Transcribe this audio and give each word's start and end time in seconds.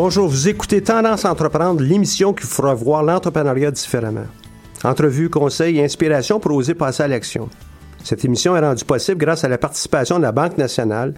Bonjour, 0.00 0.28
vous 0.28 0.46
écoutez 0.48 0.80
Tendance 0.80 1.24
à 1.24 1.32
entreprendre, 1.32 1.82
l'émission 1.82 2.32
qui 2.32 2.44
vous 2.44 2.50
fera 2.50 2.72
voir 2.72 3.02
l'entrepreneuriat 3.02 3.72
différemment. 3.72 4.28
Entrevues, 4.84 5.28
conseils 5.28 5.78
et 5.78 5.84
inspiration 5.84 6.38
pour 6.38 6.54
oser 6.54 6.74
passer 6.74 7.02
à 7.02 7.08
l'action. 7.08 7.48
Cette 8.04 8.24
émission 8.24 8.56
est 8.56 8.60
rendue 8.60 8.84
possible 8.84 9.18
grâce 9.18 9.42
à 9.42 9.48
la 9.48 9.58
participation 9.58 10.18
de 10.18 10.22
la 10.22 10.30
Banque 10.30 10.56
nationale, 10.56 11.14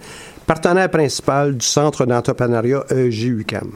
partenaire 0.47 0.91
principal 0.91 1.59
du 1.59 1.67
Centre 1.67 2.07
d'entrepreneuriat 2.07 2.87
EGUCAM. 2.89 3.73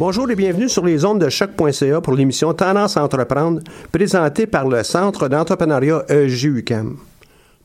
Bonjour 0.00 0.30
et 0.30 0.34
bienvenue 0.34 0.70
sur 0.70 0.86
les 0.86 1.04
ondes 1.04 1.22
de 1.22 1.28
choc.ca 1.28 2.00
pour 2.00 2.14
l'émission 2.14 2.54
Tendance 2.54 2.96
entreprendre 2.96 3.60
présentée 3.92 4.46
par 4.46 4.66
le 4.66 4.82
Centre 4.82 5.28
d'entrepreneuriat 5.28 6.06
EGUCAM. 6.08 6.96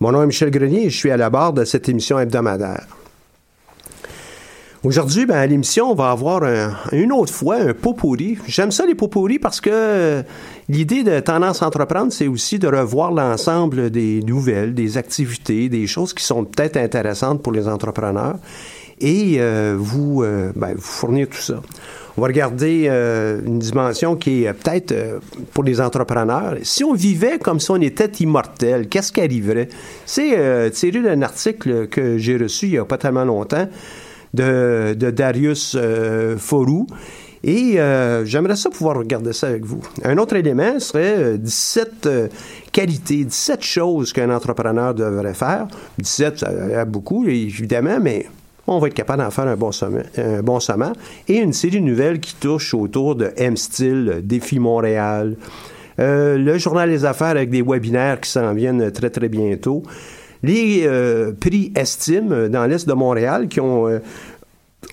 Mon 0.02 0.12
nom 0.12 0.22
est 0.22 0.26
Michel 0.26 0.52
Grenier 0.52 0.88
et 0.88 0.90
je 0.90 0.98
suis 0.98 1.12
à 1.12 1.16
la 1.16 1.30
barre 1.30 1.54
de 1.54 1.64
cette 1.64 1.88
émission 1.88 2.20
hebdomadaire. 2.20 2.88
Aujourd'hui, 4.84 5.26
ben, 5.26 5.38
à 5.38 5.48
l'émission, 5.48 5.92
on 5.92 5.96
va 5.96 6.12
avoir 6.12 6.44
une 6.92 7.14
autre 7.14 7.34
fois 7.34 7.56
un 7.56 7.74
pot 7.74 7.94
pourri. 7.94 8.38
J'aime 8.50 8.72
ça 8.72 8.86
les 8.86 8.96
pots 8.96 9.08
pourris 9.08 9.40
parce 9.40 9.62
que 9.62 10.22
l'idée 10.68 11.04
de 11.04 11.22
Tendance 11.22 11.62
entreprendre, 11.62 12.12
c'est 12.12 12.28
aussi 12.28 12.60
de 12.60 12.68
revoir 12.68 13.14
l'ensemble 13.14 13.90
des 13.92 14.22
nouvelles, 14.24 14.74
des 14.74 14.98
activités, 14.98 15.70
des 15.70 15.88
choses 15.88 16.14
qui 16.14 16.26
sont 16.26 16.44
peut-être 16.44 16.76
intéressantes 16.76 17.42
pour 17.42 17.54
les 17.54 17.70
entrepreneurs 17.70 18.36
et 19.00 19.38
euh, 19.40 19.78
euh, 19.78 20.52
ben, 20.54 20.74
vous 20.76 20.82
fournir 20.82 21.30
tout 21.30 21.38
ça. 21.38 21.62
On 22.18 22.22
va 22.22 22.28
regarder 22.28 22.86
euh, 22.88 23.42
une 23.46 23.60
dimension 23.60 24.16
qui 24.16 24.46
est 24.46 24.54
peut-être 24.54 24.94
euh, 24.94 25.20
pour 25.54 25.66
les 25.66 25.82
entrepreneurs. 25.82 26.56
Si 26.64 26.84
on 26.84 26.94
vivait 26.94 27.40
comme 27.40 27.60
si 27.60 27.72
on 27.72 27.82
était 27.82 28.12
immortel, 28.22 28.88
qu'est-ce 28.88 29.12
qui 29.12 29.20
arriverait? 29.20 29.68
C'est 30.06 30.38
euh, 30.38 30.70
tiré 30.70 31.02
d'un 31.02 31.22
article 31.22 31.88
que 31.88 32.18
j'ai 32.18 32.38
reçu 32.38 32.68
il 32.68 32.72
n'y 32.72 32.78
a 32.78 32.86
pas 32.86 32.98
tellement 32.98 33.26
longtemps 33.26 33.68
de, 34.34 34.94
Darius 34.94 35.78
Forou. 36.38 36.88
Et 37.44 37.78
j'aimerais 38.24 38.56
ça 38.56 38.70
pouvoir 38.72 38.98
regarder 38.98 39.32
ça 39.32 39.48
avec 39.48 39.64
vous. 39.66 39.80
Un 40.04 40.18
autre 40.18 40.36
élément 40.36 40.80
serait 40.80 41.38
17 41.38 42.10
qualités, 42.72 43.24
17 43.24 43.62
choses 43.64 44.12
qu'un 44.14 44.32
entrepreneur 44.32 44.96
devrait 44.96 45.36
faire. 45.36 45.68
17, 46.00 46.40
ça 46.40 46.50
a 46.76 46.86
beaucoup, 46.86 47.28
évidemment, 47.28 48.00
mais 48.02 48.26
on 48.68 48.80
va 48.80 48.88
être 48.88 48.94
capable 48.94 49.24
d'en 49.24 49.32
faire 49.32 49.48
un 49.48 49.56
bon, 49.56 49.72
sommet, 49.72 50.04
un 50.18 50.42
bon. 50.42 50.60
Et 51.28 51.38
une 51.38 51.54
série 51.54 51.80
de 51.80 51.86
nouvelles 51.86 52.20
qui 52.20 52.36
touchent 52.36 52.74
autour 52.74 53.16
de 53.16 53.32
M-Style, 53.38 54.22
Défi 54.24 54.60
Montréal, 54.60 55.36
euh, 56.00 56.38
le 56.38 56.58
journal 56.58 56.90
des 56.90 57.06
affaires 57.06 57.28
avec 57.30 57.50
des 57.50 57.62
webinaires 57.62 58.20
qui 58.20 58.30
s'en 58.30 58.54
viennent 58.54 58.92
très, 58.92 59.10
très 59.10 59.30
bientôt. 59.30 59.84
Les 60.44 60.84
euh, 60.86 61.32
prix 61.32 61.72
Estime 61.76 62.50
dans 62.50 62.66
l'Est 62.66 62.88
de 62.88 62.94
Montréal 62.94 63.48
qui 63.48 63.60
ont 63.60 63.88
euh, 63.88 64.00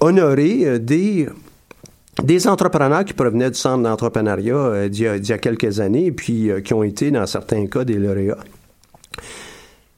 honoré 0.00 0.78
des 0.78 1.28
des 2.22 2.46
entrepreneurs 2.46 3.06
qui 3.06 3.14
provenaient 3.14 3.50
du 3.50 3.58
centre 3.58 3.82
d'entrepreneuriat 3.82 4.88
d'il 4.90 5.26
y, 5.26 5.32
a 5.32 5.38
quelques 5.38 5.80
années 5.80 6.12
puis 6.12 6.50
qui 6.62 6.74
ont 6.74 6.82
été, 6.82 7.10
dans 7.10 7.26
certains 7.26 7.66
cas, 7.66 7.84
des 7.84 7.94
lauréats. 7.94 8.36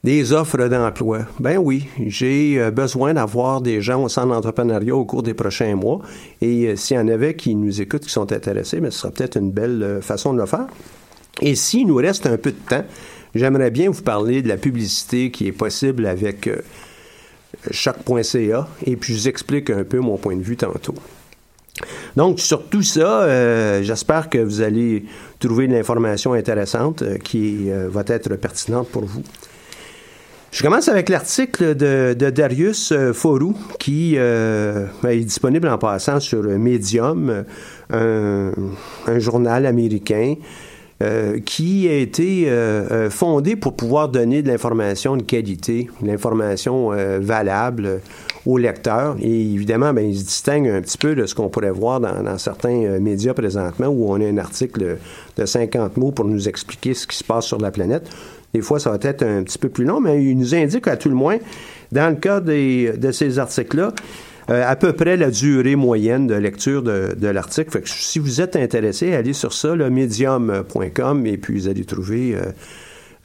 Des 0.05 0.33
offres 0.33 0.67
d'emploi. 0.67 1.21
Ben 1.39 1.57
oui, 1.57 1.87
j'ai 2.05 2.61
euh, 2.61 2.69
besoin 2.69 3.15
d'avoir 3.15 3.59
des 3.59 3.81
gens 3.81 4.03
au 4.03 4.07
centre 4.07 4.27
d'entrepreneuriat 4.27 4.95
au 4.95 5.03
cours 5.03 5.23
des 5.23 5.33
prochains 5.33 5.75
mois. 5.75 5.99
Et 6.41 6.67
euh, 6.67 6.75
s'il 6.75 6.97
y 6.97 6.99
en 6.99 7.07
avait 7.07 7.35
qui 7.35 7.55
nous 7.55 7.81
écoutent, 7.81 8.03
qui 8.03 8.11
sont 8.11 8.31
intéressés, 8.31 8.79
ben, 8.79 8.91
ce 8.91 8.99
sera 8.99 9.11
peut-être 9.11 9.35
une 9.35 9.49
belle 9.49 9.81
euh, 9.81 10.01
façon 10.01 10.35
de 10.35 10.39
le 10.41 10.45
faire. 10.45 10.67
Et 11.41 11.55
s'il 11.55 11.87
nous 11.87 11.95
reste 11.95 12.27
un 12.27 12.37
peu 12.37 12.51
de 12.51 12.69
temps, 12.69 12.85
j'aimerais 13.33 13.71
bien 13.71 13.89
vous 13.89 14.03
parler 14.03 14.43
de 14.43 14.47
la 14.47 14.57
publicité 14.57 15.31
qui 15.31 15.47
est 15.47 15.51
possible 15.51 16.05
avec 16.05 16.51
choc.ca 17.71 18.67
et 18.85 18.95
puis 18.97 19.15
je 19.15 19.19
vous 19.21 19.27
explique 19.27 19.71
un 19.71 19.85
peu 19.85 19.97
mon 20.01 20.17
point 20.17 20.35
de 20.35 20.43
vue 20.43 20.55
tantôt. 20.55 20.93
Donc, 22.15 22.39
sur 22.39 22.69
tout 22.69 22.83
ça, 22.83 23.81
j'espère 23.81 24.29
que 24.29 24.37
vous 24.37 24.61
allez 24.61 25.03
trouver 25.39 25.67
de 25.67 25.73
l'information 25.73 26.33
intéressante 26.33 27.03
qui 27.23 27.69
va 27.71 28.03
être 28.07 28.35
pertinente 28.35 28.87
pour 28.89 29.03
vous. 29.03 29.23
Je 30.55 30.63
commence 30.63 30.87
avec 30.87 31.09
l'article 31.09 31.75
de, 31.75 32.13
Darius 32.29 32.93
euh, 32.93 33.11
Forou, 33.11 33.57
qui 33.77 34.13
euh, 34.15 34.85
ben, 35.03 35.09
est 35.09 35.25
disponible 35.25 35.67
en 35.67 35.77
passant 35.77 36.21
sur 36.21 36.43
Medium, 36.43 37.43
un, 37.91 38.51
journal 39.17 39.65
américain. 39.65 40.35
Euh, 41.03 41.41
qui 41.41 41.89
a 41.89 41.97
été 41.97 42.49
fondé 43.09 43.57
pour 43.57 43.75
pouvoir 43.75 44.07
donner 44.07 44.41
de 44.41 44.47
l'information 44.47 45.17
de 45.17 45.23
qualité, 45.23 45.89
de 46.01 46.07
l'information 46.07 46.91
valable 47.19 47.99
aux 48.45 48.57
lecteurs. 48.57 49.17
Et 49.21 49.41
évidemment, 49.41 49.91
ben, 49.91 50.05
il 50.05 50.17
se 50.17 50.23
distingue 50.23 50.69
un 50.69 50.79
petit 50.79 50.97
peu 50.97 51.13
de 51.13 51.25
ce 51.25 51.35
qu'on 51.35 51.49
pourrait 51.49 51.71
voir 51.71 51.99
dans, 51.99 52.23
dans, 52.23 52.37
certains 52.37 52.97
médias 52.99 53.33
présentement, 53.33 53.87
où 53.87 54.09
on 54.09 54.21
a 54.21 54.25
un 54.25 54.37
article 54.37 54.99
de 55.35 55.45
50 55.45 55.97
mots 55.97 56.11
pour 56.11 56.23
nous 56.23 56.47
expliquer 56.47 56.93
ce 56.93 57.05
qui 57.05 57.17
se 57.17 57.25
passe 57.25 57.45
sur 57.45 57.59
la 57.59 57.71
planète. 57.71 58.09
Des 58.55 58.61
fois, 58.61 58.79
ça 58.79 58.89
va 58.89 58.97
être 59.01 59.23
un 59.23 59.43
petit 59.43 59.57
peu 59.57 59.67
plus 59.67 59.83
long, 59.83 59.99
mais 59.99 60.23
il 60.23 60.37
nous 60.37 60.55
indique 60.55 60.87
à 60.87 60.95
tout 60.95 61.09
le 61.09 61.15
moins, 61.15 61.37
dans 61.91 62.09
le 62.09 62.15
cas 62.15 62.39
de 62.39 63.11
ces 63.11 63.37
articles-là, 63.37 63.93
à 64.47 64.75
peu 64.77 64.93
près 64.93 65.17
la 65.17 65.29
durée 65.29 65.75
moyenne 65.75 66.25
de 66.25 66.35
lecture 66.35 66.81
de, 66.81 67.15
de 67.17 67.27
l'article. 67.27 67.81
si 67.83 68.19
vous 68.19 68.39
êtes 68.39 68.55
intéressé, 68.55 69.13
allez 69.13 69.33
sur 69.33 69.51
ça, 69.51 69.75
le 69.75 69.89
medium.com, 69.89 71.25
et 71.25 71.37
puis 71.37 71.59
vous 71.59 71.67
allez 71.67 71.83
trouver 71.83 72.37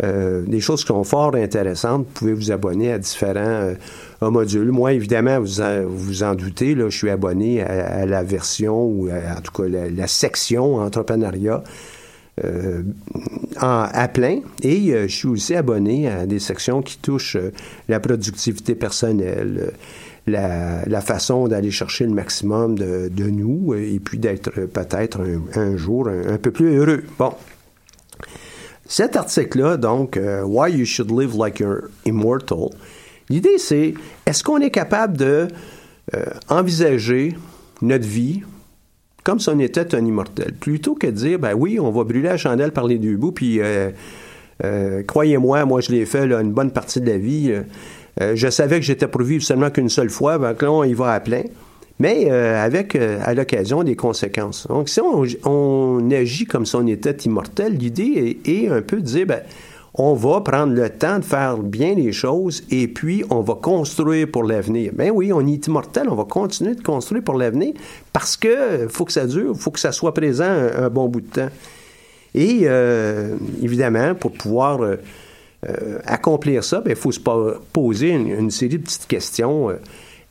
euh, 0.03 0.43
des 0.47 0.61
choses 0.61 0.81
qui 0.81 0.89
sont 0.89 1.05
fort 1.05 1.35
intéressantes. 1.35 2.07
Vous 2.07 2.13
pouvez 2.15 2.33
vous 2.33 2.53
abonner 2.53 2.93
à 2.93 2.99
différents 2.99 3.75
euh, 4.23 4.31
modules. 4.31 4.71
Moi, 4.71 4.95
évidemment, 4.95 5.39
vous 5.41 5.61
en, 5.61 5.85
vous 5.87 6.23
en 6.23 6.35
doutez, 6.35 6.75
là, 6.75 6.89
je 6.89 6.97
suis 6.97 7.11
abonné 7.11 7.63
à, 7.63 8.07
la 8.07 8.23
version, 8.23 8.83
ou 8.83 9.11
en 9.11 9.41
tout 9.43 9.63
cas 9.63 9.69
la, 9.69 10.07
section 10.07 10.77
entrepreneuriat. 10.77 11.63
Euh, 12.45 12.83
à 13.57 14.09
plein 14.09 14.39
et 14.63 14.93
je 15.09 15.15
suis 15.15 15.29
aussi 15.29 15.55
abonné 15.55 16.09
à 16.09 16.25
des 16.25 16.39
sections 16.39 16.81
qui 16.81 16.97
touchent 16.97 17.37
la 17.89 18.01
productivité 18.01 18.75
personnelle, 18.75 19.73
la, 20.27 21.01
façon 21.03 21.49
d'aller 21.49 21.71
chercher 21.71 22.07
le 22.07 22.13
maximum 22.13 22.79
de, 22.79 23.11
nous 23.29 23.75
et 23.75 24.01
puis 24.03 24.19
d'être 24.19 24.53
peut-être 24.67 25.21
un, 25.55 25.77
jour 25.77 26.09
un, 26.09 26.39
peu 26.39 26.51
plus 26.51 26.75
heureux. 26.77 27.03
Bon, 27.19 27.35
cet 28.91 29.15
article-là, 29.15 29.77
donc, 29.77 30.17
euh, 30.17 30.43
Why 30.43 30.73
You 30.73 30.85
Should 30.85 31.13
Live 31.13 31.37
Like 31.39 31.61
You're 31.61 31.83
Immortal, 32.07 32.71
l'idée 33.29 33.57
c'est, 33.59 33.95
est-ce 34.27 34.43
qu'on 34.43 34.59
est 34.59 34.73
capable 34.73 35.17
de 35.17 35.47
euh, 36.15 36.25
envisager 36.49 37.37
notre 37.83 38.05
vie 38.05 38.43
comme 39.31 39.41
si 39.41 39.49
on 39.49 39.59
était 39.61 39.95
un 39.95 40.05
immortel, 40.05 40.53
plutôt 40.59 40.95
que 40.95 41.07
de 41.07 41.13
dire, 41.13 41.39
ben 41.39 41.55
oui, 41.55 41.79
on 41.81 41.91
va 41.91 42.05
brûler 42.05 42.29
la 42.29 42.37
chandelle 42.37 42.73
par 42.73 42.87
les 42.87 42.99
deux 42.99 43.17
bouts, 43.17 43.33
puis 43.33 43.61
euh, 43.61 45.03
croyez-moi, 45.07 45.65
moi 45.65 45.81
je 45.81 45.93
l'ai 45.93 46.05
fait 46.05 46.25
une 46.25 46.53
bonne 46.53 46.73
partie 46.73 47.01
de 47.01 47.11
la 47.11 47.19
vie. 47.19 47.53
je 48.21 48.51
savais 48.51 48.81
que 48.81 48.85
j'étais 48.85 49.07
pour 49.07 49.23
vivre 49.23 49.45
seulement 49.45 49.71
qu'une 49.71 49.89
seule 49.89 50.11
fois, 50.11 50.39
donc 50.39 50.63
là 50.63 50.73
on 50.73 50.85
y 50.85 50.95
va 50.95 51.13
à 51.13 51.21
plein 51.21 51.43
mais 52.01 52.31
euh, 52.31 52.65
avec 52.65 52.97
euh, 52.97 53.21
à 53.23 53.35
l'occasion 53.35 53.85
des 53.85 53.95
conséquences. 53.95 54.67
Donc, 54.67 54.89
si 54.89 55.01
on, 55.01 56.11
agit 56.11 56.47
comme 56.47 56.65
si 56.65 56.75
on 56.75 56.87
était 56.87 57.13
immortel, 57.13 57.77
l'idée 57.77 58.39
est, 58.45 58.69
un 58.69 58.81
peu 58.81 58.97
de 58.97 59.03
dire, 59.03 59.27
ben, 59.27 59.43
on 59.95 60.15
va 60.15 60.41
prendre 60.41 60.73
le 60.73 60.89
temps 60.89 61.19
de 61.19 61.25
faire 61.25 61.59
bien 61.59 61.95
les 61.95 62.13
choses 62.13 62.63
et 62.71 62.89
puis 62.89 63.25
on 63.31 63.41
va 63.41 63.55
construire 63.55 64.31
pour 64.31 64.45
l'avenir. 64.45 64.93
Ben 64.95 65.11
oui, 65.13 65.33
on 65.33 65.47
est 65.47 65.67
immortel, 65.67 66.09
on 66.09 66.15
va 66.15 66.25
continuer 66.25 66.75
de 66.75 66.83
construire 66.83 67.25
pour 67.25 67.35
l'avenir 67.35 67.75
parce 68.13 68.37
que 68.37 68.87
faut 68.89 69.05
que 69.05 69.13
ça 69.13 69.27
dure, 69.27 69.57
faut 69.57 69.71
que 69.71 69.81
ça 69.81 69.93
soit 69.93 70.15
présent 70.15 70.45
un, 70.45 70.89
bon 70.91 71.09
bout 71.09 71.21
de 71.21 71.31
temps. 71.31 71.51
Et 72.35 72.61
euh, 72.65 73.35
évidemment, 73.61 74.15
pour 74.15 74.33
pouvoir 74.33 74.81
accomplir 76.07 76.63
ça, 76.63 76.81
ben, 76.81 76.91
il 76.91 76.97
faut 76.97 77.13
se 77.13 77.21
poser 77.21 78.11
une, 78.11 78.51
série 78.51 78.79
de 78.79 78.85
petites 78.85 79.09
questions. 79.09 79.71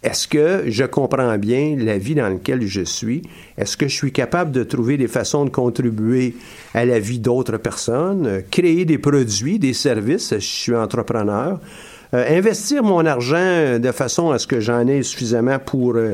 Est-ce 0.02 0.30
que 0.30 0.64
je 0.68 0.86
comprends 0.86 1.38
bien 1.38 1.76
la 1.78 1.98
vie 1.98 2.16
dans 2.16 2.30
laquelle 2.30 2.66
je 2.66 2.84
suis? 2.84 3.22
Est-ce 3.58 3.76
que 3.76 3.90
je 3.90 3.94
suis 3.94 4.14
capable 4.14 4.52
de 4.52 4.64
trouver 4.64 4.96
des 4.96 5.10
façons 5.10 5.44
de 5.44 5.50
contribuer 5.50 6.36
à 6.74 6.86
la 6.86 7.00
vie 7.00 7.20
d'autres 7.20 7.58
personnes, 7.58 8.44
créer 8.50 8.86
des 8.86 8.98
produits, 8.98 9.60
des 9.60 9.74
services, 9.74 10.34
je 10.36 10.40
suis 10.40 10.76
entrepreneur, 10.76 11.60
euh, 12.14 12.38
investir 12.38 12.82
mon 12.82 13.06
argent 13.06 13.78
de 13.78 13.92
façon 13.92 14.32
à 14.32 14.40
ce 14.40 14.48
que 14.48 14.62
j'en 14.62 14.88
ai 14.88 15.04
suffisamment 15.04 15.60
pour 15.60 15.96
euh, 15.96 16.14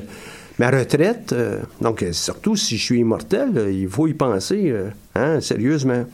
ma 0.57 0.71
retraite. 0.71 1.31
Euh, 1.33 1.59
donc, 1.79 2.03
surtout 2.11 2.55
si 2.55 2.77
je 2.77 2.83
suis 2.83 2.99
immortel, 3.01 3.69
il 3.71 3.87
faut 3.87 4.07
y 4.07 4.15
penser, 4.15 4.73
hein, 5.13 5.39
sérieusement. 5.41 6.05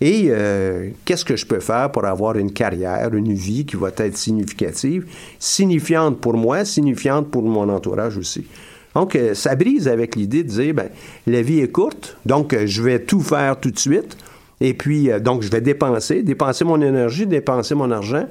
Et 0.00 0.28
euh, 0.30 0.90
qu'est-ce 1.04 1.24
que 1.24 1.36
je 1.36 1.44
peux 1.44 1.60
faire 1.60 1.92
pour 1.92 2.06
avoir 2.06 2.36
une 2.36 2.52
carrière, 2.52 3.12
une 3.14 3.34
vie 3.34 3.66
qui 3.66 3.76
va 3.76 3.90
être 3.94 4.16
significative, 4.16 5.06
signifiante 5.38 6.20
pour 6.20 6.34
moi, 6.34 6.64
signifiante 6.64 7.30
pour 7.30 7.42
mon 7.42 7.68
entourage 7.68 8.16
aussi? 8.16 8.46
Donc, 8.94 9.14
euh, 9.14 9.34
ça 9.34 9.54
brise 9.54 9.88
avec 9.88 10.16
l'idée 10.16 10.42
de 10.42 10.48
dire, 10.48 10.74
ben, 10.74 10.88
la 11.26 11.42
vie 11.42 11.60
est 11.60 11.70
courte, 11.70 12.16
donc 12.24 12.54
euh, 12.54 12.66
je 12.66 12.82
vais 12.82 13.00
tout 13.00 13.20
faire 13.20 13.60
tout 13.60 13.70
de 13.70 13.78
suite. 13.78 14.16
Et 14.62 14.74
puis, 14.74 15.08
donc, 15.22 15.42
je 15.42 15.50
vais 15.50 15.60
dépenser, 15.60 16.22
dépenser 16.22 16.64
mon 16.64 16.80
énergie, 16.80 17.26
dépenser 17.26 17.74
mon 17.74 17.90
argent. 17.90 18.26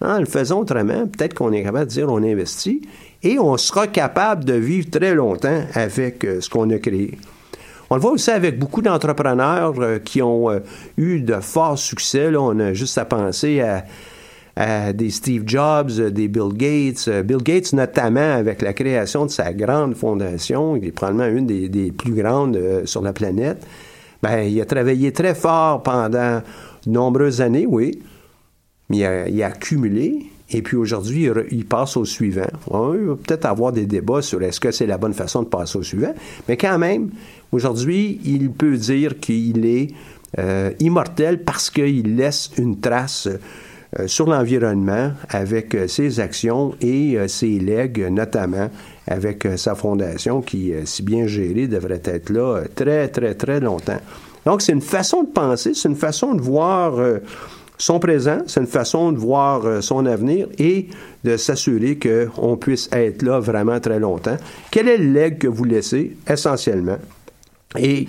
En 0.00 0.18
le 0.18 0.26
faisant 0.26 0.60
autrement, 0.60 1.06
peut-être 1.06 1.34
qu'on 1.34 1.52
est 1.52 1.62
capable 1.62 1.86
de 1.86 1.90
dire 1.90 2.08
on 2.10 2.22
investit 2.22 2.82
et 3.22 3.38
on 3.38 3.56
sera 3.56 3.86
capable 3.86 4.44
de 4.44 4.54
vivre 4.54 4.90
très 4.90 5.14
longtemps 5.14 5.62
avec 5.74 6.26
ce 6.40 6.48
qu'on 6.48 6.68
a 6.70 6.78
créé. 6.78 7.18
On 7.94 7.96
le 7.96 8.02
voit 8.02 8.10
aussi 8.10 8.32
avec 8.32 8.58
beaucoup 8.58 8.82
d'entrepreneurs 8.82 9.74
euh, 9.78 10.00
qui 10.00 10.20
ont 10.20 10.50
euh, 10.50 10.58
eu 10.96 11.20
de 11.20 11.34
forts 11.34 11.78
succès. 11.78 12.34
On 12.36 12.58
a 12.58 12.72
juste 12.72 12.98
à 12.98 13.04
penser 13.04 13.60
à, 14.56 14.92
des 14.92 15.10
Steve 15.10 15.44
Jobs, 15.46 15.92
euh, 16.00 16.10
des 16.10 16.26
Bill 16.26 16.52
Gates. 16.54 17.08
Bill 17.24 17.36
Gates, 17.36 17.72
notamment, 17.72 18.32
avec 18.32 18.62
la 18.62 18.72
création 18.72 19.26
de 19.26 19.30
sa 19.30 19.52
grande 19.52 19.94
fondation, 19.94 20.80
qui 20.80 20.88
est 20.88 20.90
probablement 20.90 21.38
une 21.38 21.46
des, 21.46 21.92
plus 21.92 22.14
grandes 22.14 22.58
sur 22.84 23.00
la 23.00 23.12
planète, 23.12 23.64
ben, 24.20 24.40
il 24.40 24.60
a 24.60 24.64
travaillé 24.64 25.12
très 25.12 25.36
fort 25.36 25.84
pendant 25.84 26.42
de 26.84 26.90
nombreuses 26.90 27.40
années, 27.40 27.64
oui, 27.64 28.02
mais 28.88 29.28
il 29.28 29.40
a, 29.40 29.46
accumulé. 29.46 30.32
Et 30.50 30.60
puis 30.60 30.76
aujourd'hui, 30.76 31.28
il, 31.50 31.64
passe 31.64 31.96
au 31.96 32.04
suivant. 32.04 32.50
On 32.68 32.92
va 32.92 33.14
peut-être 33.16 33.46
avoir 33.46 33.72
des 33.72 33.86
débats 33.86 34.20
sur 34.20 34.42
est-ce 34.42 34.60
que 34.60 34.70
c'est 34.70 34.86
la 34.86 34.98
bonne 34.98 35.14
façon 35.14 35.42
de 35.42 35.48
passer 35.48 35.78
au 35.78 35.82
suivant, 35.82 36.14
mais 36.48 36.56
quand 36.58 36.78
même, 36.78 37.10
Aujourd'hui, 37.54 38.20
il 38.24 38.50
peut 38.50 38.76
dire 38.76 39.20
qu'il 39.20 39.64
est 39.64 39.90
euh, 40.40 40.72
immortel 40.80 41.44
parce 41.44 41.70
qu'il 41.70 42.16
laisse 42.16 42.50
une 42.58 42.80
trace 42.80 43.28
euh, 43.28 44.08
sur 44.08 44.28
l'environnement 44.28 45.12
avec 45.28 45.72
euh, 45.76 45.86
ses 45.86 46.18
actions 46.18 46.74
et 46.80 47.16
ses 47.28 47.60
legs, 47.60 48.08
notamment 48.10 48.68
avec 49.06 49.46
sa 49.56 49.76
fondation 49.76 50.42
qui, 50.42 50.72
si 50.84 51.04
bien 51.04 51.28
gérée, 51.28 51.68
devrait 51.68 52.02
être 52.02 52.30
là 52.30 52.62
très, 52.74 53.06
très, 53.06 53.34
très 53.34 53.60
longtemps. 53.60 54.00
Donc, 54.44 54.60
c'est 54.60 54.72
une 54.72 54.80
façon 54.80 55.22
de 55.22 55.28
penser, 55.28 55.74
c'est 55.74 55.88
une 55.88 55.94
façon 55.94 56.34
de 56.34 56.42
voir 56.42 56.98
son 57.76 57.98
présent, 57.98 58.38
c'est 58.46 58.60
une 58.60 58.66
façon 58.66 59.12
de 59.12 59.18
voir 59.18 59.82
son 59.82 60.06
avenir 60.06 60.46
et 60.58 60.88
de 61.24 61.36
s'assurer 61.36 61.98
qu'on 61.98 62.56
puisse 62.56 62.88
être 62.92 63.22
là 63.22 63.40
vraiment 63.40 63.80
très 63.80 63.98
longtemps. 63.98 64.36
Quel 64.70 64.88
est 64.88 64.98
le 64.98 65.12
leg 65.12 65.38
que 65.38 65.48
vous 65.48 65.64
laissez 65.64 66.16
essentiellement? 66.28 66.98
Et 67.76 68.06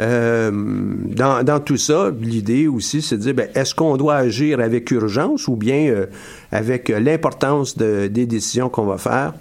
euh, 0.00 0.50
dans, 0.52 1.60
tout 1.60 1.78
ça, 1.78 2.10
l'idée 2.20 2.66
aussi, 2.66 3.00
c'est 3.00 3.16
de 3.16 3.22
dire, 3.22 3.34
ben, 3.34 3.48
est-ce 3.54 3.74
qu'on 3.74 3.96
doit 3.96 4.16
agir 4.16 4.60
avec 4.60 4.90
urgence 4.90 5.48
ou 5.48 5.56
bien 5.56 5.88
euh, 5.88 6.06
avec 6.52 6.88
l'importance 6.90 7.76
des 7.78 8.08
décisions 8.08 8.68
qu'on 8.68 8.84
va 8.84 8.98
faire 8.98 9.34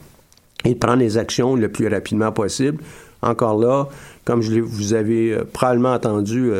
et 0.63 0.73
de 0.73 0.79
prendre 0.79 0.99
les 0.99 1.17
actions 1.17 1.55
le 1.55 1.69
plus 1.69 1.87
rapidement 1.87 2.31
possible? 2.31 2.81
Encore 3.21 3.59
là, 3.59 3.89
comme 4.23 4.41
je 4.41 4.59
vous 4.59 4.93
avez 4.93 5.33
euh, 5.33 5.43
probablement 5.43 5.93
entendu 5.93 6.51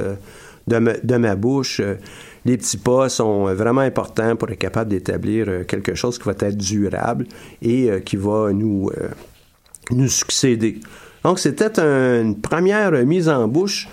de 0.67 1.17
ma, 1.17 1.35
bouche, 1.35 1.81
les 2.45 2.57
petits 2.57 2.77
pas 2.77 3.09
sont 3.09 3.53
vraiment 3.53 3.81
importants 3.81 4.35
pour 4.35 4.49
être 4.49 4.59
capable 4.59 4.91
d'établir 4.91 5.65
quelque 5.67 5.95
chose 5.95 6.17
qui 6.17 6.25
va 6.25 6.33
être 6.39 6.57
durable 6.57 7.25
et 7.61 7.89
qui 8.05 8.15
va 8.15 8.53
nous, 8.53 8.91
nous 9.91 10.07
succéder. 10.07 10.79
Donc, 11.23 11.39
c'était 11.39 11.79
une 11.79 12.39
première 12.39 12.91
mise 13.03 13.29
en 13.29 13.47
bouche 13.47 13.87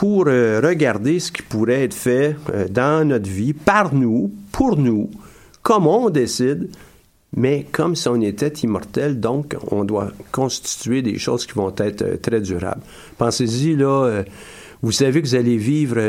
pour 0.00 0.28
euh, 0.28 0.62
regarder 0.64 1.20
ce 1.20 1.30
qui 1.30 1.42
pourrait 1.42 1.84
être 1.84 1.92
fait 1.92 2.34
euh, 2.54 2.66
dans 2.68 3.06
notre 3.06 3.28
vie, 3.28 3.52
par 3.52 3.94
nous, 3.94 4.32
pour 4.50 4.78
nous, 4.78 5.10
comment 5.62 6.06
on 6.06 6.08
décide, 6.08 6.70
mais 7.36 7.66
comme 7.70 7.94
si 7.94 8.08
on 8.08 8.18
était 8.22 8.48
immortel, 8.48 9.20
donc 9.20 9.56
on 9.70 9.84
doit 9.84 10.10
constituer 10.32 11.02
des 11.02 11.18
choses 11.18 11.44
qui 11.44 11.52
vont 11.52 11.74
être 11.76 12.00
euh, 12.00 12.16
très 12.16 12.40
durables. 12.40 12.80
Pensez-y, 13.18 13.76
là, 13.76 14.24
vous 14.82 14.92
savez 14.92 15.20
que 15.20 15.26
vous 15.26 15.34
allez 15.34 15.56
vivre 15.56 16.00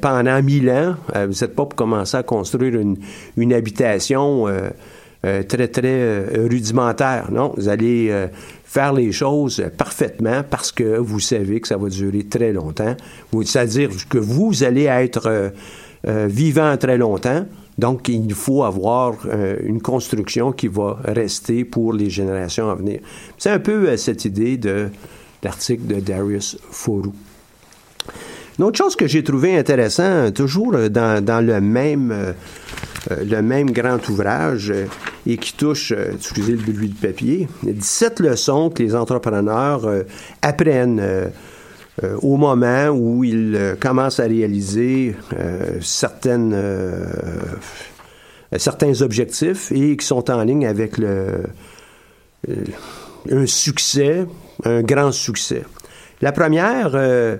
pendant 0.00 0.42
mille 0.42 0.70
ans, 0.70 0.96
vous 1.14 1.32
n'êtes 1.40 1.54
pas 1.54 1.66
pour 1.66 1.74
commencer 1.74 2.16
à 2.16 2.22
construire 2.22 2.80
une, 2.80 3.52
habitation 3.52 4.46
très, 5.22 5.68
très 5.68 6.24
rudimentaire, 6.48 7.30
non, 7.30 7.52
vous 7.56 7.68
allez 7.68 8.10
faire 8.74 8.92
les 8.92 9.12
choses 9.12 9.64
parfaitement 9.78 10.42
parce 10.42 10.72
que 10.72 10.98
vous 10.98 11.20
savez 11.20 11.60
que 11.60 11.68
ça 11.68 11.76
va 11.76 11.88
durer 11.88 12.24
très 12.24 12.52
longtemps. 12.52 12.96
C'est-à-dire 13.44 13.90
que 14.08 14.18
vous 14.18 14.64
allez 14.64 14.86
être 14.86 15.26
euh, 15.26 15.50
euh, 16.08 16.26
vivant 16.28 16.76
très 16.76 16.98
longtemps. 16.98 17.46
Donc, 17.78 18.08
il 18.08 18.34
faut 18.34 18.64
avoir 18.64 19.14
euh, 19.26 19.56
une 19.62 19.80
construction 19.80 20.50
qui 20.50 20.66
va 20.66 20.98
rester 21.04 21.64
pour 21.64 21.92
les 21.92 22.10
générations 22.10 22.68
à 22.68 22.74
venir. 22.74 22.98
C'est 23.38 23.50
un 23.50 23.60
peu 23.60 23.96
cette 23.96 24.24
idée 24.24 24.56
de 24.56 24.88
l'article 25.44 25.86
de 25.86 26.00
Darius 26.00 26.58
Foru. 26.70 27.10
Une 28.58 28.64
autre 28.64 28.78
chose 28.78 28.94
que 28.96 29.06
j'ai 29.06 29.24
trouvé 29.24 29.56
intéressant, 29.56 30.30
toujours 30.30 30.72
dans, 30.88 31.24
dans 31.24 31.44
le 31.44 31.60
même 31.60 32.34
euh, 33.10 33.22
le 33.24 33.42
même 33.42 33.70
grand 33.70 34.08
ouvrage 34.08 34.70
euh, 34.70 34.86
et 35.26 35.36
qui 35.36 35.52
touche, 35.54 35.92
euh, 35.92 36.12
excusez 36.14 36.52
le 36.52 36.72
bruit 36.72 36.88
de 36.88 36.94
papier, 36.94 37.48
17 37.62 38.20
leçons 38.20 38.70
que 38.70 38.82
les 38.82 38.94
entrepreneurs 38.94 39.86
apprennent 40.40 41.30
au 42.22 42.36
moment 42.36 42.88
où 42.88 43.24
ils 43.24 43.76
commencent 43.80 44.20
à 44.20 44.24
réaliser 44.24 45.14
certaines, 45.80 46.56
certains 48.56 49.00
objectifs 49.00 49.70
et 49.70 49.96
qui 49.96 50.04
sont 50.04 50.30
en 50.30 50.42
ligne 50.42 50.66
avec 50.66 50.98
le 50.98 51.44
un 53.30 53.46
succès, 53.46 54.26
un 54.64 54.82
grand 54.82 55.12
succès. 55.12 55.62
La 56.20 56.32
première, 56.32 56.92
euh, 56.94 57.36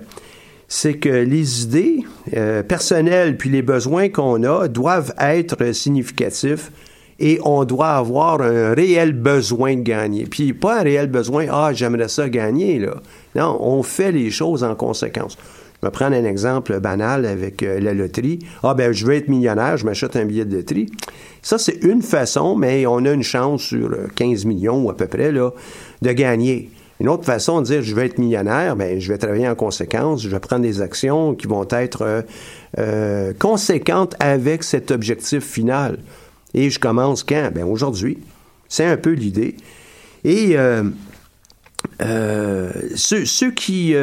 c'est 0.67 0.95
que 0.95 1.09
les 1.09 1.63
idées 1.63 2.03
euh, 2.35 2.63
personnelles 2.63 3.37
puis 3.37 3.49
les 3.49 3.61
besoins 3.61 4.09
qu'on 4.09 4.43
a 4.43 4.67
doivent 4.67 5.13
être 5.19 5.71
significatifs 5.73 6.71
et 7.19 7.39
on 7.43 7.63
doit 7.63 7.91
avoir 7.91 8.41
un 8.41 8.73
réel 8.73 9.13
besoin 9.13 9.75
de 9.75 9.81
gagner. 9.81 10.25
Puis 10.25 10.53
pas 10.53 10.79
un 10.79 10.83
réel 10.83 11.07
besoin, 11.07 11.47
ah, 11.49 11.71
j'aimerais 11.73 12.09
ça 12.09 12.27
gagner, 12.29 12.79
là. 12.79 12.95
Non, 13.35 13.57
on 13.61 13.83
fait 13.83 14.11
les 14.11 14.31
choses 14.31 14.63
en 14.63 14.75
conséquence. 14.75 15.37
Je 15.81 15.87
vais 15.87 15.91
prendre 15.91 16.15
un 16.15 16.25
exemple 16.25 16.79
banal 16.79 17.25
avec 17.25 17.61
euh, 17.63 17.79
la 17.79 17.93
loterie. 17.93 18.39
Ah, 18.63 18.73
ben, 18.73 18.91
je 18.91 19.05
veux 19.05 19.13
être 19.13 19.29
millionnaire, 19.29 19.77
je 19.77 19.85
m'achète 19.85 20.15
un 20.15 20.25
billet 20.25 20.45
de 20.45 20.57
loterie. 20.57 20.87
Ça, 21.41 21.57
c'est 21.57 21.83
une 21.83 22.01
façon, 22.01 22.55
mais 22.55 22.85
on 22.85 23.05
a 23.05 23.11
une 23.11 23.23
chance 23.23 23.61
sur 23.61 23.91
15 24.15 24.45
millions 24.45 24.83
ou 24.83 24.89
à 24.89 24.97
peu 24.97 25.07
près, 25.07 25.31
là, 25.31 25.51
de 26.01 26.11
gagner. 26.11 26.69
Une 26.99 27.09
autre 27.09 27.25
façon 27.25 27.61
de 27.61 27.65
dire 27.65 27.81
je 27.81 27.93
vais 27.93 28.05
être 28.05 28.17
millionnaire, 28.17 28.75
ben 28.75 28.99
je 28.99 29.11
vais 29.11 29.17
travailler 29.17 29.47
en 29.47 29.55
conséquence, 29.55 30.23
je 30.23 30.29
vais 30.29 30.39
prendre 30.39 30.61
des 30.61 30.81
actions 30.81 31.35
qui 31.35 31.45
vont 31.47 31.67
être 31.69 32.03
euh, 32.03 32.21
euh, 32.79 33.33
conséquentes 33.37 34.15
avec 34.19 34.63
cet 34.63 34.91
objectif 34.91 35.43
final. 35.43 35.97
Et 36.53 36.69
je 36.69 36.79
commence 36.79 37.23
quand? 37.23 37.51
Ben 37.53 37.65
aujourd'hui. 37.65 38.17
C'est 38.69 38.85
un 38.85 38.97
peu 38.97 39.11
l'idée. 39.11 39.57
Et 40.23 40.55
euh, 40.57 40.83
ceux, 42.95 43.51
qui 43.51 43.93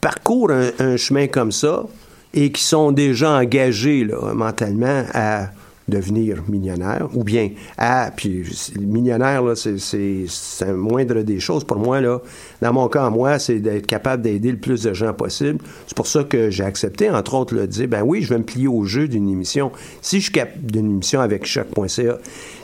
parcourent 0.00 0.52
un, 0.52 0.96
chemin 0.96 1.26
comme 1.26 1.50
ça 1.50 1.86
et 2.32 2.52
qui 2.52 2.62
sont 2.62 2.92
déjà 2.92 3.32
engagés 3.32 4.06
mentalement 4.34 5.04
à 5.12 5.48
devenir 5.90 6.42
millionnaire, 6.48 7.08
ou 7.14 7.24
bien, 7.24 7.50
ah, 7.76 8.10
puis 8.16 8.44
millionnaire, 8.80 9.42
là, 9.42 9.54
c'est, 9.54 9.78
c'est 9.78 10.72
moindre 10.72 11.22
des 11.22 11.40
choses. 11.40 11.64
Pour 11.64 11.78
moi, 11.78 12.00
là, 12.00 12.20
dans 12.62 12.72
mon 12.72 12.88
cas, 12.88 13.10
moi, 13.10 13.38
c'est 13.38 13.58
d'être 13.58 13.86
capable 13.86 14.22
d'aider 14.22 14.52
le 14.52 14.58
plus 14.58 14.82
de 14.82 14.94
gens 14.94 15.12
possible. 15.12 15.58
C'est 15.86 15.96
pour 15.96 16.06
ça 16.06 16.24
que 16.24 16.50
j'ai 16.50 16.64
accepté, 16.64 17.10
entre 17.10 17.34
autres, 17.34 17.54
de 17.54 17.66
dire, 17.66 17.88
ben 17.88 18.02
oui, 18.02 18.22
je 18.22 18.30
vais 18.30 18.38
me 18.38 18.44
plier 18.44 18.68
au 18.68 18.84
jeu 18.84 19.08
d'une 19.08 19.28
émission. 19.28 19.70
Si 20.00 20.20
je 20.20 20.30
capable 20.30 20.66
d'une 20.66 20.86
émission 20.86 21.20
avec 21.20 21.44
choc.ca, 21.44 22.18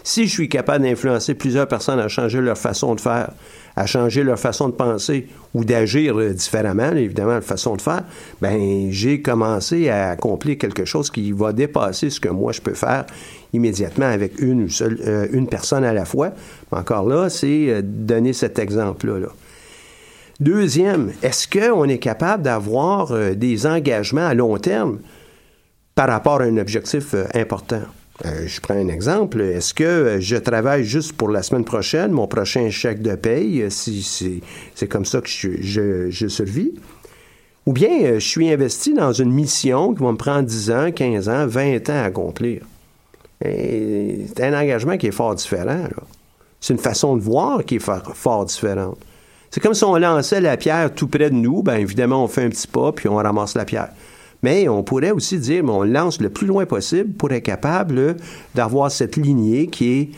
si 0.04 0.26
je 0.26 0.30
suis 0.30 0.49
capable 0.49 0.85
d'influencer 0.85 1.35
plusieurs 1.35 1.68
personnes 1.68 1.99
à 1.99 2.09
changer 2.09 2.40
leur 2.40 2.56
façon 2.56 2.95
de 2.95 3.00
faire, 3.00 3.33
à 3.76 3.85
changer 3.85 4.23
leur 4.23 4.38
façon 4.38 4.68
de 4.71 4.75
penser 4.75 5.28
ou 5.54 5.64
d'agir 5.64 6.18
euh, 6.18 6.33
différemment, 6.33 6.92
évidemment, 6.92 7.35
la 7.35 7.40
façon 7.42 7.76
de 7.76 7.83
faire, 7.83 8.04
ben 8.40 8.88
j'ai 8.90 9.21
commencé 9.21 9.90
à 9.90 10.11
accomplir 10.11 10.56
quelque 10.56 10.87
chose 10.87 11.11
qui 11.11 11.30
va 11.33 11.52
dépasser 11.52 12.09
ce 12.09 12.18
que 12.18 12.30
moi 12.30 12.52
je 12.52 12.62
peux 12.62 12.75
faire 12.75 13.04
immédiatement 13.52 14.06
avec 14.06 14.40
une 14.40 14.71
seule, 14.71 14.99
euh, 15.06 15.28
une 15.30 15.47
personne 15.47 15.85
à 15.85 15.92
la 15.92 16.06
fois. 16.06 16.33
Encore 16.71 17.06
là, 17.06 17.28
c'est 17.28 17.68
euh, 17.68 17.83
donner 17.85 18.33
cet 18.33 18.59
exemple-là. 18.59 19.28
Deuxième, 20.40 21.12
est-ce 21.23 21.47
qu'on 21.49 21.85
est 21.85 21.99
capable 21.99 22.42
d'avoir 22.42 23.11
des 23.35 23.66
engagements 23.66 24.26
à 24.26 24.35
long 24.35 24.59
terme 24.59 24.99
par 25.95 26.09
rapport 26.09 26.42
à 26.42 26.45
un 26.45 26.59
objectif 26.59 27.14
important? 27.35 27.80
Euh, 28.25 28.46
je 28.46 28.61
prends 28.61 28.75
un 28.75 28.88
exemple. 28.88 29.40
Est-ce 29.40 29.75
que 29.75 29.85
euh, 29.85 30.20
je 30.20 30.37
travaille 30.37 30.85
juste 30.85 31.12
pour 31.12 31.28
la 31.28 31.42
semaine 31.42 31.64
prochaine, 31.64 32.12
mon 32.12 32.26
prochain 32.26 32.70
chèque 32.70 33.02
de 33.02 33.14
paye, 33.14 33.62
euh, 33.62 33.70
si 33.70 34.42
c'est 34.75 34.87
comme 34.87 35.04
ça 35.04 35.20
que 35.20 35.28
je, 35.28 36.11
je, 36.11 36.28
survis? 36.28 36.73
Ou 37.66 37.73
bien 37.73 38.14
je 38.14 38.26
suis 38.26 38.50
investi 38.50 38.94
dans 38.94 39.12
une 39.12 39.32
mission 39.32 39.92
qui 39.92 40.02
va 40.02 40.12
me 40.12 40.16
prendre 40.16 40.44
10 40.44 40.70
ans, 40.70 40.92
15 40.92 41.28
ans, 41.28 41.46
20 41.46 41.90
ans 41.90 41.94
à 41.94 42.04
accomplir? 42.04 42.62
C'est 43.42 44.40
un 44.40 44.58
engagement 44.58 44.96
qui 44.96 45.08
est 45.08 45.12
fort 45.12 45.35
différent. 45.35 45.88
C'est 46.61 46.73
une 46.73 46.80
façon 46.80 47.16
de 47.16 47.23
voir 47.23 47.64
qui 47.64 47.76
est 47.76 47.78
fort, 47.78 48.46
différente. 48.46 48.96
C'est 49.50 49.61
comme 49.61 49.75
si 49.75 49.85
on 49.85 49.96
lançait 49.96 50.40
la 50.40 50.56
pierre 50.56 50.94
tout 50.94 51.06
près 51.06 51.28
de 51.28 51.35
nous. 51.35 51.62
Bien 51.62 51.76
évidemment, 51.76 52.25
on 52.25 52.28
fait 52.28 52.44
un 52.44 52.49
petit 52.49 52.66
pas, 52.66 52.92
puis 52.92 53.08
on 53.08 53.16
ramasse 53.16 53.54
la 53.54 53.66
pierre. 53.66 53.90
Mais 54.43 54.69
on 54.69 54.83
pourrait 54.83 55.11
aussi 55.11 55.38
dire, 55.38 55.64
mais 55.64 55.71
on 55.71 55.83
lance 55.83 56.21
le 56.21 56.31
plus 56.31 56.47
loin 56.47 56.66
possible 56.66 57.12
pour 57.14 57.33
être 57.33 57.43
capable 57.43 58.16
d'avoir 58.55 58.90
cette 58.90 59.16
lignée 59.16 59.69
qui 59.69 59.93
est 59.93 60.09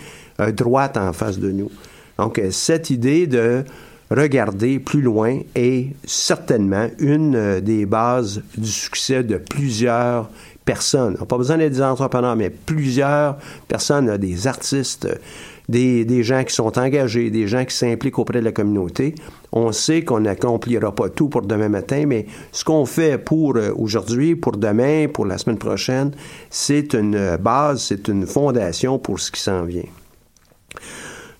euh, 0.40 0.52
droite 0.52 0.96
en 0.96 1.12
face 1.12 1.38
de 1.38 1.50
nous. 1.50 1.70
Donc, 2.18 2.38
euh, 2.38 2.50
cette 2.50 2.90
idée 2.90 3.26
de 3.26 3.64
regarder 4.10 4.78
plus 4.78 5.02
loin 5.02 5.40
est 5.54 5.94
certainement 6.04 6.88
une 6.98 7.36
euh, 7.36 7.60
des 7.60 7.86
bases 7.86 8.42
du 8.56 8.70
succès 8.70 9.22
de 9.22 9.36
plusieurs 9.36 10.30
personnes. 10.64 11.14
On 11.16 11.20
n'a 11.20 11.26
pas 11.26 11.38
besoin 11.38 11.58
d'être 11.58 11.72
des 11.72 11.82
entrepreneurs, 11.82 12.36
mais 12.36 12.50
plusieurs 12.50 13.38
personnes, 13.68 14.16
des 14.18 14.46
artistes, 14.46 15.08
des, 15.68 16.22
gens 16.22 16.44
qui 16.44 16.54
sont 16.54 16.78
engagés, 16.78 17.30
des 17.30 17.46
gens 17.46 17.64
qui 17.64 17.74
s'impliquent 17.74 18.18
auprès 18.18 18.40
de 18.40 18.44
la 18.44 18.52
communauté. 18.52 19.14
On 19.52 19.72
sait 19.72 20.02
qu'on 20.02 20.20
n'accomplira 20.20 20.94
pas 20.94 21.08
tout 21.10 21.28
pour 21.28 21.42
demain 21.42 21.68
matin, 21.68 22.04
mais 22.06 22.26
ce 22.52 22.64
qu'on 22.64 22.86
fait 22.86 23.18
pour 23.18 23.56
euh, 23.56 23.72
aujourd'hui, 23.76 24.34
pour 24.34 24.56
demain, 24.56 25.08
pour 25.12 25.26
la 25.26 25.38
semaine 25.38 25.58
prochaine, 25.58 26.12
c'est 26.50 26.94
une 26.94 27.36
base, 27.36 27.82
c'est 27.82 28.08
une 28.08 28.26
fondation 28.26 28.98
pour 28.98 29.20
ce 29.20 29.30
qui 29.30 29.40
s'en 29.40 29.64
vient. 29.64 29.84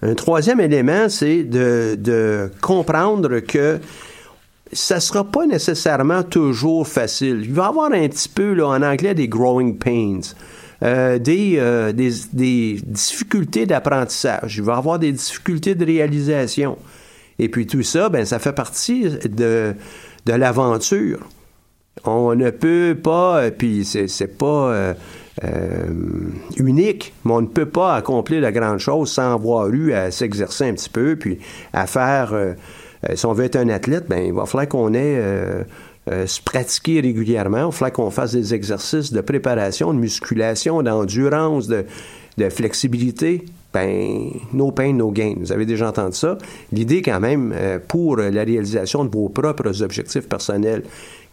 Un 0.00 0.14
troisième 0.14 0.61
élément, 0.61 1.08
c'est 1.08 1.42
de, 1.42 2.50
comprendre 2.61 3.40
que 3.40 3.80
ça 4.73 4.97
ne 4.97 5.00
sera 5.00 5.25
pas 5.25 5.47
nécessairement 5.47 6.23
toujours 6.23 6.87
facile. 6.87 7.40
Il 7.42 7.52
va 7.52 7.64
y 7.64 7.68
avoir 7.68 7.92
un 7.92 8.08
petit 8.08 8.28
peu, 8.28 8.52
là, 8.52 8.68
en 8.68 8.82
anglais, 8.82 9.14
des 9.14 9.26
growing 9.26 9.78
pains. 9.78 10.20
Euh, 10.82 11.18
euh, 11.28 11.92
des, 11.92 12.80
difficultés 12.85 13.66
d'apprentissage, 13.66 14.58
il 14.58 14.62
va 14.62 14.76
avoir 14.76 14.99
des 14.99 15.12
difficultés 15.12 15.75
de 15.75 15.85
réalisation. 15.85 16.78
Et 17.38 17.49
puis 17.49 17.66
tout 17.66 17.82
ça, 17.82 18.08
ben, 18.08 18.25
ça 18.25 18.38
fait 18.38 18.52
partie 18.52 19.11
de, 19.28 19.75
l'aventure. 20.26 21.28
On 22.04 22.35
ne 22.35 22.50
peut 22.50 22.97
pas, 23.00 23.38
euh, 23.38 23.50
puis 23.50 23.85
c'est 23.85 24.38
pas 24.38 24.94
unique, 26.56 27.12
mais 27.25 27.32
on 27.32 27.40
ne 27.42 27.47
peut 27.47 27.68
pas 27.68 27.94
accomplir 27.97 28.40
la 28.40 28.52
grande 28.52 28.78
chose 28.78 29.11
sans 29.11 29.35
avoir 29.35 29.68
eu 29.68 29.92
à 29.92 30.11
s'exercer 30.11 30.68
un 30.68 30.75
petit 30.75 30.90
peu, 30.90 31.16
puis 31.16 31.38
à 31.73 31.87
faire, 31.87 32.35
si 33.14 33.26
on 33.26 33.32
veut 33.32 33.44
être 33.44 33.56
un 33.56 33.68
athlète, 33.68 34.06
ben, 34.08 34.25
il 34.26 34.32
va 34.32 34.47
falloir 34.47 34.68
qu'on 34.68 34.94
ait 34.94 35.20
se 36.26 36.40
pratiquer 36.40 37.00
régulièrement. 37.00 37.66
Il 37.66 37.72
faut 37.72 37.90
qu'on 37.90 38.10
fasse 38.10 38.32
des 38.32 38.54
exercices 38.54 39.12
de 39.12 39.20
préparation, 39.20 39.92
de 39.92 39.98
musculation, 39.98 40.82
d'endurance, 40.82 41.68
de, 41.68 41.84
flexibilité. 42.50 43.44
Ben, 43.74 44.30
no 44.54 44.70
pain, 44.70 44.94
no 44.94 45.10
gain. 45.10 45.34
Vous 45.38 45.52
avez 45.52 45.66
déjà 45.66 45.88
entendu 45.88 46.16
ça. 46.16 46.38
L'idée, 46.72 47.02
quand 47.02 47.20
même, 47.20 47.52
euh, 47.54 47.78
pour 47.86 48.16
la 48.16 48.42
réalisation 48.42 49.04
de 49.04 49.10
vos 49.10 49.28
propres 49.28 49.82
objectifs 49.82 50.26
personnels, 50.26 50.84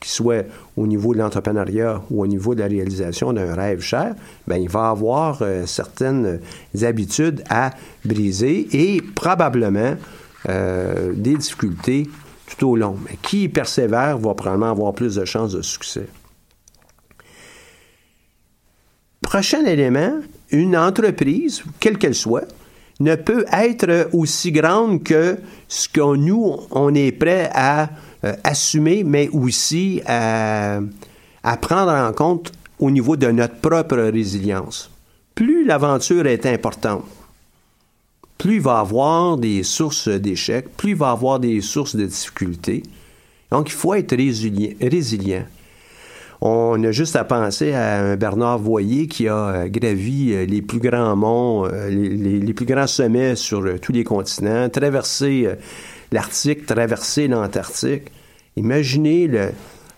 qu'ils 0.02 0.12
soient 0.12 0.44
au 0.76 0.86
niveau 0.86 1.14
de 1.14 1.20
l'entrepreneuriat 1.20 2.02
ou 2.12 2.24
au 2.24 2.28
niveau 2.28 2.54
de 2.54 2.60
la 2.60 2.68
réalisation 2.68 3.32
d'un 3.32 3.54
rêve 3.54 3.80
cher, 3.80 4.16
ben, 4.48 4.58
il 4.58 4.68
va 4.68 4.90
avoir 4.90 5.42
euh, 5.42 5.66
certaines 5.66 6.42
habitudes 6.82 7.42
à 7.50 7.72
briser 8.04 8.68
et 8.74 9.02
probablement 9.02 9.96
des 10.48 11.38
difficultés 11.38 12.08
tout 12.58 12.76
long. 12.76 12.98
Mais 13.08 13.18
qui 13.22 13.50
persévère 13.50 14.18
va 14.18 14.34
probablement 14.34 14.72
avoir 14.72 14.94
plus 14.94 15.16
de 15.16 15.26
chances 15.26 15.54
de 15.54 15.62
succès. 15.62 16.08
Prochain 19.22 19.66
élément, 19.66 20.20
une 20.52 20.78
entreprise, 20.78 21.64
quelle 21.80 21.98
qu'elle 21.98 22.16
soit, 22.16 22.48
ne 23.00 23.16
peut 23.16 23.46
être 23.52 24.10
aussi 24.14 24.52
grande 24.52 25.04
que 25.04 25.38
ce 25.68 25.90
que 25.90 26.16
nous, 26.16 26.58
on 26.72 26.94
est 26.94 27.12
prêt 27.12 27.50
à 27.54 27.90
euh, 28.24 28.34
assumer, 28.44 29.04
mais 29.04 29.28
aussi 29.30 30.02
à 30.06 30.80
prendre 31.62 31.92
en 31.92 32.14
compte 32.14 32.52
au 32.80 32.92
niveau 32.92 33.16
de 33.16 33.28
notre 33.28 33.56
propre 33.56 33.98
résilience. 33.98 34.90
Plus 35.34 35.66
l'aventure 35.66 36.26
est 36.28 36.46
importante, 36.46 37.04
plus 38.38 38.56
il 38.56 38.62
va 38.62 38.80
avoir 38.80 39.38
des 39.38 39.64
sources 39.64 40.08
d'échecs, 40.08 40.68
plus 40.76 40.92
il 40.92 40.96
va 40.96 41.12
avoir 41.12 41.40
des 41.40 41.62
sources 41.62 41.96
de 41.96 42.06
difficultés. 42.06 42.84
Donc, 43.52 43.70
il 43.70 43.74
faut 43.74 43.94
être 43.94 44.16
résilient. 44.16 45.46
On 46.42 46.84
a 46.84 46.92
juste 46.92 47.16
à 47.16 47.24
penser 47.24 47.74
à 47.74 48.02
un 48.02 48.16
Bernard 48.18 48.60
Voyer 48.60 49.08
qui 49.08 49.28
a 49.28 49.36
euh, 49.36 49.68
gravi 49.68 50.34
euh, 50.34 50.46
les 50.46 50.62
plus 50.62 50.80
grands 50.80 51.16
monts, 51.16 51.66
euh, 51.66 51.90
les, 51.90 52.54
plus 52.54 52.66
grands 52.66 52.88
sommets 52.88 53.36
sur 53.36 53.80
tous 53.80 53.92
les 53.94 54.04
continents, 54.04 54.70
traversé 54.70 55.48
l'Arctique, 56.12 56.66
traversé 56.66 57.28
l'Antarctique. 57.28 58.12
Imaginez 58.58 59.28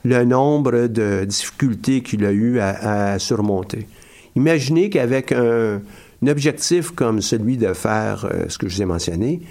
le, 0.06 0.24
nombre 0.24 0.88
de 0.88 1.26
difficultés 1.26 2.02
qu'il 2.02 2.24
a 2.24 2.32
eu 2.32 2.60
à 2.60 3.20
surmonter. 3.20 3.88
Imaginez 4.36 4.90
qu'avec 4.90 5.32
un, 5.32 5.82
un 6.24 6.28
objectif 6.28 6.92
comme 6.92 7.22
celui 7.22 7.58
de 7.58 7.74
faire 7.74 8.26
euh, 8.26 8.46
ce 8.50 8.58
que 8.58 8.68
je 8.68 8.76
vous 8.76 8.82
ai 8.82 8.86
mentionné, 8.86 9.42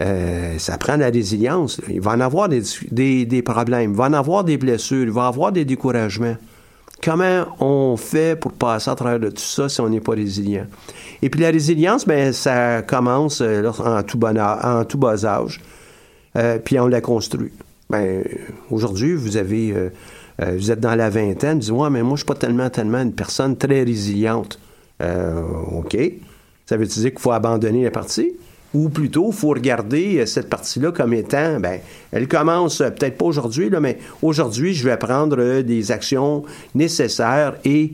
euh, 0.00 0.58
ça 0.58 0.76
prend 0.76 0.96
de 0.96 1.00
la 1.00 1.10
résilience. 1.10 1.80
Il 1.88 2.00
va 2.00 2.12
en 2.12 2.20
avoir 2.20 2.48
des, 2.48 3.24
des, 3.24 3.42
problèmes, 3.42 3.92
il 3.92 3.96
va 3.96 4.04
en 4.04 4.12
avoir 4.12 4.44
des 4.44 4.56
blessures, 4.56 5.04
il 5.04 5.10
va 5.10 5.22
en 5.22 5.28
avoir 5.28 5.52
des 5.52 5.64
découragements. 5.64 6.36
comment 7.02 7.46
on 7.60 7.96
fait 7.96 8.38
pour 8.38 8.52
passer 8.52 8.90
à 8.90 8.94
travers 8.94 9.20
tout 9.30 9.36
ça 9.36 9.68
si 9.68 9.80
on 9.80 9.88
n'est 9.88 10.00
pas 10.00 10.12
résilient? 10.12 10.66
Et 11.22 11.30
puis 11.30 11.40
la 11.40 11.50
résilience, 11.50 12.06
ben, 12.06 12.32
ça 12.32 12.82
commence 12.82 13.40
euh, 13.40 13.70
en, 13.78 14.02
tout 14.02 14.18
bon, 14.18 14.34
bas 14.34 15.24
âge, 15.24 15.60
puis 16.64 16.78
on 16.80 16.88
la 16.88 17.00
construit. 17.00 17.52
Ben, 17.88 18.24
aujourd'hui, 18.70 19.14
vous 19.14 19.36
avez, 19.36 19.72
vous 20.40 20.72
êtes 20.72 20.80
dans 20.80 20.96
la 20.96 21.08
vingtaine, 21.08 21.58
vous 21.58 21.60
dites, 21.60 21.70
ouais, 21.70 21.90
mais 21.90 22.02
moi, 22.02 22.16
je 22.16 22.22
suis 22.22 22.26
pas 22.26 22.34
tellement, 22.34 22.68
tellement 22.68 23.00
une 23.00 23.12
personne 23.12 23.56
très 23.56 23.84
résiliente. 23.84 24.58
OK. 25.00 25.96
Ça 26.66 26.76
veut 26.76 26.86
dire 26.86 27.10
qu'il 27.10 27.18
faut 27.18 27.32
abandonner 27.32 27.84
la 27.84 27.90
partie? 27.90 28.32
Ou 28.72 28.88
plutôt, 28.88 29.28
il 29.30 29.34
faut 29.34 29.50
regarder 29.50 30.24
cette 30.26 30.48
partie-là 30.48 30.90
comme 30.90 31.12
étant, 31.12 31.60
ben, 31.60 31.78
elle 32.10 32.26
commence 32.26 32.78
peut-être 32.78 33.16
pas 33.16 33.26
aujourd'hui, 33.26 33.70
mais 33.80 33.98
aujourd'hui, 34.22 34.74
je 34.74 34.88
vais 34.88 34.96
prendre 34.96 35.60
des 35.60 35.92
actions 35.92 36.44
nécessaires 36.74 37.54
et 37.64 37.92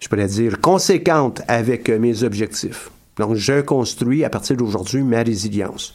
je 0.00 0.08
pourrais 0.08 0.26
dire, 0.26 0.60
conséquente 0.60 1.42
avec 1.46 1.88
euh, 1.88 1.98
mes 1.98 2.24
objectifs. 2.24 2.90
Donc, 3.18 3.34
je 3.34 3.60
construis 3.60 4.24
à 4.24 4.30
partir 4.30 4.56
d'aujourd'hui 4.56 5.02
ma 5.02 5.22
résilience. 5.22 5.94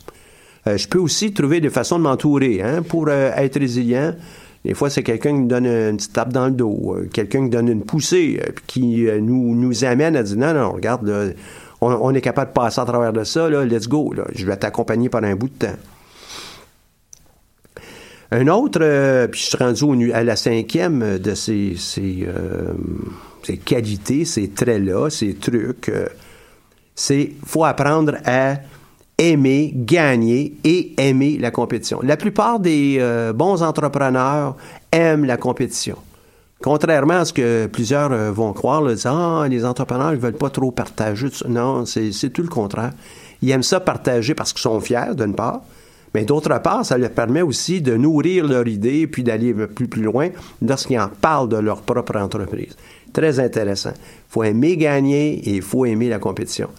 Euh, 0.67 0.77
je 0.77 0.87
peux 0.87 0.99
aussi 0.99 1.33
trouver 1.33 1.59
des 1.59 1.71
façons 1.71 1.97
de 1.97 2.03
m'entourer 2.03 2.61
hein, 2.61 2.83
pour 2.83 3.07
euh, 3.07 3.31
être 3.35 3.59
résilient. 3.59 4.13
Des 4.65 4.73
fois, 4.73 4.89
c'est 4.89 5.03
quelqu'un 5.03 5.31
qui 5.31 5.41
me 5.41 5.47
donne 5.47 5.67
une 5.67 5.97
petite 5.97 6.13
tape 6.13 6.33
dans 6.33 6.47
le 6.47 6.51
dos, 6.51 6.97
quelqu'un 7.13 7.43
qui 7.43 7.49
donne 7.49 7.67
une 7.67 7.85
poussée, 7.85 8.41
qui 8.65 9.07
nous, 9.21 9.55
nous 9.55 9.85
amène 9.85 10.15
à 10.15 10.23
dire 10.23 10.37
non, 10.37 10.53
non, 10.53 10.71
regarde, 10.71 11.35
on, 11.81 12.13
est 12.13 12.21
capable 12.21 12.49
de 12.49 12.53
passer 12.53 12.81
à 12.81 12.85
travers 12.85 13.13
de 13.13 13.23
ça, 13.23 13.47
là, 13.47 13.63
let's 13.63 13.87
go, 13.87 14.13
je 14.33 14.45
vais 14.45 14.57
t'accompagner 14.57 15.07
pendant 15.07 15.27
un 15.27 15.35
bout 15.35 15.49
de 15.49 15.67
temps. 15.67 15.75
Un 18.31 18.47
autre, 18.47 19.27
puis 19.27 19.39
je 19.39 19.45
suis 19.45 19.57
rendu 19.57 20.11
à 20.11 20.23
la 20.23 20.35
cinquième 20.35 21.19
de 21.19 21.35
ces, 21.35 21.75
ces, 21.77 22.27
ces 23.45 23.57
qualités, 23.57 24.25
ces 24.25 24.49
traits-là, 24.49 25.09
ces 25.09 25.35
trucs, 25.35 25.89
euh, 25.89 26.07
c'est 26.95 27.33
faut 27.45 27.63
apprendre 27.63 28.15
à 28.25 28.55
aimer, 29.17 29.71
gagner 29.75 30.53
et 30.63 30.93
aimer 30.97 31.37
la 31.37 31.51
compétition. 31.51 31.99
La 32.03 32.17
plupart 32.17 32.59
des 32.59 32.97
euh, 32.99 33.33
bons 33.33 33.63
entrepreneurs 33.63 34.55
aiment 34.91 35.25
la 35.25 35.37
compétition. 35.37 35.97
Contrairement 36.61 37.15
à 37.15 37.25
ce 37.25 37.33
que 37.33 37.67
plusieurs 37.67 38.11
euh, 38.11 38.31
vont 38.31 38.53
croire, 38.53 38.81
là, 38.81 38.93
ah, 39.05 39.45
les 39.47 39.65
entrepreneurs 39.65 40.11
ne 40.11 40.17
veulent 40.17 40.33
pas 40.33 40.49
trop 40.49 40.71
partager. 40.71 41.27
Non, 41.47 41.85
c'est 41.85 42.29
tout 42.31 42.41
le 42.41 42.47
contraire. 42.47 42.91
Ils 43.41 43.51
aiment 43.51 43.63
ça 43.63 43.79
partager 43.79 44.33
parce 44.33 44.51
qu'ils 44.51 44.61
sont 44.61 44.79
fiers, 44.79 45.15
d'une 45.15 45.35
part, 45.35 45.61
mais 46.13 46.23
d'autre 46.23 46.57
part, 46.61 46.85
ça 46.85 46.97
leur 46.97 47.11
permet 47.11 47.41
aussi 47.41 47.81
de 47.81 47.95
nourrir 47.97 48.47
leur 48.47 48.67
idée 48.67 49.05
puis 49.05 49.21
d'aller 49.21 49.53
plus, 49.53 49.87
plus 49.87 50.01
loin 50.01 50.29
lorsqu'ils 50.65 50.99
en 50.99 51.09
parlent 51.09 51.49
de 51.49 51.57
leur 51.57 51.81
propre 51.81 52.17
entreprise. 52.17 52.75
Très 53.11 53.39
intéressant. 53.39 53.91
Il 53.95 54.29
faut 54.29 54.43
aimer 54.43 54.77
gagner 54.77 55.33
et 55.33 55.55
il 55.55 55.61
faut 55.61 55.85
aimer 55.85 56.09
la 56.09 56.19
compétition. 56.19 56.69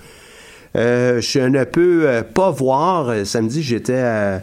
Euh, 0.76 1.20
je 1.20 1.40
ne 1.40 1.64
peux 1.64 2.06
euh, 2.06 2.22
pas 2.22 2.50
voir, 2.50 3.08
euh, 3.08 3.24
samedi 3.24 3.62
j'étais 3.62 4.00
à, 4.00 4.40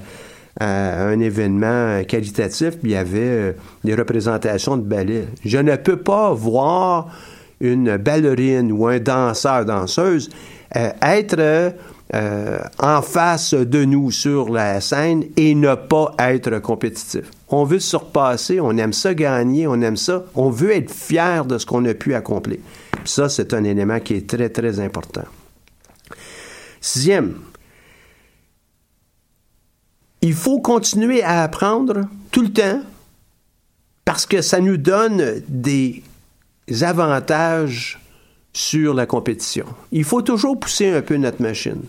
un 0.59 1.19
événement 1.19 2.03
qualitatif, 2.03 2.77
puis 2.77 2.91
il 2.91 2.91
y 2.91 2.95
avait 2.95 3.55
des 3.83 3.95
représentations 3.95 4.77
de 4.77 4.83
ballet. 4.83 5.25
Je 5.43 5.57
ne 5.57 5.75
peux 5.75 5.97
pas 5.97 6.31
voir 6.31 7.07
une 7.59 7.97
ballerine 7.97 8.71
ou 8.71 8.85
un 8.85 8.99
danseur, 8.99 9.65
danseuse 9.65 10.29
être 11.01 11.73
euh, 12.13 12.59
en 12.77 13.01
face 13.01 13.55
de 13.55 13.85
nous 13.85 14.11
sur 14.11 14.49
la 14.49 14.79
scène 14.81 15.23
et 15.35 15.55
ne 15.55 15.73
pas 15.73 16.13
être 16.19 16.59
compétitif. 16.59 17.23
On 17.49 17.63
veut 17.63 17.79
surpasser, 17.79 18.59
on 18.59 18.77
aime 18.77 18.93
ça 18.93 19.15
gagner, 19.15 19.65
on 19.65 19.81
aime 19.81 19.97
ça, 19.97 20.23
on 20.35 20.51
veut 20.51 20.75
être 20.75 20.91
fier 20.91 21.45
de 21.45 21.57
ce 21.57 21.65
qu'on 21.65 21.83
a 21.85 21.95
pu 21.95 22.13
accomplir. 22.13 22.59
ça, 23.03 23.29
c'est 23.29 23.53
un 23.55 23.63
élément 23.63 23.99
qui 23.99 24.13
est 24.13 24.29
très, 24.29 24.49
très 24.49 24.79
important. 24.79 25.23
Sixième, 26.83 27.35
il 30.22 30.33
faut 30.33 30.59
continuer 30.59 31.24
à 31.24 31.41
apprendre 31.43 32.09
tout 32.29 32.41
le 32.41 32.51
temps 32.51 32.81
parce 34.03 34.25
que 34.25 34.41
ça 34.41 34.59
nous 34.59 34.75
donne 34.75 35.41
des 35.48 36.03
avantages 36.81 38.01
sur 38.51 38.93
la 38.93 39.05
compétition. 39.05 39.65
Il 39.93 40.03
faut 40.03 40.22
toujours 40.22 40.59
pousser 40.59 40.89
un 40.89 41.01
peu 41.01 41.15
notre 41.15 41.41
machine. 41.41 41.83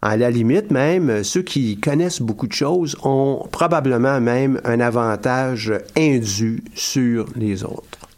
À 0.00 0.16
la 0.16 0.30
limite 0.30 0.70
même, 0.70 1.22
ceux 1.22 1.42
qui 1.42 1.78
connaissent 1.78 2.22
beaucoup 2.22 2.46
de 2.46 2.54
choses 2.54 2.96
ont 3.02 3.46
probablement 3.52 4.22
même 4.22 4.58
un 4.64 4.80
avantage 4.80 5.70
indu 5.98 6.64
sur 6.74 7.26
les 7.36 7.62
autres. 7.62 8.08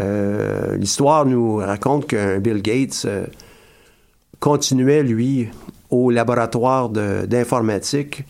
Euh, 0.00 0.76
l'histoire 0.76 1.24
nous 1.24 1.56
raconte 1.56 2.08
que 2.08 2.38
Bill 2.38 2.60
Gates 2.60 3.04
euh, 3.06 3.24
continuait, 4.42 5.04
lui, 5.04 5.48
au 5.88 6.10
laboratoire 6.10 6.88
d'informatique 6.90 8.24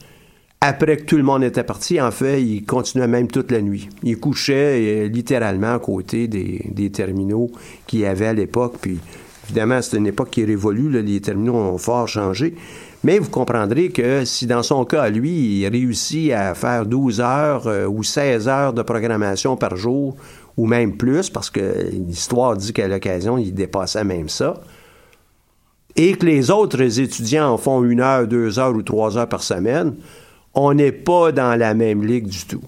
après 0.60 0.98
que 0.98 1.04
tout 1.04 1.16
le 1.16 1.24
monde 1.24 1.42
était 1.42 1.64
parti, 1.64 2.00
en 2.00 2.10
fait, 2.12 2.40
il 2.40 2.64
continuait 2.64 3.08
même 3.08 3.26
toute 3.26 3.50
la 3.50 3.62
nuit. 3.62 3.88
Il 4.04 4.20
couchait 4.20 5.06
euh, 5.06 5.08
littéralement 5.08 5.74
à 5.74 5.78
côté 5.80 6.28
des, 6.28 6.90
terminaux 6.90 7.50
qu'il 7.86 8.00
y 8.00 8.06
avait 8.06 8.26
à 8.26 8.32
l'époque. 8.32 8.74
Puis, 8.80 8.98
évidemment, 9.46 9.82
c'est 9.82 9.96
une 9.96 10.06
époque 10.06 10.30
qui 10.30 10.42
est 10.42 10.44
révolue. 10.44 11.02
les 11.02 11.20
terminaux 11.20 11.56
ont 11.56 11.78
fort 11.78 12.06
changé. 12.06 12.54
Mais 13.02 13.18
vous 13.18 13.30
comprendrez 13.30 13.88
que 13.88 14.24
si 14.24 14.46
dans 14.46 14.62
son 14.62 14.84
cas, 14.84 15.08
lui, 15.08 15.62
il 15.62 15.68
réussit 15.68 16.30
à 16.30 16.54
faire 16.54 16.86
12 16.86 17.20
heures 17.20 17.66
euh, 17.66 17.86
ou 17.86 18.04
16 18.04 18.46
heures 18.46 18.72
de 18.72 18.82
programmation 18.82 19.56
par 19.56 19.76
jour, 19.76 20.14
ou 20.56 20.66
même 20.66 20.96
plus, 20.96 21.28
parce 21.30 21.50
que 21.50 21.90
l'histoire 21.90 22.56
dit 22.56 22.72
qu'à 22.72 22.86
l'occasion, 22.86 23.36
il 23.38 23.52
dépassait 23.52 24.04
même 24.04 24.28
ça, 24.28 24.60
et 25.96 26.14
que 26.14 26.26
les 26.26 26.50
autres 26.50 27.00
étudiants 27.00 27.52
en 27.52 27.58
font 27.58 27.84
une 27.84 28.00
heure, 28.00 28.26
deux 28.26 28.58
heures 28.58 28.74
ou 28.74 28.82
trois 28.82 29.16
heures 29.18 29.28
par 29.28 29.42
semaine, 29.42 29.94
on 30.54 30.74
n'est 30.74 30.92
pas 30.92 31.32
dans 31.32 31.58
la 31.58 31.74
même 31.74 32.04
ligue 32.04 32.26
du 32.26 32.44
tout. 32.44 32.62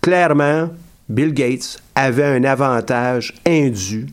Clairement, 0.00 0.68
Bill 1.08 1.32
Gates 1.32 1.80
avait 1.94 2.24
un 2.24 2.44
avantage 2.44 3.34
indu 3.46 4.06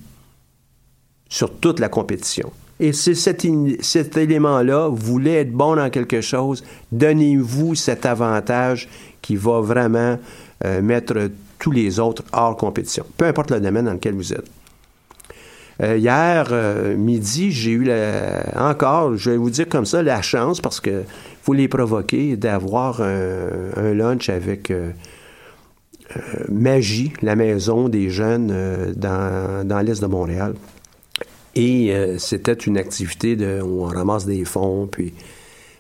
sur 1.30 1.54
toute 1.54 1.80
la 1.80 1.90
compétition. 1.90 2.52
Et 2.80 2.94
c'est 2.94 3.14
cet, 3.14 4.18
élément-là, 4.18 4.90
voulez 4.90 5.34
être 5.34 5.52
bon 5.52 5.76
dans 5.76 5.90
quelque 5.90 6.20
chose, 6.20 6.64
donnez-vous 6.92 7.76
cet 7.76 8.06
avantage 8.06 8.90
qui 9.22 9.36
va 9.36 9.62
vraiment 9.62 10.18
euh, 10.66 10.82
mettre 10.82 11.30
tous 11.60 11.72
les 11.72 12.00
autres 12.00 12.24
hors 12.34 12.58
compétition, 12.58 13.06
peu 13.18 13.26
importe 13.26 13.52
le 13.52 13.62
domaine 13.62 13.86
dans 13.86 13.94
lequel 13.94 14.16
vous 14.16 14.34
êtes. 14.34 14.50
Euh, 15.82 15.98
hier 15.98 16.50
euh, 16.52 16.96
midi, 16.96 17.52
j'ai 17.52 17.72
eu 17.72 17.92
encore, 18.56 19.18
je 19.18 19.32
vais 19.32 19.38
vous 19.38 19.50
dire 19.50 19.68
comme 19.68 19.86
ça, 19.86 20.04
la 20.04 20.22
chance, 20.22 20.62
parce 20.62 20.80
que 20.80 21.04
faut 21.42 21.54
les 21.54 21.68
provoquer, 21.68 22.38
d'avoir 22.38 23.02
un, 23.02 23.94
lunch 23.94 24.30
avec 24.30 24.70
euh, 24.70 24.92
Magie, 26.50 27.14
la 27.22 27.36
maison 27.36 27.90
des 27.90 28.10
jeunes 28.10 28.52
euh, 28.54 28.94
dans, 28.96 29.86
l'Est 29.86 30.02
de 30.02 30.08
Montréal. 30.08 30.54
Et 31.56 31.94
c'était 32.18 32.54
une 32.54 32.78
activité 32.78 33.36
de, 33.36 33.60
où 33.62 33.84
on 33.84 33.88
ramasse 33.88 34.26
des 34.26 34.46
fonds, 34.46 34.88
puis... 34.90 35.14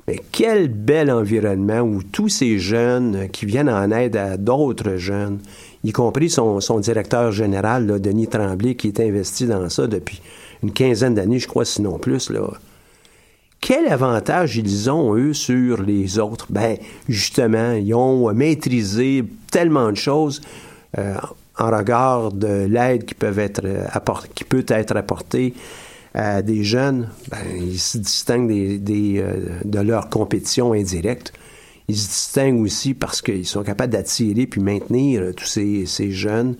Mais 0.07 0.19
quel 0.31 0.67
bel 0.67 1.11
environnement 1.11 1.81
où 1.81 2.01
tous 2.01 2.27
ces 2.27 2.57
jeunes 2.57 3.29
qui 3.31 3.45
viennent 3.45 3.69
en 3.69 3.91
aide 3.91 4.17
à 4.17 4.35
d'autres 4.35 4.95
jeunes, 4.97 5.39
y 5.83 5.91
compris 5.91 6.29
son, 6.29 6.59
directeur 6.79 7.31
général, 7.31 7.99
Denis 7.99 8.27
Tremblay, 8.27 8.75
qui 8.75 8.87
est 8.87 8.99
investi 8.99 9.47
dans 9.47 9.69
ça 9.69 9.87
depuis 9.87 10.21
une 10.63 10.71
quinzaine 10.71 11.15
d'années, 11.15 11.39
je 11.39 11.47
crois, 11.47 11.65
sinon 11.65 11.97
plus, 11.97 12.29
là, 12.29 12.41
quel 13.61 13.87
avantage 13.87 14.57
ils 14.57 14.89
ont, 14.89 15.15
eux, 15.15 15.33
sur 15.33 15.81
les 15.81 16.17
autres? 16.17 16.47
Ben, 16.49 16.77
justement, 17.07 17.73
ils 17.73 17.93
ont 17.93 18.33
maîtrisé 18.33 19.23
tellement 19.51 19.91
de 19.91 19.97
choses 19.97 20.41
euh, 20.97 21.15
en 21.57 21.69
regard 21.69 22.31
de 22.31 22.65
l'aide 22.65 23.05
être 23.05 24.33
qui 24.33 24.43
peut 24.43 24.65
être 24.67 24.97
apportée 24.97 25.53
à 26.15 26.41
des 26.41 26.63
jeunes. 26.63 27.09
Ben, 27.29 27.37
ils 27.55 27.79
se 27.79 27.99
distinguent 27.99 28.51
euh, 28.51 29.59
de 29.63 29.79
leur 29.79 30.09
compétition 30.09 30.73
indirecte. 30.73 31.31
Ils 31.91 31.97
se 31.97 32.07
distinguent 32.07 32.61
aussi 32.61 32.93
parce 32.93 33.21
qu'ils 33.21 33.45
sont 33.45 33.63
capables 33.63 33.91
d'attirer 33.91 34.47
puis 34.47 34.61
maintenir 34.61 35.33
tous 35.35 35.45
ces, 35.45 36.11
jeunes 36.11 36.55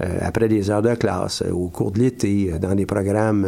euh, 0.00 0.18
après 0.20 0.48
des 0.48 0.70
heures 0.70 0.80
de 0.80 0.94
classe, 0.94 1.42
au 1.42 1.66
cours 1.66 1.90
de 1.90 1.98
l'été, 1.98 2.52
dans 2.60 2.76
des 2.76 2.86
programmes 2.86 3.44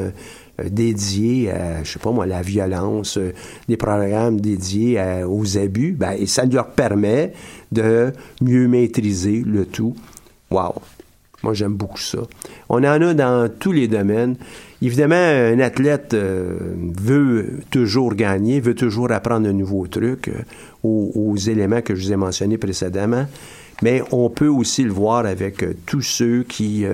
euh, 0.61 0.69
dédiés 0.69 1.53
à, 1.53 1.85
je 1.85 1.93
sais 1.93 2.01
pas 2.01 2.11
moi, 2.11 2.27
la 2.27 2.43
violence, 2.43 3.19
euh, 3.19 3.33
des 3.69 3.77
programmes 3.77 4.41
dédiés 4.41 5.01
aux 5.25 5.57
abus, 5.57 5.93
ben, 5.93 6.11
et 6.19 6.27
ça 6.27 6.45
leur 6.45 6.71
permet 6.71 7.33
de 7.71 8.13
mieux 8.41 8.67
maîtriser 8.67 9.45
le 9.47 9.65
tout. 9.65 9.95
Wow! 10.51 10.75
Moi, 11.45 11.55
j'aime 11.55 11.75
beaucoup 11.75 12.01
ça. 12.01 12.19
On 12.69 12.79
en 12.79 13.01
a 13.01 13.15
dans 13.15 13.49
tous 13.49 13.73
les 13.73 13.87
domaines. 13.87 14.37
Évidemment, 14.83 15.15
un 15.15 15.61
athlète 15.61 16.13
euh, 16.13 16.57
veut 17.01 17.61
toujours 17.71 18.15
gagner, 18.15 18.61
veut 18.61 18.75
toujours 18.75 19.13
apprendre 19.13 19.47
de 19.47 19.53
nouveaux 19.53 19.87
trucs 19.87 20.31
aux, 20.83 21.13
aux, 21.15 21.37
éléments 21.37 21.83
que 21.83 21.95
je 21.95 22.07
vous 22.07 22.13
ai 22.13 22.17
mentionnés 22.17 22.59
précédemment. 22.59 23.27
mais 23.83 24.03
on 24.11 24.29
peut 24.29 24.49
aussi 24.49 24.83
le 24.83 24.93
voir 24.93 25.25
avec 25.27 25.65
tous 25.87 26.03
ceux 26.03 26.43
qui 26.43 26.85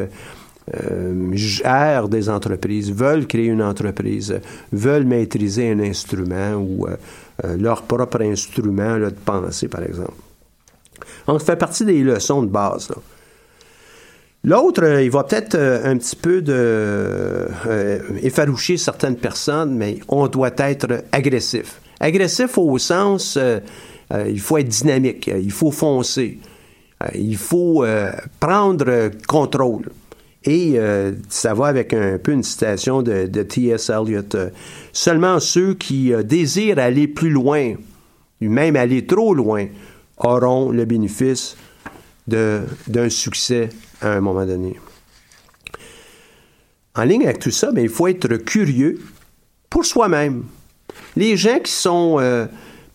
gèrent 1.33 2.09
des 2.09 2.29
entreprises, 2.29 2.93
veulent 2.93 3.27
créer 3.27 3.47
une 3.47 3.63
entreprise, 3.63 4.39
veulent 4.71 5.05
maîtriser 5.07 5.71
un 5.71 5.81
instrument 5.81 6.57
ou 6.57 6.87
leur 7.59 7.83
propre 7.83 8.21
instrument 8.23 8.99
de 8.99 9.11
pensée, 9.25 9.69
par 9.69 9.83
exemple. 9.83 10.13
Donc, 11.27 11.41
ça 11.41 11.47
fait 11.47 11.57
partie 11.57 11.85
des 11.85 12.03
leçons 12.03 12.43
de 12.43 12.49
base. 12.49 12.91
L'autre, 14.45 14.85
euh, 14.85 15.03
il 15.03 15.11
va 15.11 15.25
peut-être 15.25 15.57
euh, 15.57 15.85
un 15.85 15.97
petit 15.97 16.17
peu 16.17 16.43
euh, 16.49 17.49
effaroucher 18.23 18.77
certaines 18.77 19.17
personnes, 19.17 19.75
mais 19.77 19.99
on 20.09 20.29
doit 20.29 20.53
être 20.59 21.05
agressif. 21.11 21.81
Agressif 22.01 22.57
au 22.59 22.79
sens, 22.79 23.37
il 24.13 24.41
faut 24.41 24.57
être 24.59 24.69
dynamique, 24.69 25.27
il 25.27 25.51
faut 25.51 25.73
foncer, 25.73 26.39
il 27.13 27.37
faut 27.37 27.85
prendre 28.39 29.11
contrôle. 29.27 29.91
Et 30.45 30.79
ça 31.29 31.55
va 31.55 31.67
avec 31.67 31.93
un 31.93 32.19
peu 32.19 32.31
une 32.31 32.45
citation 32.45 33.03
de, 33.03 33.27
de 33.27 33.43
T.S. 33.43 33.91
Eliot. 33.91 34.23
seulement 34.93 35.41
ceux 35.41 35.75
qui 35.75 36.13
désirent 36.25 36.79
aller 36.79 37.09
plus 37.09 37.31
loin, 37.31 37.75
même 38.41 38.77
aller 38.77 39.05
trop 39.05 39.35
loin, 39.35 39.67
auront 40.19 40.71
le 40.71 40.85
bénéfice 40.85 41.57
d'un 42.29 43.09
succès 43.09 43.71
à 44.01 44.13
un 44.13 44.21
moment 44.21 44.47
donné. 44.47 44.79
En 46.95 47.05
ligne 47.05 47.25
avec 47.25 47.39
tout 47.39 47.51
ça, 47.51 47.71
mais 47.73 47.83
il 47.83 47.89
faut 47.89 48.09
être 48.09 48.37
curieux 48.39 48.99
pour 49.71 49.85
soi-même. 49.85 50.45
Les 51.17 51.37
gens 51.37 51.61
qui 51.61 51.71
sont 51.73 52.17
euh, 52.19 52.47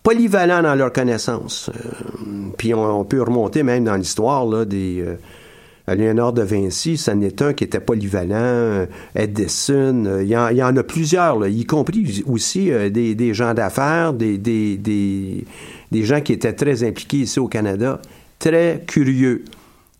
polyvalents 0.03 0.61
dans 0.61 0.75
leurs 0.75 0.91
connaissances, 0.91 1.69
euh, 1.69 2.51
puis 2.57 2.73
on, 2.73 3.05
peut 3.05 3.21
remonter 3.21 3.63
même 3.63 3.85
dans 3.85 3.95
l'histoire 3.95 4.65
des 4.65 5.01
euh, 5.05 5.95
Léonard 5.95 6.33
de 6.33 6.41
Vinci, 6.41 6.97
c'en 6.97 7.21
est 7.21 7.41
un 7.41 7.53
qui 7.53 7.63
était 7.63 7.79
polyvalent, 7.79 8.87
Edison, 9.15 10.19
il 10.21 10.27
y, 10.27 10.35
en, 10.35 10.49
y 10.49 10.63
en 10.63 10.75
a 10.75 10.83
plusieurs, 10.83 11.45
y 11.47 11.65
compris 11.65 12.23
aussi 12.25 12.71
des, 12.91 13.33
gens 13.33 13.53
d'affaires, 13.53 14.13
des, 14.13 14.37
des, 14.37 14.77
des 14.77 16.03
gens 16.03 16.21
qui 16.21 16.33
étaient 16.33 16.53
très 16.53 16.83
impliqués 16.83 17.17
ici 17.17 17.39
au 17.39 17.47
Canada, 17.47 18.01
très 18.43 18.84
curieux 18.86 19.45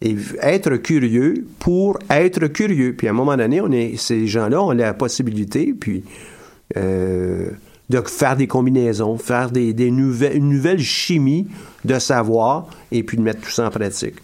et 0.02 0.18
être 0.42 0.76
curieux 0.76 1.46
pour 1.60 1.98
être 2.10 2.48
curieux. 2.48 2.94
Puis 2.94 3.08
à 3.08 3.12
un 3.12 3.14
moment 3.14 3.38
donné, 3.38 3.62
on 3.62 3.72
est, 3.72 3.96
ces 3.96 4.28
gens-là 4.28 4.62
ont 4.62 4.72
la 4.72 4.94
possibilité, 4.94 5.74
puis 5.74 6.04
euh, 6.76 7.52
de 7.90 8.02
faire 8.06 8.36
des 8.36 8.48
combinaisons, 8.48 9.18
faire 9.18 9.50
des, 9.50 9.74
nouvelles, 9.92 10.36
une 10.36 10.50
nouvelle 10.50 10.82
chimie 10.82 11.48
de 11.86 11.98
savoir, 12.00 12.68
et 12.92 13.04
puis 13.04 13.16
de 13.16 13.22
mettre 13.22 13.40
tout 13.42 13.52
ça 13.52 13.68
en 13.68 13.70
pratique. 13.70 14.16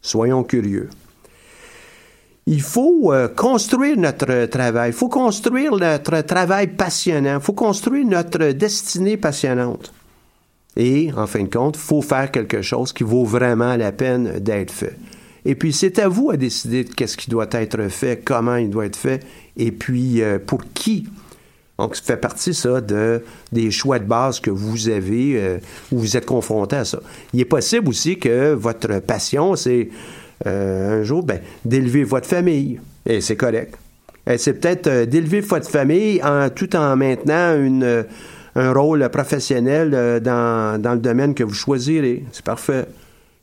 Soyons 0.00 0.42
curieux. 0.42 0.88
Il 2.46 2.62
faut 2.62 3.12
euh, 3.12 3.28
construire 3.28 3.98
notre 3.98 4.46
travail, 4.46 4.90
il 4.90 4.94
faut 4.94 5.10
construire 5.10 5.76
notre 5.76 6.22
travail 6.22 6.68
passionnant, 6.68 7.40
il 7.40 7.42
faut 7.42 7.52
construire 7.52 8.06
notre 8.06 8.52
destinée 8.52 9.18
passionnante. 9.18 9.92
Et, 10.76 11.10
en 11.16 11.26
fin 11.26 11.42
de 11.42 11.48
compte, 11.48 11.76
faut 11.76 12.02
faire 12.02 12.30
quelque 12.30 12.62
chose 12.62 12.92
qui 12.92 13.02
vaut 13.02 13.24
vraiment 13.24 13.76
la 13.76 13.92
peine 13.92 14.38
d'être 14.40 14.70
fait. 14.70 14.96
Et 15.46 15.54
puis, 15.54 15.72
c'est 15.72 15.98
à 15.98 16.08
vous 16.08 16.30
à 16.30 16.36
décider 16.36 16.84
de 16.84 16.92
qu'est-ce 16.92 17.16
qui 17.16 17.30
doit 17.30 17.48
être 17.52 17.88
fait, 17.88 18.20
comment 18.22 18.56
il 18.56 18.68
doit 18.68 18.84
être 18.84 18.96
fait, 18.96 19.24
et 19.56 19.70
puis 19.70 20.20
euh, 20.20 20.38
pour 20.44 20.62
qui. 20.74 21.06
Donc, 21.78 21.94
ça 21.94 22.02
fait 22.02 22.16
partie, 22.16 22.52
ça, 22.52 22.80
de, 22.80 23.22
des 23.52 23.70
choix 23.70 23.98
de 23.98 24.04
base 24.04 24.40
que 24.40 24.50
vous 24.50 24.88
avez, 24.88 25.40
euh, 25.40 25.58
où 25.92 25.98
vous 25.98 26.16
êtes 26.16 26.26
confronté 26.26 26.76
à 26.76 26.84
ça. 26.84 27.00
Il 27.32 27.40
est 27.40 27.46
possible 27.46 27.88
aussi 27.88 28.18
que 28.18 28.52
votre 28.54 28.98
passion, 28.98 29.56
c'est 29.56 29.88
euh, 30.46 31.00
un 31.00 31.04
jour, 31.04 31.22
ben, 31.22 31.40
d'élever 31.64 32.02
votre 32.02 32.26
famille. 32.26 32.80
Et 33.06 33.20
c'est 33.20 33.36
correct. 33.36 33.78
c'est 34.36 34.54
peut-être 34.54 35.04
d'élever 35.04 35.40
votre 35.40 35.70
famille 35.70 36.20
tout 36.56 36.74
en 36.74 36.96
maintenant 36.96 37.54
une, 37.56 38.04
un 38.56 38.72
rôle 38.72 39.08
professionnel 39.10 40.20
dans, 40.20 40.80
dans 40.80 40.92
le 40.94 40.98
domaine 40.98 41.34
que 41.34 41.44
vous 41.44 41.54
choisirez. 41.54 42.24
C'est 42.32 42.44
parfait 42.44 42.86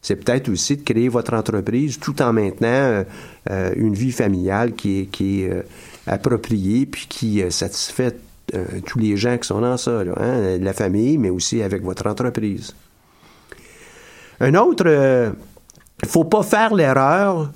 c'est 0.03 0.17
peut-être 0.17 0.49
aussi 0.49 0.75
de 0.75 0.83
créer 0.83 1.07
votre 1.07 1.33
entreprise 1.33 1.97
tout 1.97 2.21
en 2.21 2.33
maintenant 2.33 2.67
euh, 2.67 3.03
euh, 3.49 3.71
une 3.77 3.93
vie 3.93 4.11
familiale 4.11 4.73
qui 4.73 4.99
est, 4.99 5.49
euh, 5.49 5.63
appropriée 6.05 6.85
puis 6.85 7.07
qui 7.07 7.41
satisfait 7.49 8.15
tous 8.85 8.99
les 8.99 9.15
gens 9.15 9.37
qui 9.37 9.47
sont 9.47 9.61
dans 9.61 9.77
ça, 9.77 10.01
hein, 10.17 10.57
la 10.59 10.73
famille, 10.73 11.17
mais 11.17 11.29
aussi 11.29 11.63
avec 11.63 11.81
votre 11.81 12.05
entreprise. 12.07 12.75
Un 14.41 14.53
autre, 14.55 14.85
il 14.85 16.05
ne 16.05 16.09
faut 16.09 16.25
pas 16.25 16.43
faire 16.43 16.75
l'erreur 16.75 17.49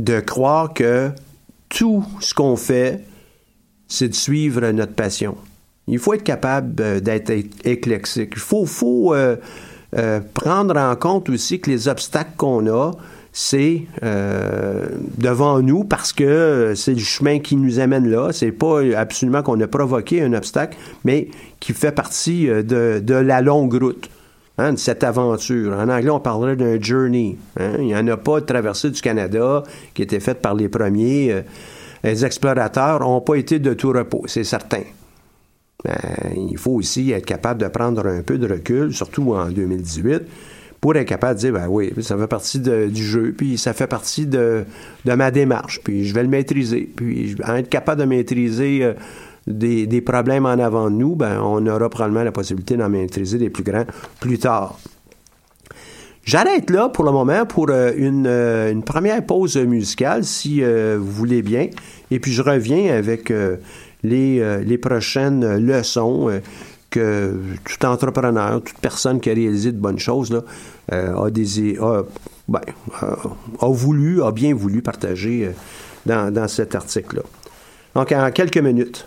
de 0.00 0.18
croire 0.18 0.74
que 0.74 1.10
tout 1.68 2.04
ce 2.18 2.34
qu'on 2.34 2.56
fait, 2.56 3.04
c'est 3.86 4.08
de 4.08 4.14
suivre 4.14 4.68
notre 4.72 4.94
passion. 4.94 5.36
Il 5.86 5.98
faut 5.98 6.14
être 6.14 6.22
capable 6.22 7.00
d'être 7.02 7.30
éclectique. 7.64 8.32
Il 8.34 8.40
faut, 8.40 8.64
faut 8.64 9.14
euh, 9.96 10.20
prendre 10.32 10.76
en 10.76 10.96
compte 10.96 11.28
aussi 11.28 11.60
que 11.60 11.70
les 11.70 11.86
obstacles 11.86 12.32
qu'on 12.36 12.66
a, 12.66 12.92
c'est 13.32 13.82
euh, 14.02 14.86
devant 15.18 15.60
nous 15.60 15.84
parce 15.84 16.12
que 16.12 16.72
c'est 16.74 16.94
le 16.94 17.00
chemin 17.00 17.38
qui 17.38 17.54
nous 17.54 17.78
amène 17.78 18.08
là. 18.10 18.30
C'est 18.32 18.50
pas 18.50 18.80
absolument 18.96 19.42
qu'on 19.42 19.60
a 19.60 19.68
provoqué 19.68 20.22
un 20.22 20.32
obstacle, 20.32 20.76
mais 21.04 21.28
qui 21.60 21.72
fait 21.72 21.92
partie 21.92 22.48
euh, 22.48 22.62
de, 22.62 23.14
la 23.14 23.40
longue 23.40 23.74
route. 23.74 24.10
Hein, 24.56 24.74
de 24.74 24.78
cette 24.78 25.02
aventure. 25.02 25.72
En 25.72 25.88
anglais, 25.88 26.10
on 26.10 26.20
parlerait 26.20 26.54
d'un 26.54 26.80
journey. 26.80 27.36
Hein. 27.58 27.72
Il 27.78 27.86
n'y 27.86 27.96
en 27.96 28.06
a 28.06 28.16
pas 28.16 28.38
de 28.38 28.46
traversée 28.46 28.88
du 28.90 29.00
Canada 29.00 29.64
qui 29.94 30.02
a 30.02 30.04
été 30.04 30.20
faite 30.20 30.40
par 30.40 30.54
les 30.54 30.68
premiers. 30.68 31.42
les 32.04 32.24
explorateurs 32.24 33.00
n'ont 33.00 33.20
pas 33.20 33.34
été 33.34 33.58
de 33.58 33.74
tout 33.74 33.90
repos, 33.90 34.22
c'est 34.26 34.44
certain. 34.44 34.82
Ben, 35.84 35.98
il 36.34 36.56
faut 36.56 36.72
aussi 36.72 37.12
être 37.12 37.26
capable 37.26 37.60
de 37.60 37.68
prendre 37.68 38.06
un 38.06 38.22
peu 38.22 38.38
de 38.38 38.48
recul, 38.50 38.94
surtout 38.94 39.34
en 39.34 39.50
2018, 39.50 40.22
pour 40.80 40.96
être 40.96 41.06
capable 41.06 41.34
de 41.34 41.40
dire, 41.40 41.52
ben 41.52 41.66
oui, 41.68 41.92
ça 42.00 42.16
fait 42.16 42.26
partie 42.26 42.58
du 42.58 43.04
jeu, 43.04 43.34
puis 43.36 43.58
ça 43.58 43.72
fait 43.74 43.86
partie 43.86 44.26
de, 44.26 44.64
ma 45.04 45.30
démarche, 45.30 45.80
puis 45.84 46.06
je 46.06 46.14
vais 46.14 46.22
le 46.22 46.28
maîtriser. 46.28 46.90
Puis 46.94 47.36
être 47.56 47.68
capable 47.68 48.00
de 48.00 48.06
maîtriser 48.06 48.80
euh, 48.82 48.94
des, 49.46 50.00
problèmes 50.00 50.46
en 50.46 50.58
avant 50.58 50.90
de 50.90 50.96
nous, 50.96 51.16
ben, 51.16 51.40
on 51.42 51.66
aura 51.66 51.90
probablement 51.90 52.24
la 52.24 52.32
possibilité 52.32 52.76
d'en 52.76 52.88
maîtriser 52.88 53.36
des 53.36 53.50
plus 53.50 53.64
grands 53.64 53.84
plus 54.20 54.38
tard. 54.38 54.78
J'arrête 56.24 56.70
là 56.70 56.88
pour 56.88 57.04
le 57.04 57.12
moment 57.12 57.44
pour 57.44 57.68
euh, 57.68 57.92
euh, 57.98 58.72
une, 58.72 58.82
première 58.82 59.24
pause 59.24 59.58
musicale, 59.58 60.24
si 60.24 60.62
vous 60.62 61.10
voulez 61.10 61.42
bien. 61.42 61.68
Et 62.10 62.20
puis 62.20 62.32
je 62.32 62.42
reviens 62.42 62.94
avec 62.94 63.30
euh, 64.04 64.62
les, 64.64 64.78
prochaines 64.78 65.56
leçons 65.56 66.28
euh, 66.28 66.40
que 66.90 67.34
tout 67.64 67.86
entrepreneur, 67.86 68.62
toute 68.62 68.78
personne 68.78 69.20
qui 69.20 69.30
a 69.30 69.34
réalisé 69.34 69.72
de 69.72 69.78
bonnes 69.78 69.98
choses 69.98 70.30
là, 70.30 70.42
euh, 70.92 71.14
a, 71.16 72.02
ben, 72.48 72.60
a, 73.60 73.66
voulu, 73.66 74.22
a 74.22 74.30
bien 74.30 74.54
voulu 74.54 74.82
partager 74.82 75.50
dans, 76.06 76.32
dans 76.32 76.48
cet 76.48 76.74
article-là. 76.74 77.22
Donc, 77.94 78.12
en 78.12 78.30
quelques 78.30 78.58
minutes. 78.58 79.06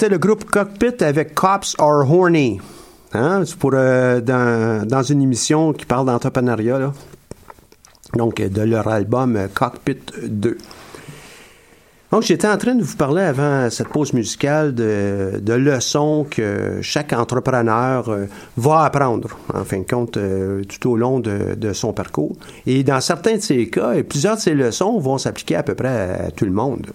C'était 0.00 0.12
le 0.12 0.18
groupe 0.18 0.46
Cockpit 0.46 1.04
avec 1.04 1.34
Cops 1.34 1.76
Are 1.78 2.10
Horny. 2.10 2.58
Hein? 3.12 3.42
Pour, 3.58 3.72
euh, 3.74 4.22
dans, 4.22 4.88
dans, 4.88 5.02
une 5.02 5.20
émission 5.20 5.74
qui 5.74 5.84
parle 5.84 6.06
d'entrepreneuriat. 6.06 6.94
Donc, 8.16 8.40
de 8.40 8.62
leur 8.62 8.88
album 8.88 9.38
Cockpit 9.52 9.98
2. 10.22 10.56
Donc, 12.12 12.22
j'étais 12.22 12.48
en 12.48 12.56
train 12.56 12.76
de 12.76 12.82
vous 12.82 12.96
parler 12.96 13.20
avant 13.20 13.68
cette 13.68 13.88
pause 13.88 14.14
musicale 14.14 14.74
de, 14.74 15.32
de 15.38 15.52
leçons 15.52 16.26
que 16.30 16.78
chaque 16.80 17.12
entrepreneur 17.12 18.08
euh, 18.08 18.24
va 18.56 18.84
apprendre, 18.84 19.28
en 19.52 19.64
fin 19.66 19.80
de 19.80 19.84
compte, 19.84 20.16
euh, 20.16 20.62
tout 20.64 20.92
au 20.92 20.96
long 20.96 21.20
de, 21.20 21.54
de, 21.58 21.74
son 21.74 21.92
parcours. 21.92 22.36
Et 22.64 22.84
dans 22.84 23.02
certains 23.02 23.34
de 23.34 23.42
ces 23.42 23.68
cas, 23.68 24.02
plusieurs 24.08 24.36
de 24.36 24.40
ces 24.40 24.54
leçons 24.54 24.98
vont 24.98 25.18
s'appliquer 25.18 25.56
à 25.56 25.62
peu 25.62 25.74
près 25.74 26.24
à, 26.26 26.30
tout 26.30 26.46
le 26.46 26.52
monde. 26.52 26.86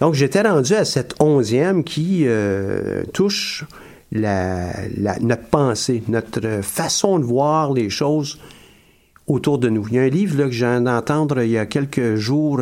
Donc, 0.00 0.14
j'étais 0.14 0.42
rendu 0.42 0.74
à 0.74 0.84
cette 0.84 1.14
onzième 1.20 1.84
qui 1.84 2.24
euh, 2.26 3.04
touche 3.12 3.64
notre 4.12 5.46
pensée, 5.50 6.02
notre 6.08 6.62
façon 6.62 7.18
de 7.18 7.24
voir 7.24 7.72
les 7.72 7.90
choses 7.90 8.38
autour 9.26 9.58
de 9.58 9.68
nous. 9.68 9.86
Il 9.88 9.94
y 9.94 9.98
a 9.98 10.02
un 10.02 10.08
livre 10.08 10.38
là, 10.38 10.44
que 10.44 10.52
j'ai 10.52 10.80
d'entendre 10.80 11.42
il 11.42 11.50
y 11.50 11.58
a 11.58 11.66
quelques 11.66 12.16
jours 12.16 12.60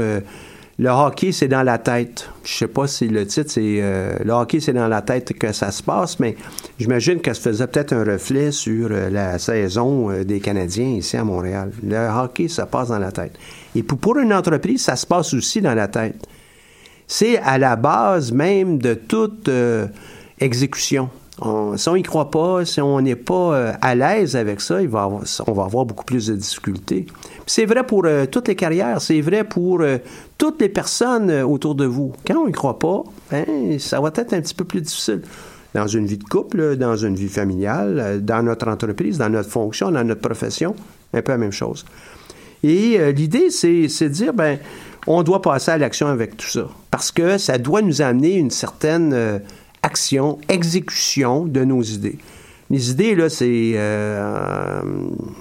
le 0.78 0.88
hockey, 0.88 1.32
c'est 1.32 1.48
dans 1.48 1.62
la 1.62 1.78
tête. 1.78 2.28
Je 2.44 2.52
sais 2.52 2.66
pas 2.66 2.86
si 2.86 3.06
le 3.06 3.26
titre, 3.26 3.50
c'est 3.50 3.78
euh, 3.80 4.16
Le 4.24 4.32
hockey, 4.32 4.58
c'est 4.58 4.72
dans 4.72 4.88
la 4.88 5.02
tête 5.02 5.32
que 5.34 5.52
ça 5.52 5.70
se 5.70 5.82
passe, 5.82 6.18
mais 6.18 6.34
j'imagine 6.78 7.20
que 7.20 7.32
ça 7.32 7.40
faisait 7.40 7.66
peut-être 7.66 7.92
un 7.92 8.04
reflet 8.04 8.50
sur 8.50 8.88
euh, 8.90 9.10
la 9.10 9.38
saison 9.38 10.10
euh, 10.10 10.24
des 10.24 10.40
Canadiens 10.40 10.88
ici 10.88 11.16
à 11.16 11.24
Montréal. 11.24 11.70
Le 11.86 12.08
hockey, 12.08 12.48
ça 12.48 12.66
passe 12.66 12.88
dans 12.88 12.98
la 12.98 13.12
tête. 13.12 13.38
Et 13.74 13.82
pour 13.82 14.18
une 14.18 14.32
entreprise, 14.32 14.82
ça 14.82 14.96
se 14.96 15.06
passe 15.06 15.34
aussi 15.34 15.60
dans 15.60 15.74
la 15.74 15.88
tête. 15.88 16.26
C'est 17.12 17.36
à 17.36 17.58
la 17.58 17.76
base 17.76 18.32
même 18.32 18.78
de 18.78 18.94
toute 18.94 19.50
exécution. 20.40 21.10
On, 21.40 21.76
si 21.76 21.88
on 21.90 21.96
n'y 21.96 22.02
croit 22.02 22.30
pas, 22.30 22.64
si 22.64 22.80
on 22.80 23.00
n'est 23.02 23.16
pas 23.16 23.74
à 23.82 23.94
l'aise 23.94 24.34
avec 24.34 24.62
ça, 24.62 24.78
on 24.80 25.52
va 25.52 25.64
avoir 25.64 25.84
beaucoup 25.84 26.06
plus 26.06 26.28
de 26.28 26.36
difficultés. 26.36 27.06
C'est 27.46 27.66
vrai 27.66 27.84
pour 27.84 28.04
euh, 28.06 28.26
toutes 28.26 28.48
les 28.48 28.56
carrières, 28.56 29.00
c'est 29.00 29.20
vrai 29.20 29.44
pour 29.44 29.80
euh, 29.80 29.98
toutes 30.38 30.60
les 30.60 30.68
personnes 30.68 31.30
euh, 31.30 31.44
autour 31.44 31.74
de 31.74 31.84
vous. 31.84 32.12
Quand 32.26 32.38
on 32.38 32.46
n'y 32.46 32.52
croit 32.52 32.78
pas, 32.78 33.02
ben, 33.30 33.78
ça 33.78 34.00
va 34.00 34.08
être 34.14 34.32
un 34.32 34.40
petit 34.40 34.54
peu 34.54 34.64
plus 34.64 34.80
difficile. 34.80 35.20
Dans 35.74 35.86
une 35.86 36.06
vie 36.06 36.18
de 36.18 36.24
couple, 36.24 36.76
dans 36.76 36.96
une 36.96 37.14
vie 37.14 37.28
familiale, 37.28 38.20
dans 38.22 38.42
notre 38.42 38.68
entreprise, 38.68 39.18
dans 39.18 39.30
notre 39.30 39.50
fonction, 39.50 39.90
dans 39.90 40.04
notre 40.04 40.20
profession, 40.20 40.74
un 41.14 41.22
peu 41.22 41.32
la 41.32 41.38
même 41.38 41.52
chose. 41.52 41.84
Et 42.62 43.12
l'idée, 43.12 43.50
c'est 43.50 43.86
de 43.86 44.08
dire, 44.08 44.34
ben, 44.34 44.58
on 45.06 45.22
doit 45.22 45.42
passer 45.42 45.72
à 45.72 45.78
l'action 45.78 46.06
avec 46.06 46.36
tout 46.36 46.48
ça. 46.48 46.68
Parce 46.90 47.10
que 47.10 47.38
ça 47.38 47.58
doit 47.58 47.82
nous 47.82 48.02
amener 48.02 48.34
une 48.34 48.50
certaine 48.50 49.40
action, 49.82 50.38
exécution 50.48 51.44
de 51.44 51.64
nos 51.64 51.82
idées. 51.82 52.18
Les 52.70 52.90
idées, 52.90 53.14
là, 53.14 53.28
c'est 53.28 53.76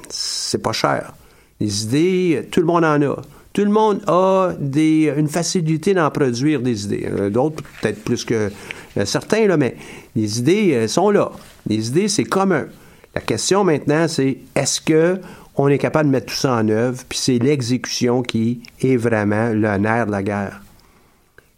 c'est 0.10 0.62
pas 0.62 0.74
cher. 0.74 1.14
Les 1.60 1.84
idées, 1.84 2.48
tout 2.50 2.60
le 2.60 2.66
monde 2.66 2.84
en 2.84 3.02
a. 3.02 3.22
Tout 3.54 3.66
le 3.66 3.72
monde 3.72 4.02
a 4.08 4.54
des, 4.60 5.14
une 5.18 5.28
facilité 5.28 5.94
d'en 5.94 6.10
produire 6.10 6.62
des 6.62 6.86
idées. 6.86 7.08
Euh, 7.12 7.30
d'autres, 7.30 7.62
peut-être 7.82 8.02
plus 8.04 8.24
que 8.24 8.50
euh, 8.98 9.06
certains, 9.06 9.46
là, 9.46 9.58
mais 9.58 9.76
les 10.16 10.40
idées 10.40 10.74
euh, 10.74 10.88
sont 10.88 11.10
là. 11.10 11.32
Les 11.68 11.90
idées, 11.90 12.08
c'est 12.08 12.24
commun. 12.24 12.66
La 13.14 13.20
question 13.20 13.66
maintenant, 13.66 14.08
c'est 14.08 14.38
est-ce 14.56 14.80
que 14.80 15.20
on 15.56 15.68
est 15.68 15.78
capable 15.78 16.10
de 16.10 16.12
mettre 16.12 16.28
tout 16.28 16.36
ça 16.36 16.54
en 16.54 16.68
œuvre, 16.70 17.04
puis 17.08 17.18
c'est 17.18 17.40
l'exécution 17.40 18.22
qui 18.24 18.62
est 18.82 18.96
vraiment 18.96 19.50
le 19.50 19.78
nerf 19.78 20.06
de 20.06 20.12
la 20.12 20.24
guerre. 20.24 20.62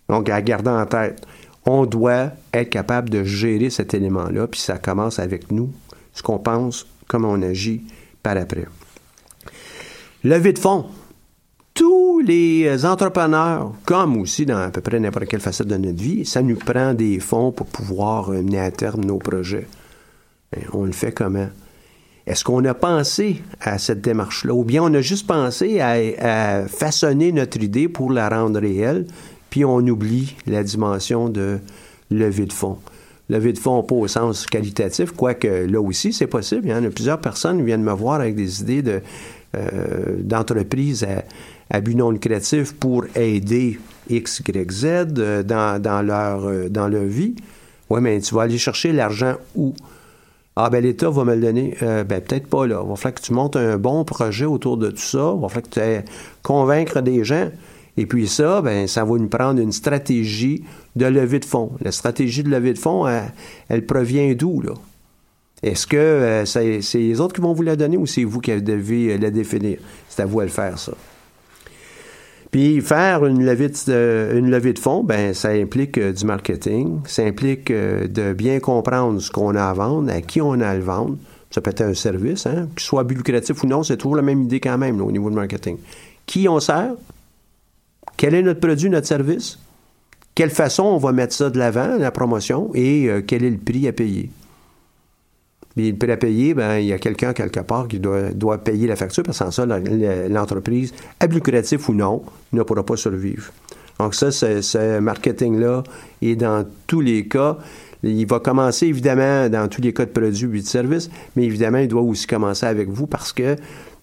Donc, 0.09 0.29
à 0.29 0.41
garder 0.41 0.69
en 0.69 0.85
tête, 0.85 1.25
on 1.65 1.85
doit 1.85 2.31
être 2.53 2.69
capable 2.69 3.09
de 3.09 3.23
gérer 3.23 3.69
cet 3.69 3.93
élément-là, 3.93 4.47
puis 4.47 4.59
ça 4.59 4.77
commence 4.77 5.19
avec 5.19 5.51
nous, 5.51 5.71
ce 6.13 6.21
qu'on 6.23 6.39
pense, 6.39 6.87
comment 7.07 7.29
on 7.29 7.41
agit 7.41 7.83
par 8.21 8.37
après. 8.37 8.65
Levée 10.23 10.53
de 10.53 10.59
fonds. 10.59 10.85
Tous 11.73 12.19
les 12.19 12.85
entrepreneurs, 12.85 13.73
comme 13.85 14.17
aussi 14.17 14.45
dans 14.45 14.59
à 14.59 14.69
peu 14.69 14.81
près 14.81 14.99
n'importe 14.99 15.25
quelle 15.25 15.39
facette 15.39 15.67
de 15.67 15.77
notre 15.77 16.01
vie, 16.01 16.23
ça 16.25 16.41
nous 16.41 16.55
prend 16.55 16.93
des 16.93 17.19
fonds 17.19 17.51
pour 17.51 17.65
pouvoir 17.65 18.29
mener 18.29 18.59
à 18.59 18.69
terme 18.69 19.03
nos 19.03 19.17
projets. 19.17 19.67
on 20.71 20.83
le 20.83 20.91
fait 20.91 21.11
comment? 21.11 21.49
Est-ce 22.25 22.45
qu'on 22.45 22.63
a 22.63 22.73
pensé 22.73 23.41
à 23.59 23.77
cette 23.77 24.01
démarche-là? 24.01 24.53
Ou 24.53 24.63
bien 24.63 24.83
on 24.83 24.93
a 24.93 25.01
juste 25.01 25.27
pensé 25.27 25.81
à, 25.81 26.67
façonner 26.67 27.31
notre 27.31 27.61
idée 27.61 27.89
pour 27.89 28.11
la 28.11 28.29
rendre 28.29 28.59
réelle, 28.59 29.05
puis 29.49 29.65
on 29.65 29.79
oublie 29.79 30.35
la 30.47 30.63
dimension 30.63 31.27
de 31.27 31.59
levée 32.09 32.45
de 32.45 32.53
fonds? 32.53 32.77
Levée 33.29 33.53
de 33.53 33.59
fonds, 33.59 33.83
pas 33.83 33.95
au 33.95 34.07
sens 34.07 34.45
qualitatif, 34.45 35.11
quoique 35.11 35.47
là 35.47 35.81
aussi, 35.81 36.13
c'est 36.13 36.27
possible. 36.27 36.61
Il 36.65 36.71
y 36.71 36.73
en 36.73 36.83
a 36.83 36.89
plusieurs 36.89 37.19
personnes 37.19 37.57
qui 37.57 37.65
viennent 37.65 37.83
me 37.83 37.93
voir 37.93 38.21
avec 38.21 38.35
des 38.35 38.61
idées 38.61 38.83
euh, 39.55 40.15
d'entreprises 40.19 41.05
à, 41.69 41.81
but 41.81 41.95
non 41.95 42.11
lucratif 42.11 42.73
pour 42.73 43.05
aider 43.15 43.79
X, 44.09 44.41
Y, 44.47 44.71
Z 44.71 44.85
euh, 45.17 45.43
dans, 45.43 46.05
leur, 46.05 46.45
euh, 46.45 46.69
dans 46.69 46.87
leur 46.87 47.03
vie. 47.03 47.35
Oui, 47.89 47.99
mais 48.01 48.19
tu 48.21 48.33
vas 48.33 48.43
aller 48.43 48.57
chercher 48.57 48.93
l'argent 48.93 49.35
où? 49.55 49.73
Ah, 50.55 50.69
ben 50.69 50.83
l'État 50.83 51.09
va 51.09 51.23
me 51.23 51.35
le 51.35 51.41
donner. 51.41 51.75
ben 51.81 52.05
peut-être 52.05 52.47
pas 52.47 52.67
là. 52.67 52.81
Il 52.83 52.89
va 52.89 52.95
falloir 52.95 53.15
que 53.15 53.25
tu 53.25 53.33
montes 53.33 53.55
un 53.55 53.77
bon 53.77 54.03
projet 54.03 54.45
autour 54.45 54.77
de 54.77 54.91
tout 54.91 54.97
ça. 54.97 55.33
Il 55.35 55.41
va 55.41 55.49
falloir 55.49 55.63
que 55.63 55.69
tu 55.69 55.79
aies 55.79 56.05
convaincre 56.43 57.01
des 57.01 57.23
gens. 57.23 57.49
Et 57.97 58.05
puis 58.05 58.27
ça, 58.27 58.61
ben 58.61 58.87
ça 58.87 59.03
va 59.03 59.17
nous 59.17 59.29
prendre 59.29 59.59
une 59.59 59.71
stratégie 59.71 60.63
de 60.95 61.05
levée 61.05 61.39
de 61.39 61.45
fonds. 61.45 61.71
La 61.81 61.91
stratégie 61.91 62.43
de 62.43 62.49
levée 62.49 62.73
de 62.73 62.79
fonds, 62.79 63.07
elle, 63.07 63.33
elle 63.69 63.85
provient 63.85 64.33
d'où, 64.33 64.61
là? 64.61 64.73
Est-ce 65.63 65.87
que 65.87 65.95
euh, 65.95 66.45
c'est, 66.45 66.81
les 66.93 67.21
autres 67.21 67.33
qui 67.33 67.41
vont 67.41 67.53
vous 67.53 67.63
la 67.63 67.77
donner 67.77 67.95
ou 67.95 68.05
c'est 68.05 68.25
vous 68.25 68.41
qui 68.41 68.51
devez 68.61 69.13
euh, 69.13 69.17
la 69.17 69.31
définir? 69.31 69.77
C'est 70.09 70.21
à 70.21 70.25
vous 70.25 70.39
de 70.39 70.45
le 70.45 70.51
faire, 70.51 70.77
ça. 70.77 70.91
Puis 72.53 72.81
faire 72.81 73.25
une 73.25 73.43
levée 73.43 73.69
de, 74.73 74.79
fonds, 74.79 75.03
ben 75.03 75.33
ça 75.33 75.49
implique 75.49 75.97
euh, 75.97 76.13
du 76.13 76.23
marketing, 76.23 76.99
ça 77.07 77.23
implique 77.23 77.71
de 77.71 78.33
bien 78.33 78.59
comprendre 78.59 79.19
ce 79.19 79.31
qu'on 79.31 79.55
a 79.55 79.63
à 79.63 79.73
vendre, 79.73 80.11
à 80.13 80.21
qui 80.21 80.39
on 80.39 80.61
a 80.61 80.67
à 80.67 80.75
le 80.75 80.83
vendre. 80.83 81.17
Ça 81.49 81.61
peut 81.61 81.71
être 81.71 81.81
un 81.81 81.95
service, 81.95 82.45
hein, 82.45 82.67
qu'il 82.75 82.85
soit 82.85 83.03
lucratif 83.09 83.63
ou 83.63 83.65
non, 83.65 83.81
c'est 83.81 83.97
toujours 83.97 84.15
la 84.15 84.21
même 84.21 84.43
idée 84.43 84.59
quand 84.59 84.77
même 84.77 85.01
au 85.01 85.11
niveau 85.11 85.31
du 85.31 85.35
marketing. 85.35 85.77
Qui 86.27 86.47
on 86.47 86.59
sert? 86.59 86.93
Quel 88.17 88.35
est 88.35 88.43
notre 88.43 88.59
produit, 88.59 88.87
notre 88.87 89.07
service? 89.07 89.57
Quelle 90.35 90.51
façon 90.51 90.83
on 90.83 90.97
va 90.97 91.11
mettre 91.11 91.33
ça 91.33 91.49
de 91.49 91.57
l'avant, 91.57 91.97
la 91.97 92.11
promotion, 92.11 92.69
et 92.75 93.09
quel 93.25 93.43
est 93.43 93.49
le 93.49 93.57
prix 93.57 93.87
à 93.87 93.93
payer? 93.93 94.29
Mais 95.75 95.91
prêt 95.93 96.11
à 96.11 96.17
payer, 96.17 96.53
ben, 96.53 96.77
il 96.77 96.85
y 96.85 96.93
a 96.93 96.99
quelqu'un 96.99 97.33
quelque 97.33 97.61
part 97.61 97.87
qui 97.87 97.99
doit, 97.99 98.29
doit 98.31 98.59
payer 98.59 98.87
la 98.87 98.95
facture 98.95 99.23
parce 99.23 99.39
que 99.39 99.45
sans 99.45 99.51
ça, 99.51 99.65
l'entreprise, 99.65 100.93
à 101.19 101.25
lucratif 101.27 101.89
ou 101.89 101.93
non, 101.93 102.21
ne 102.51 102.61
pourra 102.63 102.85
pas 102.85 102.95
survivre. 102.95 103.51
Donc 103.99 104.15
ça, 104.15 104.31
ce 104.31 104.99
marketing-là 104.99 105.83
est 106.21 106.35
dans 106.35 106.65
tous 106.87 107.01
les 107.01 107.27
cas. 107.27 107.57
Il 108.03 108.25
va 108.27 108.39
commencer 108.39 108.87
évidemment 108.87 109.49
dans 109.49 109.67
tous 109.67 109.81
les 109.81 109.93
cas 109.93 110.05
de 110.05 110.11
produits 110.11 110.59
et 110.59 110.61
de 110.61 110.67
services, 110.67 111.09
mais 111.35 111.45
évidemment, 111.45 111.77
il 111.77 111.87
doit 111.87 112.01
aussi 112.01 112.27
commencer 112.27 112.65
avec 112.65 112.89
vous 112.89 113.07
parce 113.07 113.31
que 113.31 113.55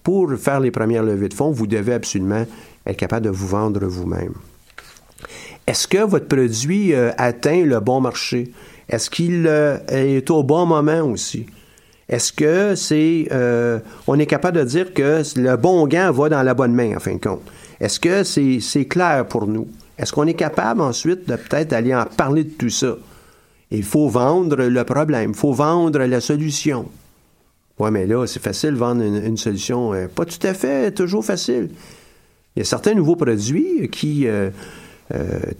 pour 0.03 0.33
faire 0.35 0.61
les 0.61 0.71
premières 0.71 1.03
levées 1.03 1.29
de 1.29 1.35
fonds, 1.35 1.51
vous 1.51 1.67
devez 1.67 1.95
absolument 1.95 2.47
être 2.87 2.97
capable 2.97 3.27
de 3.27 3.31
vous 3.31 3.47
vendre 3.47 3.85
vous-même. 3.87 4.33
Est-ce 5.67 5.87
que 5.87 5.99
votre 5.99 6.27
produit 6.27 6.95
euh, 6.95 7.13
atteint 7.19 7.65
le 7.65 7.79
bon 7.81 8.01
marché? 8.01 8.53
Est-ce 8.89 9.11
qu'il 9.11 9.47
euh, 9.47 9.79
est 9.89 10.31
au 10.31 10.43
bon 10.43 10.67
moment 10.67 11.03
aussi? 11.03 11.47
Est-ce 12.11 12.33
que 12.33 12.75
c'est, 12.75 13.29
euh, 13.31 13.79
on 14.09 14.19
est 14.19 14.27
capable 14.27 14.59
de 14.59 14.65
dire 14.65 14.93
que 14.93 15.23
le 15.37 15.57
bon 15.57 15.87
gant 15.87 16.11
va 16.11 16.29
dans 16.29 16.43
la 16.43 16.55
bonne 16.55 16.75
main, 16.75 16.97
en 16.97 16.99
fin 16.99 17.15
de 17.15 17.21
compte? 17.21 17.43
Est-ce 17.79 18.01
que 18.01 18.25
c'est, 18.25 18.85
clair 18.87 19.25
pour 19.27 19.47
nous? 19.47 19.69
Est-ce 19.97 20.13
qu'on 20.13 20.27
est 20.27 20.35
capable 20.35 20.81
ensuite 20.81 21.29
de 21.29 21.37
peut-être 21.37 21.73
aller 21.73 21.95
en 21.95 22.05
parler 22.05 22.43
de 22.43 22.51
tout 22.51 22.69
ça? 22.69 22.97
Il 23.71 23.85
faut 23.85 24.09
vendre 24.09 24.57
le 24.57 24.85
problème, 24.85 25.31
il 25.31 25.37
faut 25.37 25.53
vendre 25.53 26.01
la 26.01 26.21
solution. 26.21 26.89
Oui, 27.79 27.91
mais 27.93 28.07
là, 28.07 28.27
c'est 28.27 28.43
facile 28.43 28.73
de 28.73 28.79
vendre 28.79 29.03
une, 29.05 29.37
solution. 29.37 29.95
Euh, 29.95 30.09
pas 30.09 30.25
tout 30.25 30.45
à 30.45 30.53
fait 30.53 30.91
toujours 30.91 31.25
facile. 31.25 31.71
Il 32.57 32.59
y 32.59 32.63
a 32.63 32.65
certains 32.65 32.95
nouveaux 32.95 33.15
produits 33.15 33.89
qui 33.89 34.27
euh, 34.27 34.51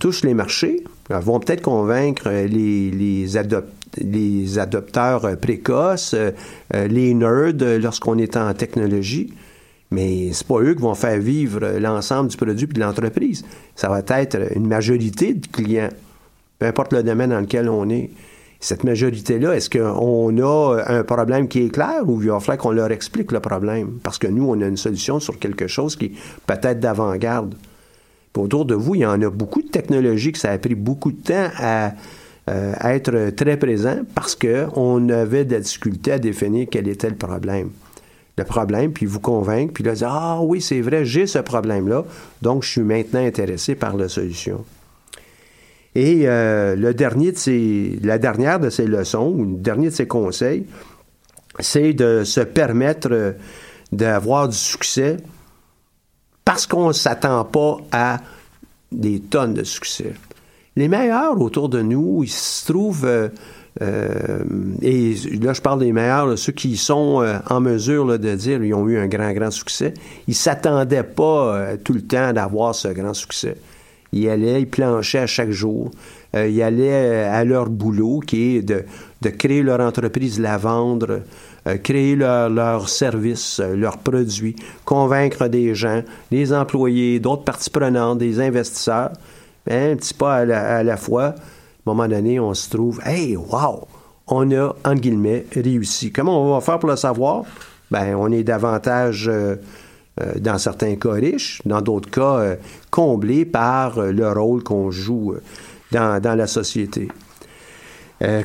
touchent 0.01 0.25
les 0.25 0.35
marchés, 0.35 0.83
vont 1.11 1.39
peut-être 1.39 1.63
convaincre 1.63 2.29
les, 2.29 2.91
les, 2.91 3.37
adoptants 3.37 3.80
les 3.99 4.59
adopteurs 4.59 5.25
euh, 5.25 5.37
précoces, 5.37 6.15
euh, 6.15 6.31
euh, 6.75 6.87
les 6.87 7.15
nerds 7.15 7.79
lorsqu'on 7.81 8.19
est 8.19 8.37
en 8.37 8.53
technologie. 8.55 9.33
Mais 9.91 10.33
c'est 10.33 10.47
pas 10.47 10.61
eux 10.61 10.75
qui 10.75 10.83
vont 10.83 10.95
faire 10.95 11.19
vivre 11.19 11.79
l'ensemble 11.79 12.31
du 12.31 12.37
produit 12.37 12.69
et 12.71 12.73
de 12.73 12.81
l'entreprise. 12.81 13.45
Ça 13.75 13.89
va 13.89 14.03
être 14.21 14.57
une 14.57 14.69
majorité 14.69 15.35
de 15.35 15.47
clients, 15.49 15.89
peu 16.61 16.67
importe 16.67 16.93
le 16.93 17.03
domaine 17.03 17.31
dans 17.31 17.41
lequel 17.41 17.69
on 17.69 17.89
est. 17.89 18.11
Cette 18.61 18.85
majorité-là, 18.85 19.57
est-ce 19.57 19.71
qu'on 19.71 20.39
a 20.39 20.83
un 20.87 21.03
problème 21.03 21.49
qui 21.49 21.65
est 21.65 21.71
clair 21.71 22.03
ou 22.07 22.23
il 22.23 22.29
va 22.29 22.39
falloir 22.39 22.59
qu'on 22.59 22.71
leur 22.71 22.93
explique 22.93 23.33
le 23.33 23.41
problème? 23.41 23.99
Parce 24.03 24.19
que 24.19 24.29
nous, 24.29 24.49
on 24.49 24.61
a 24.61 24.67
une 24.67 24.77
solution 24.77 25.19
sur 25.19 25.39
quelque 25.39 25.67
chose 25.67 25.97
qui 25.97 26.13
peut 26.47 26.55
être 26.63 26.79
d'avant-garde. 26.79 27.55
Autour 28.37 28.67
de 28.67 28.75
vous, 28.75 28.95
il 28.95 29.01
y 29.01 29.07
en 29.07 29.21
a 29.23 29.31
beaucoup 29.31 29.63
de 29.63 29.69
technologies 29.69 30.31
que 30.31 30.39
ça 30.39 30.53
a 30.53 30.59
pris 30.59 30.77
beaucoup 30.77 31.11
de 31.11 31.21
temps 31.21 31.49
à, 31.59 31.93
être 32.49 33.31
très 33.31 33.57
présent 33.57 33.99
parce 34.15 34.35
qu'on 34.35 35.09
avait 35.09 35.45
de 35.45 35.53
la 35.53 35.61
difficulté 35.61 36.13
à 36.13 36.19
définir 36.19 36.67
quel 36.71 36.89
était 36.89 37.09
le 37.09 37.17
problème 37.17 37.71
le 38.41 38.45
problème, 38.45 38.93
puis 38.93 39.07
vous 39.07 39.21
convaincre, 39.21 39.73
puis 39.75 39.85
là, 39.85 39.93
dire 39.93 40.09
Ah 40.11 40.41
oui, 40.43 40.63
c'est 40.63 40.81
vrai, 40.81 41.05
j'ai 41.05 41.27
ce 41.27 41.39
problème-là, 41.39 42.05
donc 42.41 42.63
je 42.63 42.71
suis 42.71 42.81
maintenant 42.81 43.25
intéressé 43.25 43.75
par 43.75 43.97
la 43.97 44.09
solution. 44.09 44.65
Et 45.95 46.23
euh, 46.25 46.75
le 46.75 46.95
dernier 46.95 47.33
de 47.33 47.37
ces, 47.37 47.99
la 48.03 48.19
dernière 48.19 48.59
de 48.59 48.71
ces 48.71 48.87
leçons, 48.87 49.35
ou 49.37 49.45
le 49.45 49.59
dernier 49.59 49.91
de 49.91 49.95
ces 49.95 50.07
conseils, 50.07 50.67
c'est 51.59 51.93
de 51.93 52.25
se 52.25 52.41
permettre 52.41 53.09
euh, 53.11 53.33
d'avoir 53.93 54.49
du 54.49 54.57
succès 54.57 55.19
parce 56.45 56.67
qu'on 56.67 56.89
ne 56.89 56.93
s'attend 56.93 57.45
pas 57.45 57.77
à 57.93 58.21
des 58.91 59.21
tonnes 59.21 59.55
de 59.55 59.65
succès. 59.65 60.15
Les 60.81 60.89
meilleurs 60.89 61.39
autour 61.39 61.69
de 61.69 61.83
nous, 61.83 62.25
ils 62.25 62.31
se 62.31 62.65
trouvent 62.65 63.05
euh, 63.05 63.29
euh, 63.83 64.43
et 64.81 65.15
là, 65.43 65.53
je 65.53 65.61
parle 65.61 65.81
des 65.81 65.93
meilleurs, 65.93 66.39
ceux 66.39 66.55
qui 66.55 66.79
sont 66.79 67.21
euh, 67.21 67.37
en 67.51 67.61
mesure 67.61 68.19
de 68.19 68.35
dire 68.35 68.59
qu'ils 68.59 68.73
ont 68.73 68.89
eu 68.89 68.97
un 68.97 69.07
grand, 69.07 69.31
grand 69.35 69.51
succès. 69.51 69.93
Ils 70.27 70.31
ne 70.31 70.37
s'attendaient 70.37 71.03
pas 71.03 71.77
tout 71.85 71.93
le 71.93 72.01
temps 72.01 72.33
d'avoir 72.33 72.75
ce 72.75 72.89
grand 72.89 73.13
succès. 73.13 73.59
Ils 74.15 74.27
allaient, 74.31 74.63
ils 74.63 74.71
planchaient 74.71 75.19
à 75.19 75.27
chaque 75.27 75.51
jour. 75.51 75.91
ils 76.35 76.63
allaient 76.63 77.25
à 77.25 77.45
leur 77.45 77.69
boulot, 77.69 78.21
qui 78.21 78.57
est 78.57 78.63
de, 78.63 78.83
créer 79.29 79.63
leur 79.63 79.81
entreprise, 79.81 80.41
la 80.41 80.57
vendre, 80.57 81.21
créer 81.85 82.17
leur, 82.17 82.49
leur 82.49 82.89
service, 82.89 83.61
leurs 83.61 83.99
produits, 83.99 84.57
convaincre 84.87 85.47
des 85.47 85.75
gens, 85.75 86.03
des 86.31 86.55
employés, 86.55 87.21
d'autres 87.21 87.45
parties 87.45 87.69
prenantes, 87.69 88.17
des 88.17 88.41
investisseurs, 88.41 89.11
hein, 89.71 89.93
un 89.93 89.97
petit 89.97 90.15
pas 90.15 90.37
à 90.37 90.83
la 90.83 90.97
fois 90.97 91.35
à 91.87 91.91
un 91.91 91.95
moment 91.95 92.09
donné, 92.09 92.39
on 92.39 92.53
se 92.53 92.69
trouve, 92.69 93.01
hey, 93.07 93.37
wow, 93.37 93.89
on 94.27 94.51
a, 94.53 94.69
entre 94.85 95.01
guillemets, 95.01 95.47
réussi. 95.51 96.13
Comment 96.13 96.45
on 96.45 96.55
va 96.55 96.61
faire 96.61 96.79
pour 96.79 96.91
le 96.91 96.97
savoir? 96.97 97.45
Ben, 97.91 98.15
on 98.17 98.31
est 98.31 98.45
davantage, 98.45 99.29
euh, 99.29 99.57
euh, 100.21 100.33
dans 100.39 100.59
certains 100.59 100.97
cas, 100.97 101.13
riches, 101.13 101.63
dans 101.65 101.81
d'autres 101.81 102.11
cas, 102.11 102.37
euh, 102.37 102.57
comblés 102.91 103.47
par 103.47 103.99
le 103.99 104.31
rôle 104.31 104.63
qu'on 104.63 104.91
joue 104.91 105.35
dans, 105.91 106.21
dans, 106.21 106.35
la 106.35 106.47
société. 106.47 107.09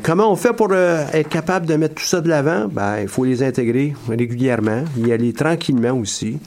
comment 0.01 0.31
on 0.31 0.37
fait 0.37 0.53
pour 0.53 0.73
être 0.73 1.27
capable 1.27 1.65
de 1.65 1.75
mettre 1.75 1.95
tout 1.95 2.05
ça 2.05 2.21
de 2.21 2.29
l'avant? 2.29 2.69
Ben, 2.71 3.01
il 3.01 3.09
faut 3.09 3.25
les 3.25 3.43
intégrer 3.43 3.93
régulièrement, 4.07 4.85
y 4.97 5.11
aller 5.11 5.33
tranquillement 5.33 5.91
aussi. 5.91 6.39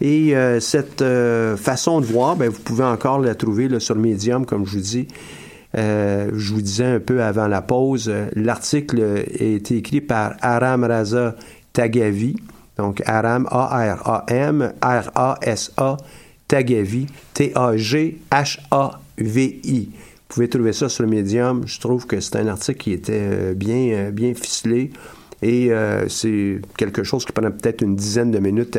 Et 0.00 0.34
cette 0.60 1.04
façon 1.56 2.00
de 2.00 2.06
voir, 2.06 2.36
ben, 2.36 2.48
vous 2.48 2.60
pouvez 2.60 2.84
encore 2.84 3.18
la 3.18 3.34
trouver 3.34 3.68
là, 3.68 3.80
sur 3.80 3.96
Medium, 3.96 4.46
comme 4.46 4.64
je 4.66 4.76
vous 4.76 4.80
dis. 4.80 5.08
Euh, 5.76 6.30
je 6.34 6.52
vous 6.52 6.62
disais 6.62 6.84
un 6.84 6.98
peu 7.00 7.22
avant 7.22 7.46
la 7.46 7.62
pause, 7.62 8.08
euh, 8.08 8.26
l'article 8.34 9.00
a 9.02 9.20
été 9.42 9.76
écrit 9.76 10.00
par 10.00 10.34
Aram 10.40 10.82
Raza 10.82 11.36
Tagavi, 11.72 12.34
donc 12.76 13.00
Aram, 13.06 13.46
A-R-A-M, 13.50 14.72
R-A-S-A, 14.82 15.96
Tagavi, 16.48 17.06
T-A-G-H-A-V-I. 17.34 18.18
Vous 19.92 20.34
pouvez 20.34 20.48
trouver 20.48 20.72
ça 20.72 20.88
sur 20.88 21.04
le 21.04 21.08
médium. 21.08 21.62
Je 21.66 21.78
trouve 21.78 22.06
que 22.06 22.18
c'est 22.20 22.36
un 22.36 22.48
article 22.48 22.78
qui 22.78 22.92
était 22.92 23.12
euh, 23.14 23.54
bien, 23.54 24.10
bien 24.10 24.34
ficelé 24.34 24.90
et 25.42 25.70
c'est 26.08 26.60
quelque 26.76 27.02
chose 27.02 27.24
qui 27.24 27.32
prend 27.32 27.50
peut-être 27.50 27.82
une 27.82 27.96
dizaine 27.96 28.30
de 28.30 28.38
minutes 28.38 28.78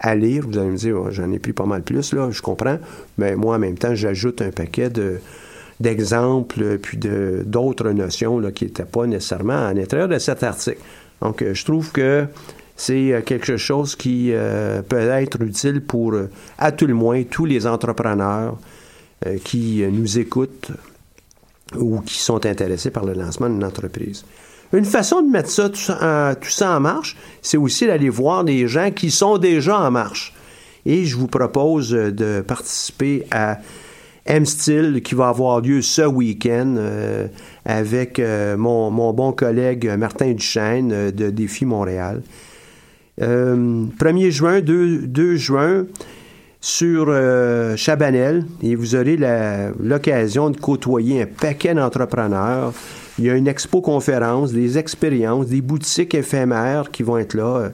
à, 0.00 0.14
lire. 0.14 0.44
Vous 0.48 0.58
allez 0.58 0.70
me 0.70 0.76
dire, 0.76 1.10
j'en 1.10 1.30
ai 1.30 1.38
pris 1.38 1.52
pas 1.52 1.66
mal 1.66 1.82
plus, 1.82 2.12
là, 2.14 2.30
je 2.30 2.40
comprends. 2.40 2.78
Mais 3.18 3.36
moi, 3.36 3.56
en 3.56 3.58
même 3.58 3.76
temps, 3.76 3.94
j'ajoute 3.94 4.40
un 4.40 4.50
paquet 4.50 4.88
de, 4.88 5.18
d'exemples, 5.80 6.78
puis 6.78 6.98
de, 6.98 7.42
d'autres 7.44 7.90
notions 7.90 8.38
là, 8.38 8.52
qui 8.52 8.66
n'étaient 8.66 8.84
pas 8.84 9.06
nécessairement 9.06 9.66
à 9.66 9.74
l'intérieur 9.74 10.08
de 10.08 10.18
cet 10.18 10.42
article. 10.42 10.80
Donc, 11.20 11.42
euh, 11.42 11.54
je 11.54 11.64
trouve 11.64 11.90
que 11.90 12.26
c'est 12.76 13.12
euh, 13.12 13.20
quelque 13.22 13.56
chose 13.56 13.96
qui 13.96 14.32
euh, 14.32 14.82
peut 14.82 14.96
être 14.96 15.40
utile 15.42 15.80
pour, 15.82 16.14
à 16.58 16.72
tout 16.72 16.86
le 16.86 16.94
moins, 16.94 17.22
tous 17.24 17.46
les 17.46 17.66
entrepreneurs 17.66 18.58
qui 19.44 19.84
nous 19.92 20.18
écoutent 20.18 20.70
ou 21.76 22.00
qui 22.00 22.18
sont 22.18 22.46
intéressés 22.46 22.90
par 22.90 23.04
le 23.04 23.12
lancement 23.12 23.50
d'une 23.50 23.64
entreprise. 23.64 24.24
Une 24.72 24.84
façon 24.84 25.22
de 25.22 25.28
mettre 25.28 25.50
ça 25.50 25.68
tout, 25.68 25.76
ça, 25.76 26.34
tout 26.40 26.50
ça 26.50 26.76
en 26.76 26.80
marche, 26.80 27.16
c'est 27.42 27.56
aussi 27.56 27.86
d'aller 27.86 28.08
voir 28.08 28.44
des 28.44 28.68
gens 28.68 28.90
qui 28.90 29.10
sont 29.10 29.38
déjà 29.38 29.80
en 29.80 29.90
marche. 29.90 30.32
Et 30.86 31.04
je 31.04 31.16
vous 31.16 31.26
propose 31.26 31.90
de 31.90 32.40
participer 32.40 33.26
à 33.30 33.58
M-Style 34.26 35.00
qui 35.02 35.14
va 35.14 35.28
avoir 35.28 35.60
lieu 35.60 35.82
ce 35.82 36.02
week-end 36.02 36.76
euh, 36.78 37.26
avec 37.64 38.18
euh, 38.18 38.56
mon, 38.56 39.12
bon 39.12 39.32
collègue 39.32 39.90
Martin 39.98 40.32
Duchesne 40.32 40.92
euh, 40.92 41.10
de 41.10 41.30
Défi 41.30 41.64
Montréal. 41.64 42.22
1er 43.18 44.30
juin, 44.30 44.60
2, 44.60 45.36
juin, 45.36 45.84
sur 46.62 47.14
Chabanel, 47.76 48.46
et 48.62 48.74
vous 48.74 48.94
aurez 48.94 49.18
l'occasion 49.78 50.48
de 50.48 50.56
côtoyer 50.56 51.20
un 51.20 51.26
paquet 51.26 51.74
d'entrepreneurs. 51.74 52.72
Il 53.20 53.26
y 53.26 53.30
a 53.30 53.34
une 53.34 53.48
expo-conférence, 53.48 54.50
des 54.50 54.78
expériences, 54.78 55.48
des 55.48 55.60
boutiques 55.60 56.14
éphémères 56.14 56.90
qui 56.90 57.02
vont 57.02 57.18
être 57.18 57.34
là. 57.34 57.70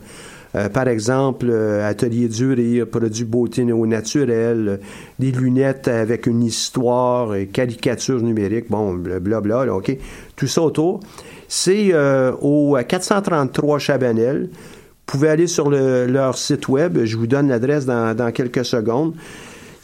Euh, 0.56 0.68
par 0.68 0.88
exemple, 0.88 1.46
euh, 1.48 1.88
atelier 1.88 2.26
du 2.26 2.52
rire, 2.52 2.84
produits 2.88 3.24
beauté 3.24 3.62
au 3.62 3.86
naturel, 3.86 4.80
des 5.20 5.30
lunettes 5.30 5.86
avec 5.86 6.26
une 6.26 6.42
histoire, 6.42 7.36
et 7.36 7.46
caricature 7.46 8.20
numérique, 8.20 8.64
bon, 8.70 8.94
blablabla, 8.94 9.72
OK. 9.72 9.96
Tout 10.34 10.48
ça 10.48 10.62
autour. 10.62 10.98
C'est 11.46 11.90
euh, 11.92 12.32
au 12.40 12.76
433 12.76 13.78
Chabanel. 13.78 14.48
Vous 14.50 15.12
pouvez 15.18 15.28
aller 15.28 15.46
sur 15.46 15.70
leur 15.70 16.36
site 16.36 16.66
web. 16.66 16.98
Je 17.04 17.16
vous 17.16 17.28
donne 17.28 17.46
l'adresse 17.46 17.86
dans, 17.86 18.32
quelques 18.34 18.64
secondes. 18.64 19.14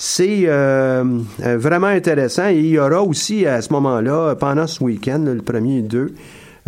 C'est 0.04 0.46
vraiment 0.46 1.86
intéressant. 1.86 2.48
Et 2.48 2.58
il 2.58 2.66
y 2.70 2.78
aura 2.78 3.02
aussi 3.02 3.46
à 3.46 3.62
ce 3.62 3.72
moment-là, 3.72 4.34
pendant 4.34 4.66
ce 4.66 4.82
week-end, 4.82 5.20
le 5.24 5.42
premier 5.42 5.78
et 5.78 5.82
deux, 5.82 6.12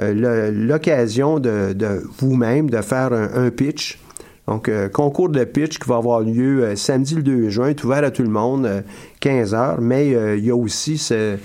euh, 0.03 0.51
l'occasion 0.53 1.39
de, 1.39 2.03
vous-même 2.19 2.69
de 2.69 2.81
faire 2.81 3.13
un, 3.13 3.51
pitch. 3.51 3.99
Donc, 4.47 4.69
euh, 4.69 4.89
concours 4.89 5.31
de 5.31 5.45
pitch 5.45 5.79
qui 5.79 5.89
va 5.89 5.97
avoir 5.97 6.21
lieu 6.21 6.65
euh, 6.65 6.77
samedi 6.77 7.15
le 7.15 7.23
2 7.23 7.49
juin, 7.49 7.69
est 7.69 7.85
ouvert 7.85 8.05
à 8.05 8.11
tout 8.11 8.23
le 8.23 8.29
monde, 8.29 8.85
15 9.21 9.55
heures, 9.55 9.81
mais 9.81 10.11
il 10.37 10.45
y 10.45 10.51
a 10.51 10.57
aussi 10.57 10.99
ces 10.99 11.39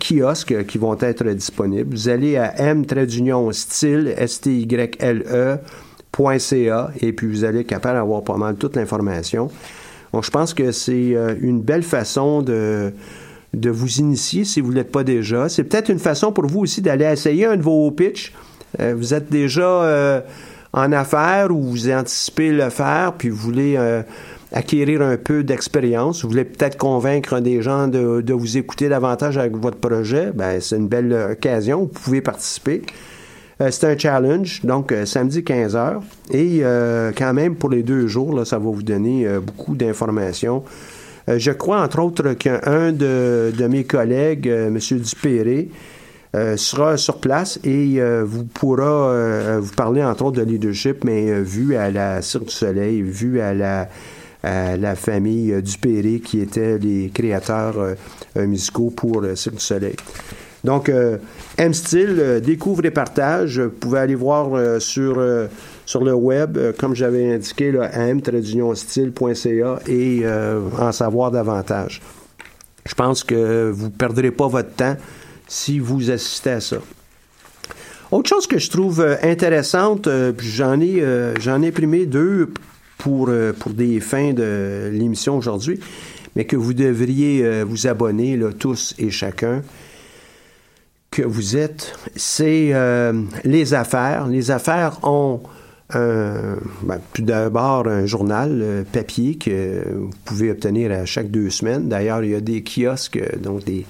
kiosques 0.00 0.66
qui 0.66 0.78
vont 0.78 0.96
être 0.98 1.24
disponibles. 1.24 1.94
Vous 1.94 2.08
allez 2.08 2.36
à 2.36 2.58
m 2.60 2.84
style, 3.52 4.14
s 4.16 4.40
t 4.40 4.50
y 4.50 4.74
l 4.98 5.24
e 5.30 5.58
et 7.00 7.12
puis 7.12 7.26
vous 7.26 7.44
allez 7.44 7.60
être 7.60 7.66
capable 7.66 7.98
d'avoir 7.98 8.22
pas 8.22 8.36
mal 8.36 8.56
toute 8.56 8.76
l'information. 8.76 9.50
Donc, 10.12 10.24
je 10.24 10.30
pense 10.30 10.54
que 10.54 10.72
c'est 10.72 11.16
une 11.40 11.60
belle 11.60 11.82
façon 11.82 12.42
de 12.42 12.92
de 13.54 13.70
vous 13.70 13.98
initier 13.98 14.44
si 14.44 14.60
vous 14.60 14.70
ne 14.70 14.76
l'êtes 14.76 14.92
pas 14.92 15.04
déjà. 15.04 15.48
C'est 15.48 15.64
peut-être 15.64 15.90
une 15.90 15.98
façon 15.98 16.32
pour 16.32 16.46
vous 16.46 16.60
aussi 16.60 16.80
d'aller 16.80 17.04
essayer 17.04 17.46
un 17.46 17.56
de 17.56 17.62
vos 17.62 17.90
pitchs. 17.90 18.32
Euh, 18.80 18.94
vous 18.96 19.12
êtes 19.12 19.30
déjà 19.30 19.82
euh, 19.82 20.20
en 20.72 20.90
affaires 20.92 21.50
ou 21.50 21.62
vous 21.62 21.90
anticipez 21.90 22.52
le 22.52 22.70
faire, 22.70 23.12
puis 23.18 23.28
vous 23.28 23.36
voulez 23.36 23.74
euh, 23.76 24.02
acquérir 24.52 25.02
un 25.02 25.18
peu 25.18 25.44
d'expérience. 25.44 26.22
Vous 26.22 26.30
voulez 26.30 26.44
peut-être 26.44 26.78
convaincre 26.78 27.40
des 27.40 27.60
gens 27.60 27.88
de, 27.88 28.32
vous 28.32 28.56
écouter 28.56 28.88
davantage 28.88 29.36
avec 29.36 29.54
votre 29.56 29.78
projet. 29.78 30.32
Ben, 30.34 30.58
c'est 30.60 30.76
une 30.76 30.88
belle 30.88 31.12
occasion. 31.32 31.80
Vous 31.80 32.00
pouvez 32.00 32.22
participer. 32.22 32.82
C'est 33.70 33.84
un 33.84 33.98
challenge, 33.98 34.60
donc 34.64 34.94
samedi 35.04 35.40
15h. 35.40 36.00
Et 36.32 36.62
quand 37.16 37.34
même, 37.34 37.56
pour 37.56 37.70
les 37.70 37.82
deux 37.82 38.06
jours, 38.06 38.46
ça 38.46 38.58
va 38.58 38.64
vous 38.64 38.82
donner 38.82 39.26
beaucoup 39.38 39.74
d'informations 39.74 40.64
euh, 41.28 41.38
je 41.38 41.50
crois, 41.52 41.82
entre 41.82 42.00
autres, 42.00 42.32
qu'un 42.34 42.92
de, 42.92 43.66
mes 43.68 43.84
collègues, 43.84 44.48
euh, 44.48 44.68
M. 44.68 44.78
Dupéré, 44.98 45.68
euh, 46.34 46.56
sera 46.56 46.96
sur 46.96 47.18
place 47.18 47.60
et 47.62 48.00
vous 48.24 48.44
pourra 48.44 49.58
vous 49.60 49.72
parler, 49.72 50.02
entre 50.02 50.24
autres, 50.24 50.38
de 50.38 50.50
leadership, 50.50 51.04
mais 51.04 51.42
vu 51.42 51.76
à 51.76 51.90
la 51.90 52.22
Cirque 52.22 52.46
du 52.46 52.52
Soleil, 52.52 53.02
vu 53.02 53.40
à 53.40 53.52
la, 53.54 54.96
famille 54.96 55.60
Dupéré, 55.62 56.20
qui 56.20 56.40
étaient 56.40 56.78
les 56.78 57.10
créateurs 57.12 57.76
musicaux 58.36 58.90
pour 58.96 59.22
Cirque 59.34 59.56
du 59.56 59.62
Soleil. 59.62 59.96
Donc, 60.64 60.92
M-Style, 61.58 62.40
découvre 62.44 62.84
et 62.84 62.90
partage. 62.90 63.58
Vous 63.58 63.70
pouvez 63.70 63.98
aller 63.98 64.14
voir 64.14 64.80
sur 64.80 65.18
sur 65.86 66.04
le 66.04 66.14
web, 66.14 66.56
euh, 66.56 66.72
comme 66.76 66.94
j'avais 66.94 67.34
indiqué, 67.34 67.72
am-style.ca 67.78 69.78
et 69.86 70.20
euh, 70.24 70.60
en 70.78 70.92
savoir 70.92 71.30
davantage. 71.30 72.00
Je 72.86 72.94
pense 72.94 73.24
que 73.24 73.70
vous 73.70 73.86
ne 73.86 73.90
perdrez 73.90 74.30
pas 74.30 74.48
votre 74.48 74.74
temps 74.74 74.96
si 75.46 75.78
vous 75.78 76.10
assistez 76.10 76.50
à 76.50 76.60
ça. 76.60 76.78
Autre 78.10 78.28
chose 78.28 78.46
que 78.46 78.58
je 78.58 78.70
trouve 78.70 79.00
euh, 79.00 79.16
intéressante, 79.22 80.08
j'en 80.38 80.80
ai, 80.80 81.02
j'en 81.40 81.62
ai 81.62 81.68
imprimé 81.68 82.06
deux 82.06 82.50
pour, 82.98 83.30
des 83.70 84.00
fins 84.00 84.32
de 84.32 84.90
l'émission 84.92 85.36
aujourd'hui, 85.36 85.80
mais 86.36 86.44
que 86.44 86.56
vous 86.56 86.72
devriez 86.72 87.64
vous 87.64 87.88
abonner 87.88 88.36
là, 88.36 88.50
tous 88.56 88.94
et 88.98 89.10
chacun. 89.10 89.62
Que 91.12 91.22
vous 91.22 91.56
êtes, 91.56 91.96
c'est 92.16 92.72
les 93.44 93.74
affaires. 93.74 94.26
Les 94.26 94.50
affaires 94.50 94.98
ont 95.04 95.40
un, 95.94 96.56
ben, 96.82 96.98
tout 97.12 97.22
d'abord 97.22 97.86
un 97.86 98.06
journal 98.06 98.84
papier 98.92 99.36
que 99.36 99.84
vous 99.94 100.10
pouvez 100.24 100.50
obtenir 100.50 100.90
à 100.90 101.04
chaque 101.04 101.30
deux 101.30 101.50
semaines. 101.50 101.88
D'ailleurs, 101.88 102.24
il 102.24 102.30
y 102.30 102.34
a 102.34 102.40
des 102.40 102.64
kiosques, 102.64 103.20
donc 103.38 103.64
des, 103.64 103.84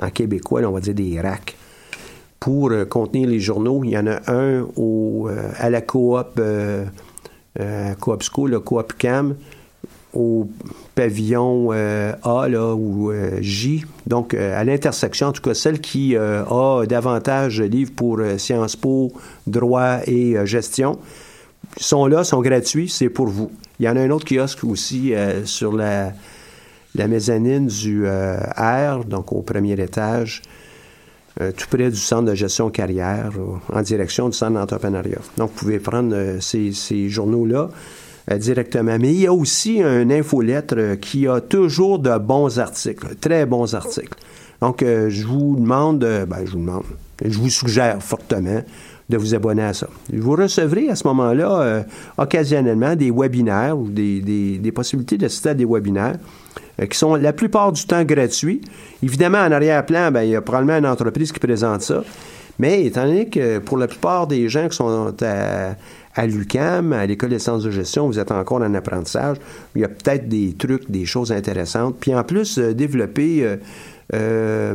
en 0.00 0.10
québécois, 0.10 0.60
on 0.64 0.72
va 0.72 0.80
dire 0.80 0.94
des 0.94 1.18
racks, 1.18 1.56
pour 2.38 2.70
contenir 2.90 3.28
les 3.28 3.40
journaux. 3.40 3.82
Il 3.82 3.90
y 3.90 3.98
en 3.98 4.06
a 4.06 4.20
un 4.30 4.66
au, 4.76 5.30
à 5.58 5.70
la 5.70 5.80
coop, 5.80 6.38
coop 8.00 8.22
School, 8.22 8.60
coop 8.60 8.92
Cam, 8.98 9.34
au 10.16 10.48
pavillon 10.94 11.68
euh, 11.72 12.12
A 12.22 12.48
ou 12.74 13.12
euh, 13.12 13.38
J, 13.40 13.84
donc 14.06 14.32
euh, 14.32 14.58
à 14.58 14.64
l'intersection, 14.64 15.28
en 15.28 15.32
tout 15.32 15.42
cas 15.42 15.54
celle 15.54 15.80
qui 15.80 16.16
a 16.16 16.84
davantage 16.88 17.58
de 17.58 17.64
livres 17.64 17.92
pour 17.94 18.20
Sciences 18.38 18.76
Po, 18.76 19.12
droit 19.46 19.98
et 20.06 20.36
gestion, 20.46 20.98
sont 21.76 22.06
là, 22.06 22.24
sont 22.24 22.40
gratuits, 22.40 22.88
c'est 22.88 23.10
pour 23.10 23.26
vous. 23.26 23.50
Il 23.78 23.84
y 23.84 23.88
en 23.88 23.96
a 23.96 24.00
un 24.00 24.10
autre 24.10 24.24
kiosque 24.24 24.64
aussi 24.64 25.12
sur 25.44 25.72
la, 25.72 26.12
la 26.94 27.08
mezzanine 27.08 27.66
du 27.66 28.06
R, 28.06 29.04
donc 29.04 29.32
au 29.32 29.42
premier 29.42 29.74
étage, 29.74 30.42
tout 31.38 31.66
près 31.68 31.90
du 31.90 31.96
centre 31.96 32.30
de 32.30 32.34
gestion 32.34 32.70
carrière, 32.70 33.32
en 33.70 33.82
direction 33.82 34.28
du 34.28 34.36
centre 34.36 34.54
d'entrepreneuriat. 34.54 35.20
Donc, 35.36 35.50
vous 35.50 35.58
pouvez 35.58 35.78
prendre 35.78 36.38
ces, 36.40 36.72
ces 36.72 37.10
journaux-là. 37.10 37.68
Euh, 38.30 38.38
directement. 38.38 38.96
Mais 38.98 39.12
il 39.12 39.20
y 39.20 39.26
a 39.28 39.32
aussi 39.32 39.80
un 39.80 40.10
infolettre 40.10 40.74
euh, 40.76 40.96
qui 40.96 41.28
a 41.28 41.40
toujours 41.40 42.00
de 42.00 42.18
bons 42.18 42.58
articles, 42.58 43.14
très 43.20 43.46
bons 43.46 43.72
articles. 43.72 44.18
Donc, 44.60 44.82
euh, 44.82 45.08
je 45.10 45.24
vous 45.24 45.54
demande, 45.54 46.00
ben, 46.00 46.38
je 46.44 46.50
vous 46.50 46.58
demande, 46.58 46.82
je 47.24 47.38
vous 47.38 47.50
suggère 47.50 48.02
fortement 48.02 48.62
de 49.08 49.16
vous 49.16 49.36
abonner 49.36 49.62
à 49.62 49.72
ça. 49.72 49.86
Vous 50.12 50.32
recevrez 50.32 50.88
à 50.88 50.96
ce 50.96 51.06
moment-là, 51.06 51.84
occasionnellement, 52.18 52.96
des 52.96 53.12
webinaires 53.12 53.78
ou 53.78 53.88
des, 53.88 54.20
des, 54.58 54.72
possibilités 54.72 55.16
d'assister 55.16 55.50
à 55.50 55.54
des 55.54 55.64
webinaires 55.64 56.16
qui 56.90 56.98
sont 56.98 57.14
la 57.14 57.32
plupart 57.32 57.70
du 57.70 57.86
temps 57.86 58.02
gratuits. 58.02 58.62
Évidemment, 59.04 59.38
en 59.38 59.52
arrière-plan, 59.52 60.10
ben, 60.10 60.22
il 60.22 60.30
y 60.30 60.34
a 60.34 60.40
probablement 60.40 60.78
une 60.78 60.86
entreprise 60.86 61.30
qui 61.30 61.38
présente 61.38 61.82
ça. 61.82 62.02
Mais 62.58 62.84
étant 62.84 63.04
donné 63.04 63.28
que 63.28 63.58
pour 63.58 63.78
la 63.78 63.86
plupart 63.86 64.26
des 64.26 64.48
gens 64.48 64.68
qui 64.68 64.76
sont 64.76 65.14
à, 65.22 65.74
à 66.16 66.26
l'UCAM, 66.26 66.92
à 66.94 67.06
l'École 67.06 67.30
des 67.30 67.38
sciences 67.38 67.62
de 67.62 67.70
gestion, 67.70 68.06
vous 68.06 68.18
êtes 68.18 68.32
encore 68.32 68.62
en 68.62 68.74
apprentissage. 68.74 69.36
Il 69.74 69.82
y 69.82 69.84
a 69.84 69.88
peut-être 69.88 70.28
des 70.28 70.54
trucs, 70.58 70.90
des 70.90 71.04
choses 71.04 71.30
intéressantes. 71.30 71.96
Puis 72.00 72.14
en 72.14 72.24
plus, 72.24 72.58
euh, 72.58 72.74
développer 72.74 73.44
euh, 73.44 73.56
euh, 74.14 74.74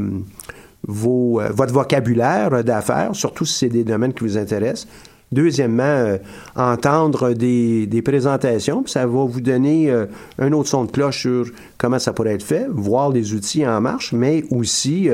votre 0.83 1.73
vocabulaire 1.73 2.63
d'affaires, 2.63 3.15
surtout 3.15 3.45
si 3.45 3.57
c'est 3.57 3.69
des 3.69 3.83
domaines 3.83 4.13
qui 4.13 4.23
vous 4.23 4.37
intéressent. 4.37 4.87
Deuxièmement, 5.31 6.17
entendre 6.57 7.31
des, 7.31 8.01
présentations, 8.03 8.83
puis 8.83 8.91
ça 8.91 9.05
va 9.05 9.23
vous 9.23 9.39
donner 9.39 9.89
un 10.39 10.51
autre 10.51 10.67
son 10.67 10.83
de 10.83 10.91
cloche 10.91 11.21
sur 11.21 11.45
comment 11.77 11.99
ça 11.99 12.11
pourrait 12.11 12.33
être 12.33 12.43
fait, 12.43 12.67
voir 12.69 13.11
les 13.11 13.33
outils 13.33 13.65
en 13.65 13.79
marche, 13.79 14.11
mais 14.11 14.43
aussi 14.51 15.07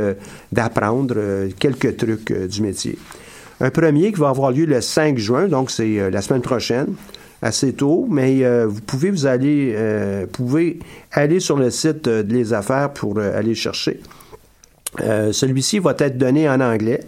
d'apprendre 0.52 1.50
quelques 1.60 1.98
trucs 1.98 2.34
du 2.34 2.62
métier. 2.64 2.98
Un 3.60 3.72
premier 3.72 4.12
qui 4.12 4.20
va 4.20 4.30
avoir 4.30 4.52
lieu 4.52 4.66
le 4.66 4.82
5 4.82 5.18
juin, 5.18 5.48
donc 5.48 5.72
c'est 5.72 6.00
euh, 6.00 6.12
la 6.12 6.22
semaine 6.22 6.44
prochaine, 6.44 6.94
assez 7.42 7.74
tôt, 7.74 8.08
mais 8.10 8.46
euh, 8.46 8.68
vous 8.68 8.82
pouvez 8.82 9.10
vous 9.10 9.26
aller, 9.26 9.74
euh, 9.76 10.28
pouvez 10.32 10.80
aller 11.12 11.40
sur 11.40 11.58
le 11.58 11.72
site 11.72 12.06
de 12.06 12.34
Les 12.34 12.54
Affaires 12.54 12.94
pour 12.94 13.20
aller 13.20 13.56
chercher. 13.56 14.00
Celui-ci 15.00 15.80
va 15.80 15.96
être 16.00 16.18
donné 16.18 16.50
en 16.50 16.60
anglais. 16.60 17.02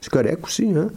C'est 0.00 0.10
correct 0.10 0.40
aussi, 0.42 0.72
hein? 0.74 0.88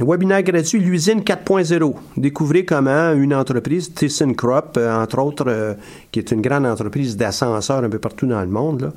webinaire 0.00 0.42
gratuit, 0.42 0.80
l'usine 0.80 1.20
4.0. 1.20 1.94
Découvrez 2.16 2.64
comment 2.64 3.12
une 3.12 3.34
entreprise, 3.34 3.92
ThyssenKrupp, 3.92 4.76
entre 4.78 5.18
autres, 5.18 5.76
qui 6.10 6.20
est 6.20 6.30
une 6.32 6.40
grande 6.40 6.66
entreprise 6.66 7.16
d'ascenseurs 7.16 7.84
un 7.84 7.90
peu 7.90 7.98
partout 7.98 8.26
dans 8.26 8.40
le 8.40 8.48
monde, 8.48 8.92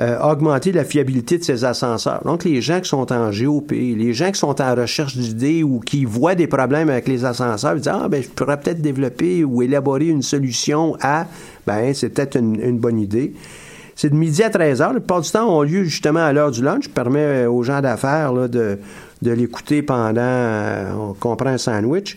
euh, 0.00 0.16
augmenter 0.20 0.70
la 0.70 0.84
fiabilité 0.84 1.38
de 1.38 1.42
ces 1.42 1.64
ascenseurs. 1.64 2.22
Donc, 2.24 2.44
les 2.44 2.62
gens 2.62 2.80
qui 2.80 2.88
sont 2.88 3.12
en 3.12 3.30
GOP, 3.30 3.72
les 3.72 4.14
gens 4.14 4.30
qui 4.30 4.38
sont 4.38 4.60
en 4.60 4.74
recherche 4.76 5.16
d'idées 5.16 5.64
ou 5.64 5.80
qui 5.80 6.04
voient 6.04 6.36
des 6.36 6.46
problèmes 6.46 6.88
avec 6.88 7.08
les 7.08 7.24
ascenseurs, 7.24 7.72
ils 7.74 7.80
disent 7.80 7.92
Ah, 7.92 8.08
ben, 8.08 8.22
je 8.22 8.28
pourrais 8.28 8.60
peut-être 8.60 8.80
développer 8.80 9.42
ou 9.42 9.60
élaborer 9.60 10.06
une 10.06 10.22
solution 10.22 10.96
à. 11.00 11.26
Ben, 11.66 11.92
c'est 11.94 12.10
peut-être 12.10 12.36
une, 12.36 12.78
bonne 12.78 13.00
idée. 13.00 13.34
C'est 13.96 14.10
de 14.10 14.14
midi 14.14 14.44
à 14.44 14.50
13 14.50 14.80
h. 14.80 14.92
Le 14.92 15.00
plupart 15.00 15.20
du 15.20 15.30
temps 15.32 15.52
ont 15.52 15.62
lieu 15.62 15.82
justement 15.82 16.24
à 16.24 16.32
l'heure 16.32 16.52
du 16.52 16.62
lunch. 16.62 16.84
Je 16.84 16.90
permets 16.90 17.46
aux 17.46 17.64
gens 17.64 17.80
d'affaires 17.80 18.32
de, 18.48 18.78
de 19.22 19.30
l'écouter 19.32 19.82
pendant 19.82 20.20
euh, 20.20 20.92
qu'on 21.18 21.34
prend 21.34 21.50
un 21.50 21.58
sandwich. 21.58 22.16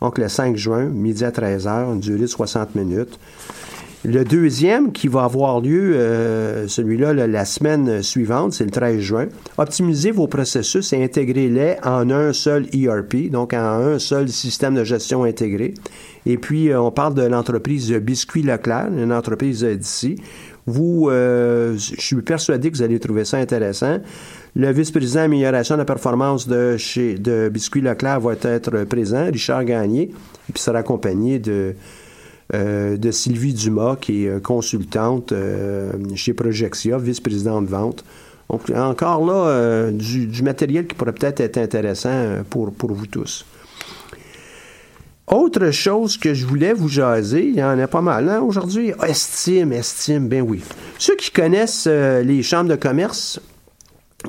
Donc, 0.00 0.18
le 0.18 0.28
5 0.28 0.56
juin, 0.56 0.84
midi 0.84 1.24
à 1.24 1.32
13 1.32 1.66
h, 1.66 1.92
une 1.92 1.98
durée 1.98 2.20
de 2.20 2.26
60 2.26 2.76
minutes. 2.76 3.18
Le 4.08 4.24
deuxième 4.24 4.92
qui 4.92 5.08
va 5.08 5.24
avoir 5.24 5.60
lieu, 5.60 5.96
euh, 5.96 6.68
celui-là, 6.68 7.12
la 7.12 7.44
semaine 7.44 8.04
suivante, 8.04 8.52
c'est 8.52 8.62
le 8.62 8.70
13 8.70 9.00
juin. 9.00 9.26
Optimisez 9.58 10.12
vos 10.12 10.28
processus 10.28 10.92
et 10.92 11.02
intégrez-les 11.02 11.78
en 11.82 12.08
un 12.10 12.32
seul 12.32 12.68
ERP, 12.72 13.32
donc 13.32 13.52
en 13.52 13.58
un 13.58 13.98
seul 13.98 14.28
système 14.28 14.76
de 14.76 14.84
gestion 14.84 15.24
intégré. 15.24 15.74
Et 16.24 16.38
puis, 16.38 16.70
euh, 16.70 16.80
on 16.80 16.92
parle 16.92 17.14
de 17.14 17.22
l'entreprise 17.22 17.92
Biscuit 17.94 18.44
Leclerc, 18.44 18.90
une 18.96 19.12
entreprise 19.12 19.64
d'ici. 19.64 20.14
Vous, 20.66 21.08
euh, 21.10 21.76
je 21.76 22.00
suis 22.00 22.22
persuadé 22.22 22.70
que 22.70 22.76
vous 22.76 22.84
allez 22.84 23.00
trouver 23.00 23.24
ça 23.24 23.38
intéressant. 23.38 23.98
Le 24.54 24.70
vice-président 24.70 25.22
amélioration 25.22 25.74
de 25.74 25.80
la 25.80 25.84
performance 25.84 26.46
de 26.46 26.76
chez 26.76 27.14
de 27.14 27.48
Biscuit 27.52 27.80
Leclerc 27.80 28.20
va 28.20 28.34
être 28.34 28.84
présent, 28.84 29.26
Richard 29.32 29.64
Gagné, 29.64 30.02
et 30.02 30.52
puis 30.52 30.62
sera 30.62 30.78
accompagné 30.78 31.40
de 31.40 31.74
euh, 32.54 32.96
de 32.96 33.10
Sylvie 33.10 33.54
Dumas, 33.54 33.96
qui 33.96 34.24
est 34.24 34.28
euh, 34.28 34.38
consultante 34.38 35.32
euh, 35.32 35.90
chez 36.14 36.32
Projexia, 36.32 36.96
vice-présidente 36.96 37.66
de 37.66 37.70
vente. 37.70 38.04
Donc, 38.48 38.70
encore 38.70 39.26
là, 39.26 39.90
du, 39.90 40.42
matériel 40.44 40.86
qui 40.86 40.94
pourrait 40.94 41.12
peut-être 41.12 41.40
être 41.40 41.58
intéressant 41.58 42.44
pour, 42.48 42.72
pour 42.72 42.92
vous 42.92 43.08
tous. 43.08 43.44
Autre 45.26 45.72
chose 45.72 46.16
que 46.16 46.32
je 46.32 46.46
voulais 46.46 46.72
vous 46.72 46.88
jaser, 46.88 47.48
il 47.48 47.56
y 47.56 47.64
en 47.64 47.76
a 47.76 47.88
pas 47.88 48.02
mal 48.02 48.28
hein, 48.28 48.40
aujourd'hui. 48.40 48.92
Estime, 49.04 49.72
estime, 49.72 50.28
ben 50.28 50.42
oui. 50.42 50.62
Ceux 50.96 51.16
qui 51.16 51.32
connaissent 51.32 51.88
les 51.88 52.44
chambres 52.44 52.70
de 52.70 52.76
commerce, 52.76 53.40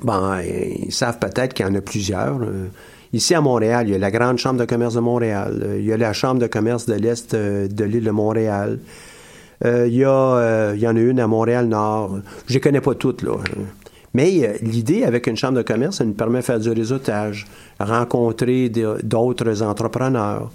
ben, 0.04 0.42
ils 0.42 0.92
savent 0.92 1.20
peut-être 1.20 1.54
qu'il 1.54 1.68
y 1.68 1.70
en 1.70 1.76
a 1.76 1.82
plusieurs. 1.82 2.40
Ici 3.14 3.34
à 3.34 3.42
Montréal, 3.42 3.88
il 3.88 3.92
y 3.92 3.96
a 3.96 3.98
la 3.98 4.12
Grande 4.12 4.38
Chambre 4.38 4.60
de 4.60 4.66
commerce 4.66 4.96
de 4.96 5.00
Montréal, 5.00 5.62
euh, 5.64 5.80
il 5.80 5.86
y 5.86 5.94
a 5.94 5.98
la 5.98 6.14
Chambre 6.14 6.42
de 6.42 6.48
commerce 6.48 6.86
de 6.86 6.94
l'Est 6.94 7.34
euh, 7.34 7.68
de 7.68 7.84
l'île 7.86 8.04
de 8.04 8.12
Montréal. 8.12 8.80
Euh, 9.66 9.88
il, 9.88 9.96
y 9.96 10.04
a, 10.04 10.74
il 10.74 10.80
y 10.80 10.88
en 10.88 10.96
a 10.96 11.00
une 11.00 11.20
à 11.20 11.28
Montréal-Nord. 11.28 12.20
Je 12.48 12.56
ne 12.56 12.60
connais 12.60 12.82
pas 12.82 12.94
toutes, 12.96 13.24
là. 13.24 13.38
Mais 14.14 14.58
l'idée 14.62 15.04
avec 15.04 15.28
une 15.28 15.36
chambre 15.36 15.58
de 15.58 15.62
commerce, 15.64 15.98
ça 15.98 16.06
nous 16.06 16.14
permet 16.14 16.40
de 16.40 16.44
faire 16.44 16.60
du 16.60 16.70
réseautage, 16.70 17.46
rencontrer 17.80 18.70
d'autres 19.04 19.62
entrepreneurs, 19.64 20.52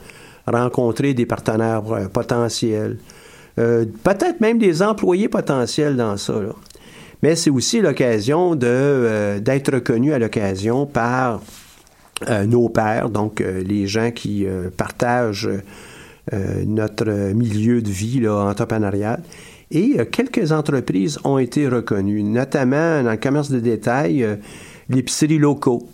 rencontrer 0.46 1.14
des 1.14 1.26
partenaires 1.26 1.82
potentiels, 2.12 2.96
peut-être 3.56 4.40
même 4.40 4.58
des 4.58 4.82
employés 4.82 5.28
potentiels 5.28 5.96
dans 5.96 6.16
ça. 6.16 6.34
Mais 7.22 7.36
c'est 7.36 7.50
aussi 7.50 7.80
l'occasion 7.80 8.56
d'être 8.56 9.74
reconnu 9.74 10.12
à 10.12 10.18
l'occasion 10.18 10.86
par 10.86 11.40
nos 12.46 12.68
pairs, 12.68 13.10
donc 13.10 13.40
euh, 13.40 13.62
les 13.62 13.86
gens 13.86 14.10
qui 14.10 14.46
euh, 14.46 14.70
partagent 14.76 15.48
notre 16.64 17.32
milieu 17.34 17.82
de 17.82 17.90
vie 17.90 18.20
là, 18.20 18.44
entrepreneurial. 18.44 19.20
Et 19.72 19.96
quelques 20.12 20.52
entreprises 20.52 21.18
ont 21.24 21.38
été 21.38 21.66
reconnues, 21.66 22.22
notamment 22.22 23.02
dans 23.02 23.10
le 23.10 23.16
commerce 23.16 23.50
de 23.50 23.58
détail, 23.58 24.38
l'épicerie 24.88 25.38
locaux. 25.38 25.88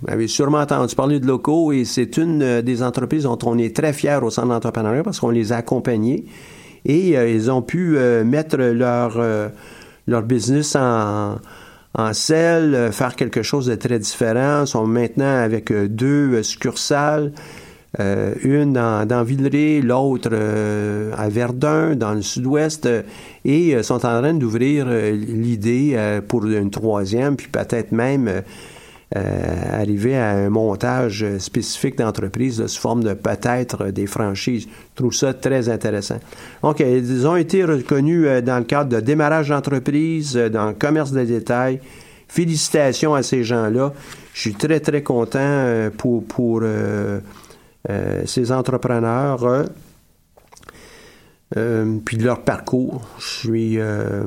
Vous 0.00 0.10
avez 0.10 0.28
sûrement 0.28 0.60
entendu 0.60 0.94
parler 0.94 1.20
de 1.20 1.26
locaux 1.26 1.72
et 1.72 1.84
c'est 1.84 2.16
une 2.16 2.62
des 2.62 2.82
entreprises 2.82 3.24
dont 3.24 3.38
on 3.44 3.58
est 3.58 3.76
très 3.76 3.92
fiers 3.92 4.20
au 4.22 4.30
centre 4.30 4.48
d'entrepreneuriat 4.48 5.02
parce 5.02 5.20
qu'on 5.20 5.28
les 5.28 5.52
a 5.52 5.56
accompagnés 5.56 6.24
et 6.86 7.10
ils 7.10 7.50
ont 7.50 7.60
pu 7.60 7.98
mettre 8.24 8.56
leur, 8.56 9.20
leur 10.06 10.22
business 10.22 10.74
en, 10.74 11.36
en 11.96 12.12
selle, 12.12 12.74
euh, 12.74 12.92
faire 12.92 13.16
quelque 13.16 13.42
chose 13.42 13.66
de 13.66 13.74
très 13.74 13.98
différent. 13.98 14.62
Ils 14.62 14.68
sont 14.68 14.86
maintenant 14.86 15.42
avec 15.42 15.70
euh, 15.70 15.88
deux 15.88 16.34
euh, 16.34 16.42
succursales, 16.42 17.32
une 18.42 18.74
dans, 18.74 19.08
dans 19.08 19.22
Villeray, 19.22 19.80
l'autre 19.80 20.28
à 21.16 21.28
Verdun, 21.30 21.96
dans 21.96 22.12
le 22.12 22.20
sud-ouest, 22.20 22.86
et 23.46 23.82
sont 23.82 23.94
en 23.94 24.20
train 24.20 24.34
d'ouvrir 24.34 24.86
l'idée 24.86 25.98
pour 26.28 26.44
une 26.44 26.70
troisième, 26.70 27.36
puis 27.36 27.48
peut-être 27.48 27.92
même 27.92 28.42
arriver 29.14 30.16
à 30.16 30.30
un 30.30 30.50
montage 30.50 31.24
spécifique 31.38 31.96
d'entreprise 31.96 32.66
sous 32.66 32.80
forme 32.80 33.04
de 33.04 33.14
peut-être 33.14 33.86
des 33.92 34.06
franchises. 34.06 34.66
Je 34.66 34.96
trouve 34.96 35.14
ça 35.14 35.32
très 35.32 35.68
intéressant. 35.68 36.18
Donc, 36.62 36.80
ils 36.80 37.26
ont 37.26 37.36
été 37.36 37.64
reconnus 37.64 38.42
dans 38.42 38.58
le 38.58 38.64
cadre 38.64 38.90
de 38.90 39.00
démarrage 39.00 39.50
d'entreprise, 39.50 40.34
dans 40.34 40.68
le 40.68 40.74
commerce 40.74 41.12
de 41.12 41.24
détail, 41.24 41.80
félicitations 42.26 43.14
à 43.14 43.22
ces 43.22 43.44
gens-là. 43.44 43.92
Je 44.34 44.40
suis 44.40 44.54
très, 44.54 44.80
très 44.80 45.02
content 45.02 45.88
pour, 45.96 46.24
pour 46.24 46.62
ces 48.24 48.50
entrepreneurs. 48.52 49.66
Euh, 51.56 51.98
puis 52.04 52.16
de 52.16 52.24
leur 52.24 52.42
parcours. 52.42 53.06
Je 53.20 53.24
suis 53.24 53.78
euh, 53.78 54.24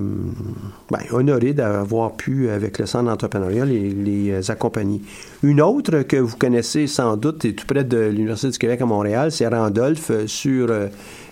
ben, 0.89 0.99
honoré 1.11 1.51
d'avoir 1.53 2.15
pu, 2.15 2.49
avec 2.49 2.79
le 2.79 2.85
Centre 2.85 3.09
d'entrepreneuriat, 3.09 3.65
les, 3.65 3.89
les, 3.89 4.51
accompagner. 4.51 5.01
Une 5.43 5.59
autre 5.59 6.03
que 6.03 6.15
vous 6.15 6.37
connaissez 6.37 6.87
sans 6.87 7.17
doute, 7.17 7.43
est 7.43 7.51
tout 7.51 7.65
près 7.65 7.83
de 7.83 7.97
l'Université 7.97 8.51
du 8.51 8.57
Québec 8.57 8.79
à 8.79 8.85
Montréal, 8.85 9.33
c'est 9.33 9.45
Randolph 9.47 10.11
euh, 10.11 10.27
sur 10.27 10.73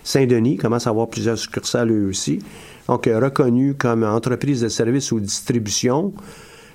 Saint-Denis, 0.04 0.58
commence 0.58 0.86
à 0.86 0.90
avoir 0.90 1.08
plusieurs 1.08 1.38
succursales 1.38 1.90
eux 1.90 2.06
aussi. 2.06 2.40
Donc, 2.86 3.06
reconnu 3.06 3.72
comme 3.72 4.04
entreprise 4.04 4.60
de 4.60 4.68
services 4.68 5.10
ou 5.10 5.20
distribution 5.20 6.12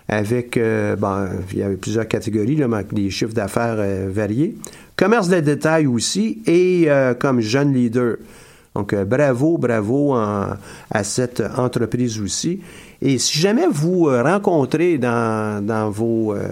avec, 0.07 0.59
ben, 0.59 1.29
il 1.51 1.59
y 1.59 1.63
avait 1.63 1.77
plusieurs 1.77 2.07
catégories, 2.07 2.55
là, 2.55 2.67
des 2.91 3.09
chiffres 3.09 3.33
d'affaires 3.33 3.77
variés. 4.09 4.55
Commerce 4.95 5.27
de 5.29 5.39
détail 5.39 5.87
aussi 5.87 6.43
et 6.45 6.87
comme 7.19 7.41
jeune 7.41 7.73
leader. 7.73 8.17
Donc, 8.75 8.93
euh, 8.93 9.05
bravo, 9.05 9.57
bravo 9.57 10.15
à 10.15 11.03
cette 11.03 11.43
entreprise 11.57 12.19
aussi. 12.19 12.61
Et 13.01 13.17
si 13.17 13.37
jamais 13.37 13.67
vous 13.69 14.07
euh, 14.07 14.23
rencontrez 14.23 14.97
dans, 14.97 15.91
vos... 15.91 16.33
Euh, 16.33 16.47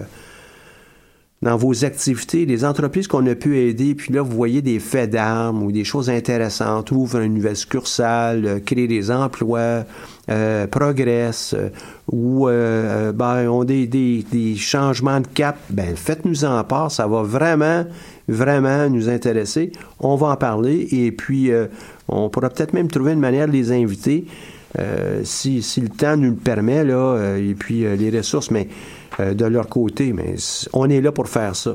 dans 1.42 1.56
vos 1.56 1.84
activités, 1.84 2.46
des 2.46 2.64
entreprises 2.64 3.08
qu'on 3.08 3.26
a 3.26 3.34
pu 3.34 3.58
aider, 3.58 3.94
puis 3.94 4.12
là, 4.12 4.22
vous 4.22 4.30
voyez 4.30 4.62
des 4.62 4.78
faits 4.78 5.10
d'armes 5.10 5.62
ou 5.62 5.72
des 5.72 5.84
choses 5.84 6.08
intéressantes, 6.08 6.90
ouvrent 6.92 7.20
une 7.20 7.34
nouvelle 7.34 7.56
succursale, 7.56 8.62
créent 8.64 8.86
des 8.86 9.10
emplois, 9.10 9.84
progressent, 10.70 11.56
ou 12.10 12.46
ben, 12.46 13.48
ont 13.48 13.64
des, 13.64 13.86
des, 13.88 14.24
des, 14.30 14.54
changements 14.54 15.20
de 15.20 15.26
cap, 15.26 15.58
ben 15.68 15.96
faites-nous 15.96 16.44
en 16.44 16.62
part, 16.62 16.92
ça 16.92 17.08
va 17.08 17.22
vraiment, 17.22 17.84
vraiment 18.28 18.88
nous 18.88 19.08
intéresser. 19.08 19.72
On 19.98 20.14
va 20.14 20.28
en 20.28 20.36
parler 20.36 20.86
et 20.92 21.10
puis 21.10 21.50
on 22.08 22.28
pourra 22.28 22.50
peut-être 22.50 22.72
même 22.72 22.88
trouver 22.88 23.12
une 23.12 23.20
manière 23.20 23.48
de 23.48 23.52
les 23.52 23.72
inviter. 23.72 24.26
Euh, 24.78 25.20
si, 25.24 25.62
le 25.80 25.88
temps 25.88 26.16
nous 26.16 26.30
le 26.30 26.36
permet, 26.36 26.84
là, 26.84 26.94
euh, 26.94 27.50
et 27.50 27.54
puis 27.54 27.84
euh, 27.84 27.96
les 27.96 28.10
ressources, 28.16 28.50
mais 28.50 28.68
de 29.18 29.44
leur 29.44 29.68
côté, 29.68 30.12
mais 30.12 30.36
on 30.72 30.88
est 30.88 31.00
là 31.00 31.12
pour 31.12 31.28
faire 31.28 31.54
ça. 31.54 31.74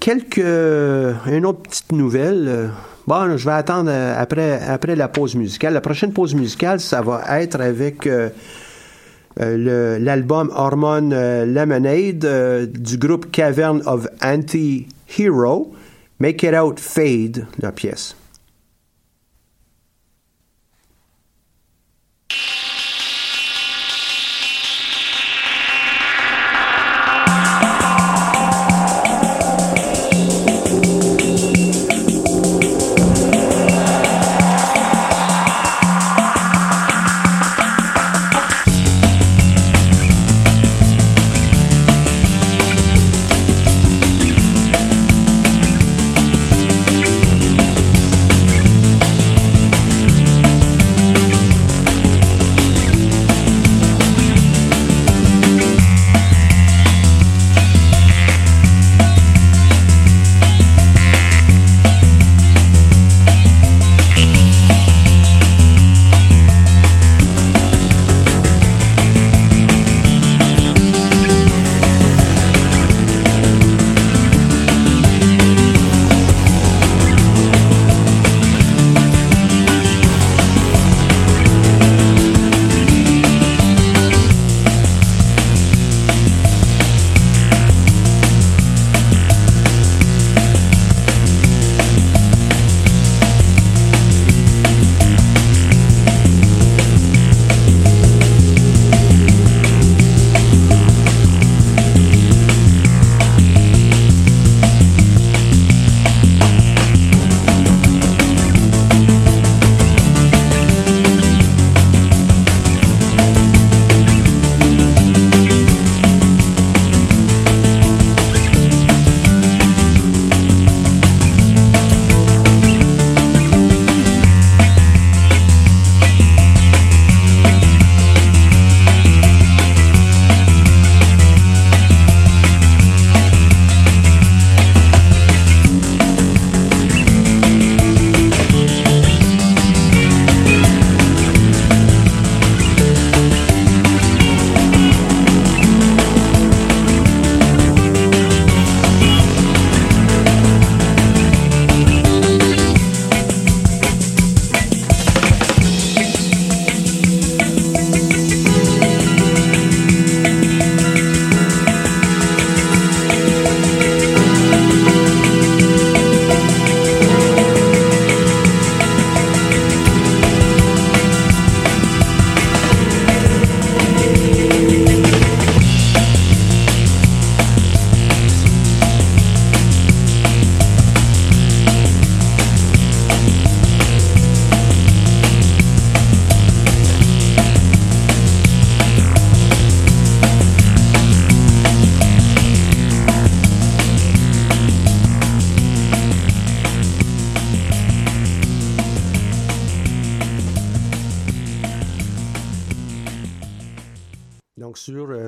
quelques. 0.00 0.38
Une 0.38 1.46
autre 1.46 1.62
petite 1.62 1.92
nouvelle. 1.92 2.70
bon, 3.06 3.36
je 3.36 3.44
vais 3.44 3.54
attendre 3.54 3.90
après, 3.90 4.60
après 4.62 4.96
la 4.96 5.08
pause 5.08 5.34
musicale. 5.34 5.74
La 5.74 5.80
prochaine 5.80 6.12
pause 6.12 6.34
musicale, 6.34 6.80
ça 6.80 7.00
va 7.02 7.40
être 7.40 7.60
avec 7.60 8.08
l'album 9.36 10.50
Hormone 10.54 11.10
Lemonade 11.10 12.70
du 12.72 12.98
groupe 12.98 13.30
Cavern 13.30 13.82
of 13.86 14.06
Anti-Hero. 14.22 15.72
Make 16.18 16.42
It 16.44 16.54
Out 16.54 16.80
Fade, 16.80 17.46
la 17.58 17.72
pièce. 17.72 18.16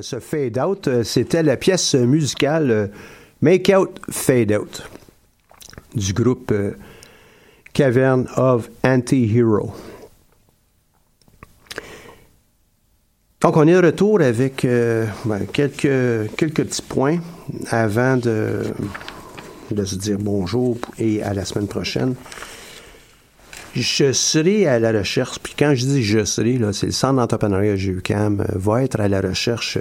Ce 0.06 0.20
Fade 0.20 0.56
Out, 0.58 0.86
euh, 0.86 1.02
c'était 1.02 1.42
la 1.42 1.56
pièce 1.56 1.94
musicale 1.94 2.70
euh, 2.70 2.86
Make 3.40 3.72
Out 3.76 4.00
Fade 4.08 4.52
Out 4.52 4.88
du 5.96 6.12
groupe 6.12 6.52
euh, 6.52 6.76
Cavern 7.72 8.28
of 8.36 8.70
Anti-Hero. 8.84 9.72
Donc, 13.40 13.56
on 13.56 13.66
est 13.66 13.72
de 13.72 13.86
retour 13.86 14.20
avec 14.20 14.64
ben, 14.64 15.46
quelques, 15.52 16.30
quelques 16.36 16.64
petits 16.64 16.82
points 16.82 17.18
avant 17.70 18.16
de 18.16 18.64
se 19.84 19.94
dire 19.94 20.16
bonjour 20.18 20.78
et 20.98 21.22
à 21.22 21.34
la 21.34 21.44
semaine 21.44 21.68
prochaine. 21.68 22.14
Je 23.78 24.12
serai 24.12 24.66
à 24.66 24.78
la 24.78 24.90
recherche, 24.90 25.38
puis 25.38 25.54
quand 25.58 25.74
je 25.74 25.84
dis 25.84 26.02
je 26.02 26.24
serai, 26.24 26.58
c'est 26.72 26.86
le 26.86 26.92
Centre 26.92 27.16
d'entrepreneuriat 27.16 27.76
GUCAM, 27.76 28.46
va 28.54 28.82
être 28.82 29.00
à 29.00 29.08
la 29.08 29.20
recherche 29.20 29.76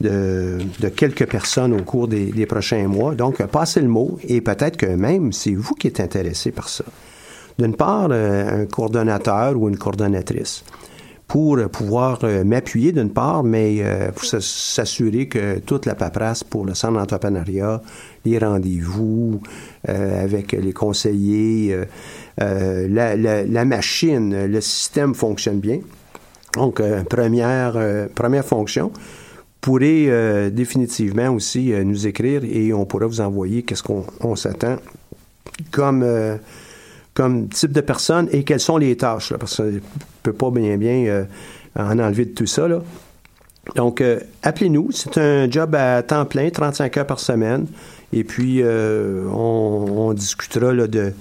de, 0.00 0.58
de, 0.80 0.88
quelques 0.88 1.28
personnes 1.28 1.72
au 1.72 1.84
cours 1.84 2.08
des, 2.08 2.26
des, 2.32 2.46
prochains 2.46 2.88
mois. 2.88 3.14
Donc, 3.14 3.40
passez 3.46 3.82
le 3.82 3.88
mot 3.88 4.18
et 4.26 4.40
peut-être 4.40 4.76
que 4.76 4.86
même 4.86 5.32
c'est 5.32 5.54
vous 5.54 5.74
qui 5.74 5.86
êtes 5.86 6.00
intéressé 6.00 6.50
par 6.50 6.68
ça. 6.68 6.84
D'une 7.56 7.76
part, 7.76 8.10
un 8.10 8.66
coordonnateur 8.66 9.56
ou 9.56 9.68
une 9.68 9.76
coordonnatrice 9.76 10.64
pour 11.30 11.58
pouvoir 11.70 12.18
euh, 12.24 12.42
m'appuyer 12.42 12.90
d'une 12.90 13.12
part, 13.12 13.44
mais 13.44 13.76
euh, 13.82 14.10
pour 14.10 14.24
s'assurer 14.24 15.28
que 15.28 15.60
toute 15.60 15.86
la 15.86 15.94
paperasse 15.94 16.42
pour 16.42 16.64
le 16.64 16.74
centre 16.74 16.98
d'entrepreneuriat, 16.98 17.80
les 18.24 18.36
rendez-vous 18.36 19.40
euh, 19.88 20.24
avec 20.24 20.50
les 20.50 20.72
conseillers, 20.72 21.78
la, 22.38 23.16
la, 23.16 23.64
machine, 23.64 24.46
le 24.46 24.60
système 24.60 25.14
fonctionne 25.14 25.60
bien. 25.60 25.80
Donc, 26.54 26.82
première, 27.08 27.76
première 28.14 28.44
fonction, 28.44 28.92
pourrez 29.60 30.50
définitivement 30.50 31.28
aussi 31.30 31.72
nous 31.84 32.06
écrire 32.06 32.42
et 32.44 32.72
on 32.72 32.86
pourra 32.86 33.06
vous 33.06 33.20
envoyer 33.20 33.62
qu'est-ce 33.62 33.82
qu'on 33.82 34.36
s'attend 34.36 34.76
comme 35.70 36.04
comme 37.14 37.48
type 37.48 37.72
de 37.72 37.80
personne 37.80 38.28
et 38.32 38.44
quelles 38.44 38.60
sont 38.60 38.78
les 38.78 38.96
tâches, 38.96 39.34
parce 39.34 39.56
qu'on 39.56 39.64
ne 39.64 39.80
peut 40.22 40.32
pas 40.32 40.50
bien 40.50 40.76
bien 40.76 41.04
euh, 41.06 41.24
en 41.76 41.98
enlever 41.98 42.24
de 42.26 42.34
tout 42.34 42.46
ça. 42.46 42.66
Donc, 43.76 44.00
euh, 44.00 44.20
appelez-nous. 44.42 44.90
C'est 44.92 45.18
un 45.18 45.50
job 45.50 45.74
à 45.74 46.02
temps 46.02 46.24
plein, 46.24 46.50
35 46.50 46.96
heures 46.96 47.06
par 47.06 47.20
semaine. 47.20 47.66
Et 48.12 48.24
puis, 48.24 48.62
euh, 48.62 49.26
on, 49.28 50.12
discutera 50.14 50.72
de, 50.72 51.12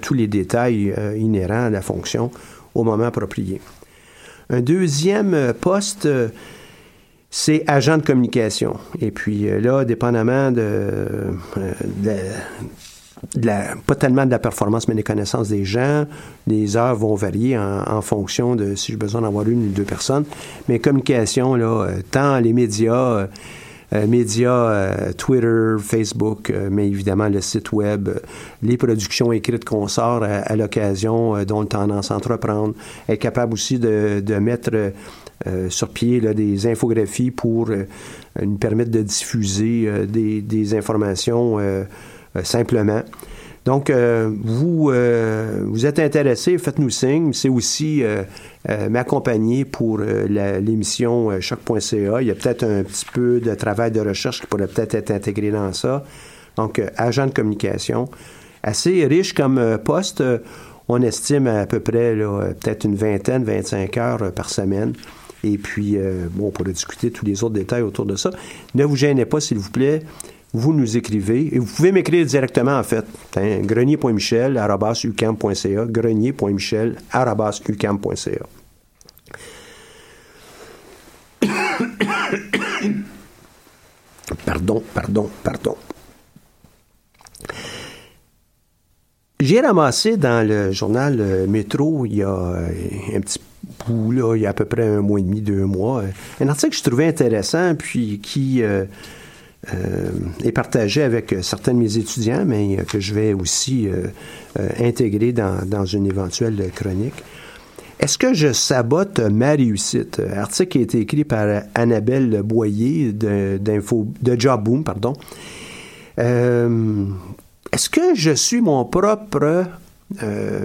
tous 0.00 0.14
les 0.14 0.26
détails 0.26 0.94
inhérents 1.16 1.66
à 1.66 1.70
la 1.70 1.82
fonction 1.82 2.30
au 2.74 2.84
moment 2.84 3.04
approprié. 3.04 3.60
Un 4.48 4.60
deuxième 4.60 5.54
poste, 5.60 6.08
c'est 7.30 7.64
agent 7.66 7.98
de 7.98 8.02
communication. 8.02 8.76
Et 9.00 9.10
puis 9.10 9.48
là, 9.60 9.84
dépendamment 9.84 10.50
de, 10.50 11.32
de 11.96 12.12
pas 13.86 13.94
tellement 13.94 14.24
de 14.24 14.30
la 14.30 14.38
performance, 14.38 14.88
mais 14.88 14.94
des 14.94 15.02
connaissances 15.02 15.48
des 15.48 15.64
gens. 15.64 16.06
Les 16.46 16.76
heures 16.76 16.96
vont 16.96 17.14
varier 17.14 17.58
en, 17.58 18.00
fonction 18.00 18.56
de 18.56 18.74
si 18.74 18.92
j'ai 18.92 18.98
besoin 18.98 19.22
d'avoir 19.22 19.46
une 19.48 19.68
ou 19.68 19.70
deux 19.70 19.84
personnes. 19.84 20.24
Mais 20.68 20.78
communication, 20.78 21.54
là, 21.54 21.84
euh, 21.84 22.00
tant 22.10 22.38
les 22.38 22.52
médias, 22.52 22.94
euh, 22.94 23.26
euh, 23.26 23.26
médias, 23.92 25.12
Twitter, 25.14 25.76
Facebook, 25.80 26.52
mais 26.70 26.86
évidemment 26.86 27.28
le 27.28 27.40
site 27.40 27.72
web, 27.72 28.08
les 28.62 28.76
productions 28.76 29.32
écrites 29.32 29.64
qu'on 29.64 29.88
sort 29.88 30.22
à, 30.22 30.56
l'occasion, 30.56 31.42
dont 31.44 31.62
le 31.62 31.66
tendance 31.66 32.10
entreprendre, 32.10 32.74
être 33.08 33.18
capable 33.18 33.52
aussi 33.54 33.78
de, 33.78 34.38
mettre 34.38 34.92
sur 35.68 35.88
pied 35.88 36.20
des 36.20 36.66
infographies 36.66 37.30
pour 37.30 37.70
nous 38.40 38.56
permettre 38.58 38.90
de 38.90 39.02
diffuser 39.02 40.06
des, 40.06 40.74
informations 40.74 41.58
euh, 42.36 42.44
simplement. 42.44 43.02
Donc, 43.64 43.90
euh, 43.90 44.30
vous, 44.42 44.90
euh, 44.90 45.62
vous 45.66 45.84
êtes 45.84 45.98
intéressé, 45.98 46.56
faites-nous 46.56 46.90
signe. 46.90 47.32
C'est 47.32 47.48
aussi 47.48 48.02
m'accompagner 48.88 49.64
pour 49.64 49.98
l'émission 49.98 51.40
choc.ca. 51.40 52.22
Il 52.22 52.26
y 52.26 52.30
a 52.30 52.34
peut-être 52.34 52.64
un 52.64 52.82
petit 52.82 53.06
peu 53.12 53.40
de 53.40 53.54
travail 53.54 53.90
de 53.90 54.00
recherche 54.00 54.40
qui 54.40 54.46
pourrait 54.46 54.66
peut-être 54.66 54.94
être 54.94 55.10
intégré 55.10 55.50
dans 55.50 55.72
ça. 55.72 56.04
Donc, 56.56 56.80
agent 56.96 57.26
de 57.26 57.32
communication. 57.32 58.08
Assez 58.62 59.06
riche 59.06 59.32
comme 59.32 59.78
poste. 59.84 60.22
on 60.88 61.00
estime 61.02 61.46
à 61.46 61.66
peu 61.66 61.80
près 61.80 62.14
peut-être 62.60 62.84
une 62.84 62.96
vingtaine, 62.96 63.44
25 63.44 63.96
heures 63.98 64.32
par 64.32 64.50
semaine. 64.50 64.94
Et 65.42 65.56
puis, 65.56 65.96
bon, 66.32 66.48
on 66.48 66.50
pourrait 66.50 66.72
discuter 66.72 67.10
tous 67.10 67.24
les 67.24 67.42
autres 67.44 67.54
détails 67.54 67.82
autour 67.82 68.04
de 68.06 68.16
ça. 68.16 68.30
Ne 68.74 68.84
vous 68.84 68.96
gênez 68.96 69.24
pas, 69.24 69.40
s'il 69.40 69.58
vous 69.58 69.70
plaît 69.70 70.02
vous 70.52 70.72
nous 70.72 70.96
écrivez. 70.96 71.54
Et 71.54 71.58
vous 71.58 71.66
pouvez 71.66 71.92
m'écrire 71.92 72.24
directement, 72.26 72.78
en 72.78 72.82
fait. 72.82 73.04
Hein, 73.36 73.60
grenier.michel.ucam.ca, 73.60 75.84
grenier.michel.ucam.ca. 75.86 78.46
pardon, 84.44 84.82
pardon, 84.94 85.30
pardon. 85.42 85.76
J'ai 89.40 89.60
ramassé 89.60 90.16
dans 90.18 90.46
le 90.46 90.70
journal 90.70 91.16
euh, 91.18 91.46
Métro, 91.46 92.04
il 92.04 92.16
y 92.16 92.22
a 92.22 92.28
euh, 92.28 92.68
un 93.14 93.20
petit 93.20 93.40
bout, 93.86 94.12
là, 94.12 94.36
il 94.36 94.42
y 94.42 94.46
a 94.46 94.50
à 94.50 94.52
peu 94.52 94.66
près 94.66 94.86
un 94.86 95.00
mois 95.00 95.18
et 95.18 95.22
demi, 95.22 95.40
deux 95.40 95.64
mois, 95.64 96.02
un 96.40 96.48
article 96.48 96.72
que 96.72 96.76
je 96.76 96.82
trouvais 96.82 97.06
intéressant, 97.06 97.74
puis 97.74 98.20
qui... 98.22 98.62
Euh, 98.62 98.84
euh, 99.74 100.08
est 100.42 100.52
partagé 100.52 101.02
avec 101.02 101.34
euh, 101.34 101.42
certains 101.42 101.74
de 101.74 101.78
mes 101.78 101.98
étudiants, 101.98 102.44
mais 102.46 102.78
euh, 102.78 102.82
que 102.82 102.98
je 102.98 103.12
vais 103.12 103.34
aussi 103.34 103.88
intégrer 104.80 105.32
dans, 105.32 105.84
une 105.84 106.06
éventuelle 106.06 106.70
chronique. 106.74 107.22
Est-ce 107.98 108.16
que 108.16 108.32
je 108.32 108.54
sabote 108.54 109.20
ma 109.20 109.50
réussite? 109.50 110.22
Article 110.34 110.68
qui 110.68 110.78
a 110.78 110.80
été 110.80 111.00
écrit 111.00 111.24
par 111.24 111.64
Annabelle 111.74 112.40
Boyer 112.42 113.12
de, 113.12 113.60
de 113.60 114.40
Job 114.40 114.64
Boom, 114.64 114.82
pardon. 114.82 115.12
Est-ce 116.16 117.90
que 117.90 118.14
je 118.14 118.30
suis 118.30 118.62
mon 118.62 118.86
propre 118.86 119.66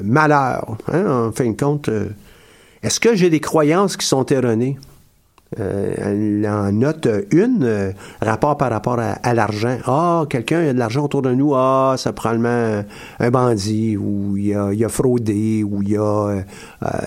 malheur? 0.04 0.78
Hein, 0.88 1.28
en 1.28 1.32
fin 1.34 1.52
de 1.52 1.58
compte, 1.58 1.90
est-ce 2.82 3.02
que 3.02 3.16
j'ai 3.16 3.30
des 3.30 3.42
croyances 3.42 3.98
qui 3.98 4.08
sont 4.08 4.26
erronées? 4.28 4.78
Euh, 5.60 6.44
en 6.48 6.72
note 6.72 7.08
une, 7.32 7.64
euh, 7.64 7.92
rapport 8.20 8.58
par 8.58 8.72
rapport 8.72 9.00
à, 9.00 9.34
l'argent. 9.34 9.78
Ah, 9.86 10.26
quelqu'un 10.28 10.68
a 10.68 10.74
de 10.74 10.80
l'argent 10.80 11.06
autour 11.06 11.22
de 11.22 11.34
nous. 11.34 11.54
Ah, 11.54 11.96
c'est 11.98 12.14
probablement 12.14 12.84
un 13.20 13.30
bandit, 13.30 13.96
ou 13.96 14.36
il 14.36 14.54
a, 14.56 14.74
il 14.74 14.84
a 14.84 14.90
fraudé, 14.90 15.64
ou 15.64 15.82
il 15.84 15.98
a, 15.98 16.30
euh, 16.30 16.42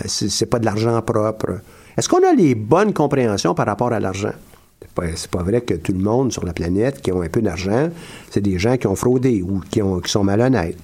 c'est 0.07 0.47
pas 0.47 0.61
de 0.61 0.65
l'argent 0.65 1.03
propre. 1.03 1.61
Est-ce 1.97 2.09
qu'on 2.09 2.25
a 2.27 2.33
les 2.33 2.55
bonnes 2.55 2.93
compréhensions 2.93 3.55
par 3.55 3.67
rapport 3.67 3.93
à 3.93 4.01
l'argent? 4.01 4.33
C'est 4.81 4.93
pas, 4.93 5.03
pas 5.39 5.43
vrai 5.43 5.61
que 5.61 5.75
tout 5.75 5.93
le 5.93 5.99
monde 5.99 6.33
sur 6.33 6.47
la 6.47 6.53
planète 6.53 7.03
qui 7.03 7.11
ont 7.11 7.23
un 7.23 7.29
peu 7.29 7.43
d'argent, 7.43 7.89
c'est 8.31 8.41
des 8.41 8.59
gens 8.59 8.77
qui 8.77 8.87
ont 8.87 8.95
fraudé 8.95 9.43
ou 9.43 9.61
qui, 9.69 9.83
ont, 9.83 9.99
qui 9.99 10.11
sont 10.11 10.23
malhonnêtes. 10.23 10.79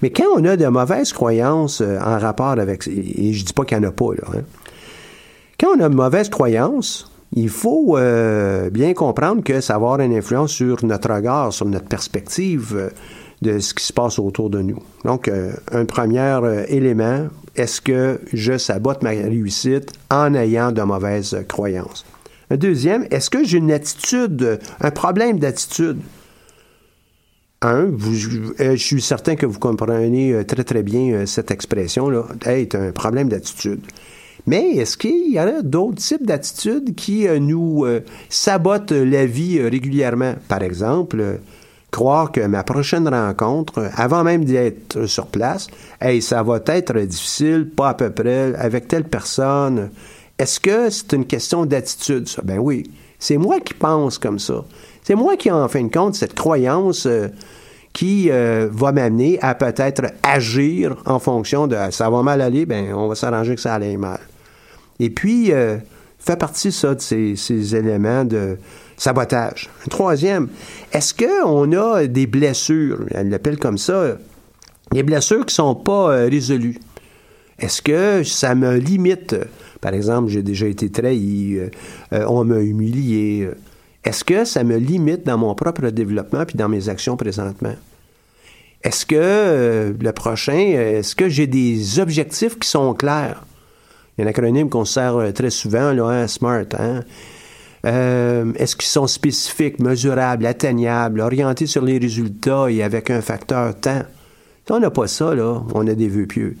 Mais 0.00 0.10
quand 0.10 0.24
on 0.34 0.44
a 0.46 0.56
de 0.56 0.66
mauvaises 0.66 1.12
croyances 1.12 1.80
en 1.82 2.18
rapport 2.18 2.58
avec... 2.58 2.88
Et 2.88 3.32
je 3.32 3.44
dis 3.44 3.52
pas 3.52 3.64
qu'il 3.64 3.78
n'y 3.78 3.86
en 3.86 3.90
a 3.90 3.92
pas, 3.92 4.14
là. 4.14 4.38
Hein, 4.38 4.42
quand 5.58 5.76
on 5.76 5.80
a 5.80 5.86
une 5.86 5.94
mauvaise 5.94 6.28
croyance, 6.28 7.10
il 7.36 7.48
faut 7.48 7.96
euh, 7.96 8.70
bien 8.70 8.94
comprendre 8.94 9.42
que 9.42 9.60
ça 9.60 9.74
va 9.74 9.76
avoir 9.76 10.00
une 10.00 10.14
influence 10.14 10.52
sur 10.52 10.84
notre 10.84 11.12
regard, 11.12 11.52
sur 11.52 11.66
notre 11.66 11.86
perspective 11.86 12.74
euh, 12.76 12.90
de 13.42 13.58
ce 13.58 13.74
qui 13.74 13.84
se 13.84 13.92
passe 13.92 14.18
autour 14.18 14.50
de 14.50 14.60
nous. 14.60 14.78
Donc, 15.04 15.26
euh, 15.28 15.52
un 15.72 15.84
premier 15.84 16.40
élément, 16.68 17.28
est-ce 17.56 17.80
que 17.80 18.20
je 18.32 18.56
sabote 18.56 19.02
ma 19.02 19.10
réussite 19.10 19.92
en 20.10 20.34
ayant 20.34 20.70
de 20.72 20.82
mauvaises 20.82 21.36
croyances? 21.48 22.06
Un 22.50 22.56
deuxième, 22.56 23.06
est-ce 23.10 23.30
que 23.30 23.44
j'ai 23.44 23.58
une 23.58 23.72
attitude, 23.72 24.60
un 24.80 24.90
problème 24.90 25.38
d'attitude? 25.38 25.98
Un, 27.62 27.88
je 28.58 28.76
suis 28.76 29.00
certain 29.00 29.36
que 29.36 29.46
vous 29.46 29.58
comprenez 29.58 30.44
très 30.44 30.64
très 30.64 30.82
bien 30.82 31.24
cette 31.24 31.50
expression-là. 31.50 32.26
Hey, 32.44 32.68
un 32.74 32.92
problème 32.92 33.28
d'attitude. 33.30 33.80
Mais 34.46 34.72
est-ce 34.72 34.98
qu'il 34.98 35.32
y 35.32 35.38
a 35.38 35.62
d'autres 35.62 35.96
types 35.96 36.26
d'attitudes 36.26 36.94
qui 36.94 37.26
euh, 37.26 37.38
nous 37.38 37.84
euh, 37.84 38.00
sabotent 38.28 38.92
la 38.92 39.24
vie 39.24 39.58
euh, 39.58 39.70
régulièrement? 39.70 40.34
Par 40.48 40.62
exemple, 40.62 41.40
croire 41.90 42.30
que 42.30 42.42
ma 42.42 42.62
prochaine 42.62 43.08
rencontre, 43.08 43.88
avant 43.96 44.22
même 44.22 44.44
d'être 44.44 45.06
sur 45.06 45.26
place, 45.26 45.68
hey, 46.00 46.20
ça 46.20 46.42
va 46.42 46.60
être 46.66 46.98
difficile, 47.00 47.70
pas 47.74 47.90
à 47.90 47.94
peu 47.94 48.10
près, 48.10 48.54
avec 48.56 48.86
telle 48.88 49.04
personne. 49.04 49.90
Est-ce 50.38 50.60
que 50.60 50.90
c'est 50.90 51.14
une 51.14 51.24
question 51.24 51.64
d'attitude, 51.64 52.28
ça? 52.28 52.42
Ben 52.42 52.58
oui. 52.58 52.82
C'est 53.18 53.38
moi 53.38 53.60
qui 53.60 53.72
pense 53.72 54.18
comme 54.18 54.38
ça. 54.38 54.64
C'est 55.02 55.14
moi 55.14 55.36
qui, 55.36 55.50
en 55.50 55.66
fin 55.68 55.84
de 55.84 55.90
compte, 55.90 56.16
cette 56.16 56.34
croyance 56.34 57.08
qui 57.94 58.28
va 58.28 58.92
m'amener 58.92 59.38
à 59.40 59.54
peut-être 59.54 60.12
agir 60.22 60.96
en 61.06 61.18
fonction 61.18 61.66
de 61.66 61.76
ça 61.90 62.10
va 62.10 62.22
mal 62.22 62.42
aller, 62.42 62.66
ben 62.66 62.92
on 62.92 63.08
va 63.08 63.14
s'arranger 63.14 63.54
que 63.54 63.60
ça 63.60 63.74
aille 63.74 63.96
mal. 63.96 64.18
Et 65.00 65.10
puis, 65.10 65.52
euh, 65.52 65.78
fait 66.18 66.38
partie, 66.38 66.72
ça, 66.72 66.94
de 66.94 67.00
ces, 67.00 67.76
éléments 67.76 68.24
de 68.24 68.56
sabotage. 68.96 69.68
Troisième, 69.90 70.48
est-ce 70.92 71.14
qu'on 71.14 71.72
a 71.72 72.06
des 72.06 72.26
blessures, 72.26 73.04
elle 73.10 73.28
l'appelle 73.28 73.58
comme 73.58 73.78
ça, 73.78 74.18
des 74.92 75.02
blessures 75.02 75.44
qui 75.46 75.52
ne 75.52 75.66
sont 75.66 75.74
pas 75.74 76.12
euh, 76.12 76.28
résolues? 76.28 76.78
Est-ce 77.58 77.82
que 77.82 78.22
ça 78.24 78.54
me 78.54 78.76
limite? 78.76 79.36
Par 79.80 79.94
exemple, 79.94 80.28
j'ai 80.28 80.42
déjà 80.42 80.66
été 80.66 80.90
trahi, 80.90 81.60
on 82.10 82.44
m'a 82.44 82.58
humilié. 82.58 83.48
Est-ce 84.02 84.24
que 84.24 84.44
ça 84.44 84.64
me 84.64 84.76
limite 84.76 85.24
dans 85.24 85.38
mon 85.38 85.54
propre 85.54 85.88
développement 85.90 86.44
puis 86.46 86.56
dans 86.56 86.68
mes 86.68 86.88
actions 86.88 87.16
présentement? 87.16 87.74
Est-ce 88.82 89.06
que 89.06 89.94
le 89.98 90.12
prochain, 90.12 90.56
est-ce 90.58 91.14
que 91.14 91.28
j'ai 91.28 91.46
des 91.46 92.00
objectifs 92.00 92.58
qui 92.58 92.68
sont 92.68 92.92
clairs? 92.94 93.44
Il 94.16 94.22
y 94.22 94.24
a 94.24 94.26
un 94.26 94.30
acronyme 94.30 94.68
qu'on 94.68 94.84
sert 94.84 95.32
très 95.34 95.50
souvent, 95.50 95.88
hein, 95.88 96.26
SMART. 96.26 96.66
Hein? 96.78 97.00
Euh, 97.86 98.52
est-ce 98.56 98.76
qu'ils 98.76 98.88
sont 98.88 99.06
spécifiques, 99.06 99.78
mesurables, 99.78 100.46
atteignables, 100.46 101.20
orientés 101.20 101.66
sur 101.66 101.84
les 101.84 101.98
résultats 101.98 102.70
et 102.70 102.82
avec 102.82 103.10
un 103.10 103.20
facteur 103.20 103.78
temps? 103.78 104.02
On 104.70 104.80
n'a 104.80 104.90
pas 104.90 105.06
ça, 105.06 105.34
là, 105.34 105.62
on 105.74 105.86
a 105.86 105.94
des 105.94 106.08
vœux 106.08 106.26
pieux. 106.26 106.56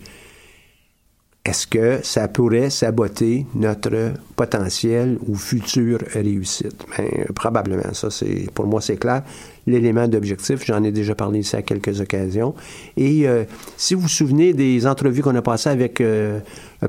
Est-ce 1.44 1.66
que 1.66 1.98
ça 2.02 2.26
pourrait 2.26 2.70
saboter 2.70 3.44
notre 3.54 4.14
potentiel 4.34 5.18
ou 5.28 5.34
future 5.34 5.98
réussite? 6.14 6.86
Ben, 6.96 7.26
probablement, 7.34 7.92
ça, 7.92 8.10
c'est 8.10 8.50
pour 8.54 8.66
moi, 8.66 8.80
c'est 8.80 8.96
clair. 8.96 9.22
L'élément 9.66 10.08
d'objectif, 10.08 10.64
j'en 10.64 10.82
ai 10.82 10.90
déjà 10.90 11.14
parlé 11.14 11.40
ici 11.40 11.54
à 11.54 11.60
quelques 11.60 12.00
occasions. 12.00 12.54
Et 12.96 13.28
euh, 13.28 13.44
si 13.76 13.92
vous 13.92 14.00
vous 14.00 14.08
souvenez 14.08 14.54
des 14.54 14.86
entrevues 14.86 15.20
qu'on 15.20 15.34
a 15.34 15.42
passées 15.42 15.68
avec 15.68 16.00
euh, 16.00 16.40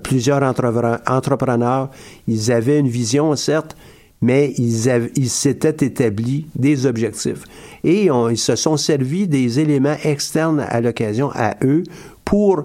plusieurs 0.03 0.41
entrepreneurs, 0.41 1.89
ils 2.25 2.49
avaient 2.49 2.79
une 2.79 2.87
vision, 2.87 3.35
certes, 3.35 3.75
mais 4.21 4.53
ils, 4.57 5.29
s'étaient 5.29 5.85
établis 5.85 6.47
des 6.55 6.85
objectifs. 6.85 7.43
Et 7.83 8.05
ils 8.05 8.37
se 8.37 8.55
sont 8.55 8.77
servis 8.77 9.27
des 9.27 9.59
éléments 9.59 9.97
externes 10.05 10.65
à 10.65 10.79
l'occasion, 10.79 11.29
à 11.35 11.57
eux, 11.61 11.83
pour 12.23 12.63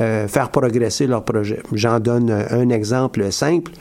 euh, 0.00 0.28
faire 0.28 0.50
progresser 0.50 1.06
leur 1.06 1.24
projet. 1.24 1.60
J'en 1.72 2.00
donne 2.00 2.30
un 2.30 2.68
exemple 2.70 3.30
simple. 3.32 3.72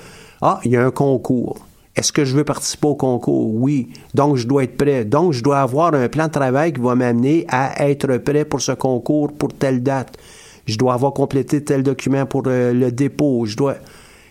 Ah, 0.42 0.60
il 0.64 0.72
y 0.72 0.78
a 0.78 0.86
un 0.86 0.92
concours. 0.92 1.66
Est-ce 1.96 2.14
que 2.14 2.24
je 2.24 2.36
veux 2.36 2.44
participer 2.44 2.88
au 2.88 2.96
concours? 2.96 3.54
Oui. 3.54 3.90
Donc, 4.14 4.38
je 4.38 4.48
dois 4.48 4.64
être 4.64 4.78
prêt. 4.78 5.06
Donc, 5.06 5.34
je 5.34 5.44
dois 5.44 5.60
avoir 5.60 5.94
un 5.94 6.08
plan 6.08 6.28
de 6.28 6.32
travail 6.32 6.72
qui 6.74 6.80
va 6.80 6.96
m'amener 6.96 7.46
à 7.50 7.90
être 7.90 8.18
prêt 8.18 8.46
pour 8.46 8.62
ce 8.62 8.72
concours 8.72 9.34
pour 9.34 9.50
telle 9.54 9.84
date. 9.84 10.18
Je 10.66 10.78
dois 10.78 10.94
avoir 10.94 11.14
complété 11.14 11.64
tel 11.64 11.84
document 11.84 12.26
pour 12.26 12.44
euh, 12.48 12.74
le 12.74 12.92
dépôt. 12.92 13.46
Je 13.46 13.58
dois... 13.58 13.76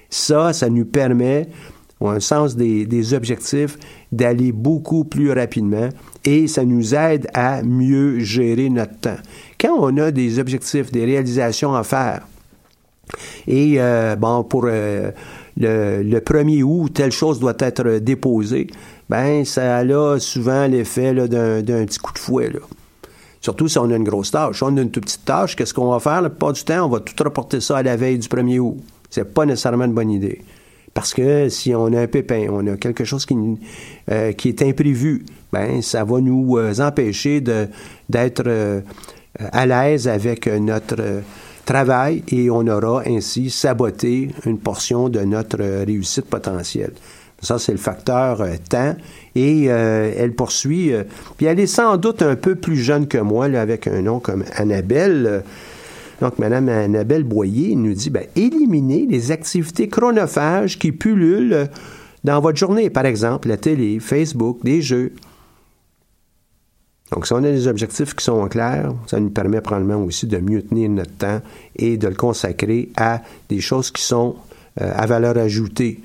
Ça, 0.09 0.55
ça 0.55 0.70
nous 0.70 0.86
permet 0.86 1.49
ou 2.01 2.09
un 2.09 2.20
sens 2.20 2.57
des, 2.57 3.14
objectifs, 3.14 3.76
d'aller 4.12 4.53
beaucoup 4.53 5.05
plus 5.05 5.32
rapidement 5.32 5.89
et 6.24 6.47
ça 6.47 6.64
nous 6.64 6.95
aide 6.95 7.28
à 7.34 7.62
mieux 7.62 8.20
gérer 8.20 8.68
notre 8.68 8.99
temps. 8.99 9.16
Quand 9.61 9.76
on 9.78 9.96
a 9.96 10.11
des 10.11 10.38
objectifs, 10.38 10.92
des 10.92 11.04
réalisations 11.04 11.74
à 11.74 11.82
faire, 11.82 12.22
et 13.46 13.74
euh, 13.78 14.16
bon, 14.16 14.44
pour 14.44 14.64
euh, 14.66 15.11
le, 15.56 16.02
le 16.02 16.20
1er 16.20 16.62
août, 16.62 16.92
telle 16.94 17.12
chose 17.12 17.40
doit 17.40 17.56
être 17.59 17.98
déposée, 17.98 18.68
ben 19.09 19.44
ça 19.44 19.78
a 19.78 20.18
souvent 20.18 20.66
l'effet 20.66 21.14
d'un 21.14 21.62
petit 21.86 21.98
coup 21.98 22.12
de 22.12 22.18
fouet. 22.18 22.50
Là. 22.50 22.61
Surtout 23.40 23.68
si 23.68 23.78
on 23.78 23.90
a 23.90 23.96
une 23.96 24.04
grosse 24.04 24.30
tâche. 24.30 24.59
Si 24.59 24.62
on 24.62 24.76
a 24.76 24.82
une 24.82 24.90
toute 24.90 25.04
petite 25.04 25.24
tâche, 25.24 25.56
qu'est-ce 25.56 25.72
qu'on 25.72 25.90
va 25.90 26.00
faire? 26.00 26.28
Pas 26.30 26.52
du 26.52 26.62
temps, 26.64 26.86
on 26.86 26.88
va 26.88 27.00
tout 27.00 27.14
reporter 27.22 27.61
ça 27.61 27.78
à 27.78 27.82
la 27.82 27.96
veille 27.96 28.18
du 28.18 28.28
1er 28.28 28.59
août. 28.59 28.76
C'est 29.11 29.32
pas 29.32 29.46
nécessairement 29.46 29.84
une 29.84 29.94
bonne 29.94 30.11
idée. 30.11 30.42
Parce 30.92 31.14
que 31.14 31.48
si 31.48 31.74
on 31.74 31.86
a 31.92 32.00
un 32.00 32.06
pépin, 32.06 32.48
on 32.50 32.66
a 32.66 32.76
quelque 32.76 33.04
chose 33.04 33.24
qui, 33.24 33.36
euh, 34.11 34.32
qui 34.32 34.48
est 34.48 34.62
imprévu, 34.62 35.24
ben 35.52 35.80
ça 35.80 36.04
va 36.04 36.20
nous 36.20 36.59
empêcher 36.80 37.40
d'être 37.40 38.82
à 39.39 39.66
l'aise 39.66 40.09
avec 40.09 40.47
notre 40.47 41.22
travail 41.64 42.22
et 42.28 42.51
on 42.51 42.66
aura 42.66 43.03
ainsi 43.07 43.51
saboté 43.51 44.30
une 44.47 44.59
portion 44.59 45.09
de 45.09 45.20
notre 45.20 45.59
réussite 45.84 46.26
potentielle. 46.26 46.93
Ça, 47.41 47.59
c'est 47.59 47.72
le 47.72 47.78
facteur 47.78 48.43
temps. 48.68 48.97
Et 49.36 49.66
elle 49.66 50.32
poursuit. 50.32 50.93
puis 51.36 51.47
elle 51.47 51.61
est 51.61 51.68
sans 51.68 51.97
doute 51.97 52.22
un 52.22 52.34
peu 52.34 52.57
plus 52.57 52.76
jeune 52.76 53.07
que 53.07 53.18
moi, 53.18 53.49
là, 53.49 53.61
avec 53.61 53.86
un 53.86 54.03
nom 54.03 54.18
comme 54.18 54.45
Annabelle. 54.57 55.45
Donc, 56.20 56.39
Mme 56.39 56.68
Annabelle 56.68 57.22
Boyer 57.22 57.76
nous 57.76 57.95
dit, 57.95 58.11
ben, 58.11 58.24
éliminez 58.34 59.07
les 59.09 59.30
activités 59.30 59.89
chronophages 59.89 60.78
qui 60.78 60.91
pullulent 60.91 61.68
dans 62.24 62.41
votre 62.41 62.59
journée. 62.59 62.91
Par 62.91 63.07
exemple, 63.07 63.49
la 63.49 63.57
télé, 63.57 64.01
Facebook, 64.01 64.59
des 64.64 64.82
jeux. 64.82 65.12
Donc, 67.12 67.26
si 67.26 67.32
on 67.32 67.38
a 67.38 67.42
des 67.50 67.66
objectifs 67.66 68.14
qui 68.14 68.24
sont 68.24 68.46
clairs, 68.48 68.92
ça 69.06 69.18
nous 69.18 69.30
permet 69.30 69.61
probablement 69.61 70.04
aussi 70.04 70.26
de 70.26 70.38
mieux 70.38 70.62
tenir 70.62 70.90
notre 70.90 71.12
temps 71.12 71.40
et 71.76 71.96
de 71.96 72.09
le 72.09 72.14
consacrer 72.14 72.90
à 72.96 73.22
des 73.48 73.61
choses 73.61 73.90
qui 73.90 74.02
sont 74.02 74.36
euh, 74.80 74.92
à 74.94 75.06
valeur 75.06 75.38
ajoutée. 75.38 76.00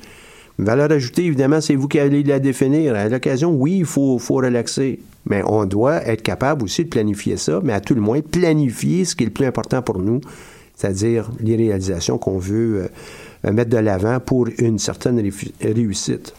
Valeur 0.57 0.91
ajoutée, 0.91 1.25
évidemment, 1.25 1.59
c'est 1.59 1.75
vous 1.75 1.87
qui 1.87 1.99
allez 1.99 2.23
la 2.23 2.39
définir. 2.39 2.95
À 2.95 3.09
l'occasion, 3.09 3.51
oui, 3.51 3.79
il 3.79 3.85
faut, 3.85 4.17
faut 4.17 4.35
relaxer. 4.35 4.99
Mais 5.25 5.41
on 5.45 5.65
doit 5.65 6.05
être 6.07 6.21
capable 6.21 6.63
aussi 6.63 6.85
de 6.85 6.89
planifier 6.89 7.37
ça, 7.37 7.59
mais 7.63 7.73
à 7.73 7.81
tout 7.81 7.95
le 7.95 8.01
moins 8.01 8.21
planifier 8.21 9.03
ce 9.05 9.15
qui 9.15 9.23
est 9.23 9.27
le 9.27 9.33
plus 9.33 9.45
important 9.45 9.81
pour 9.81 9.99
nous, 9.99 10.21
c'est-à-dire 10.75 11.31
les 11.39 11.55
réalisations 11.55 12.17
qu'on 12.17 12.37
veut 12.37 12.89
euh, 13.45 13.51
mettre 13.51 13.69
de 13.69 13.77
l'avant 13.77 14.19
pour 14.19 14.47
une 14.57 14.79
certaine 14.79 15.21
réussite. 15.61 16.33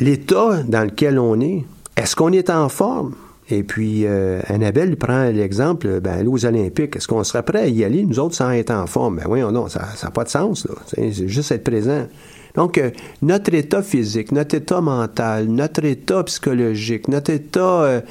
L'état 0.00 0.62
dans 0.62 0.84
lequel 0.84 1.18
on 1.18 1.40
est, 1.40 1.64
est-ce 1.96 2.14
qu'on 2.14 2.30
est 2.32 2.50
en 2.50 2.68
forme? 2.68 3.14
Et 3.50 3.64
puis, 3.64 4.02
euh, 4.04 4.40
Annabelle 4.46 4.96
prend 4.96 5.24
l'exemple, 5.24 6.00
ben, 6.00 6.26
aux 6.28 6.44
Olympiques, 6.44 6.94
est-ce 6.94 7.08
qu'on 7.08 7.24
serait 7.24 7.42
prêt 7.42 7.62
à 7.62 7.66
y 7.66 7.82
aller, 7.82 8.04
nous 8.04 8.18
autres, 8.20 8.36
sans 8.36 8.50
être 8.50 8.70
en 8.70 8.86
forme? 8.86 9.16
Ben 9.16 9.24
oui, 9.28 9.40
non, 9.40 9.68
ça 9.68 9.88
n'a 10.02 10.10
pas 10.10 10.22
de 10.22 10.28
sens, 10.28 10.66
là. 10.66 10.74
C'est 10.86 11.26
juste 11.26 11.50
être 11.50 11.64
présent. 11.64 12.06
Donc, 12.54 12.78
euh, 12.78 12.90
notre 13.22 13.52
état 13.54 13.82
physique, 13.82 14.30
notre 14.32 14.54
état 14.54 14.80
mental, 14.80 15.46
notre 15.46 15.84
état 15.84 16.22
psychologique, 16.24 17.08
notre 17.08 17.32
état 17.32 18.02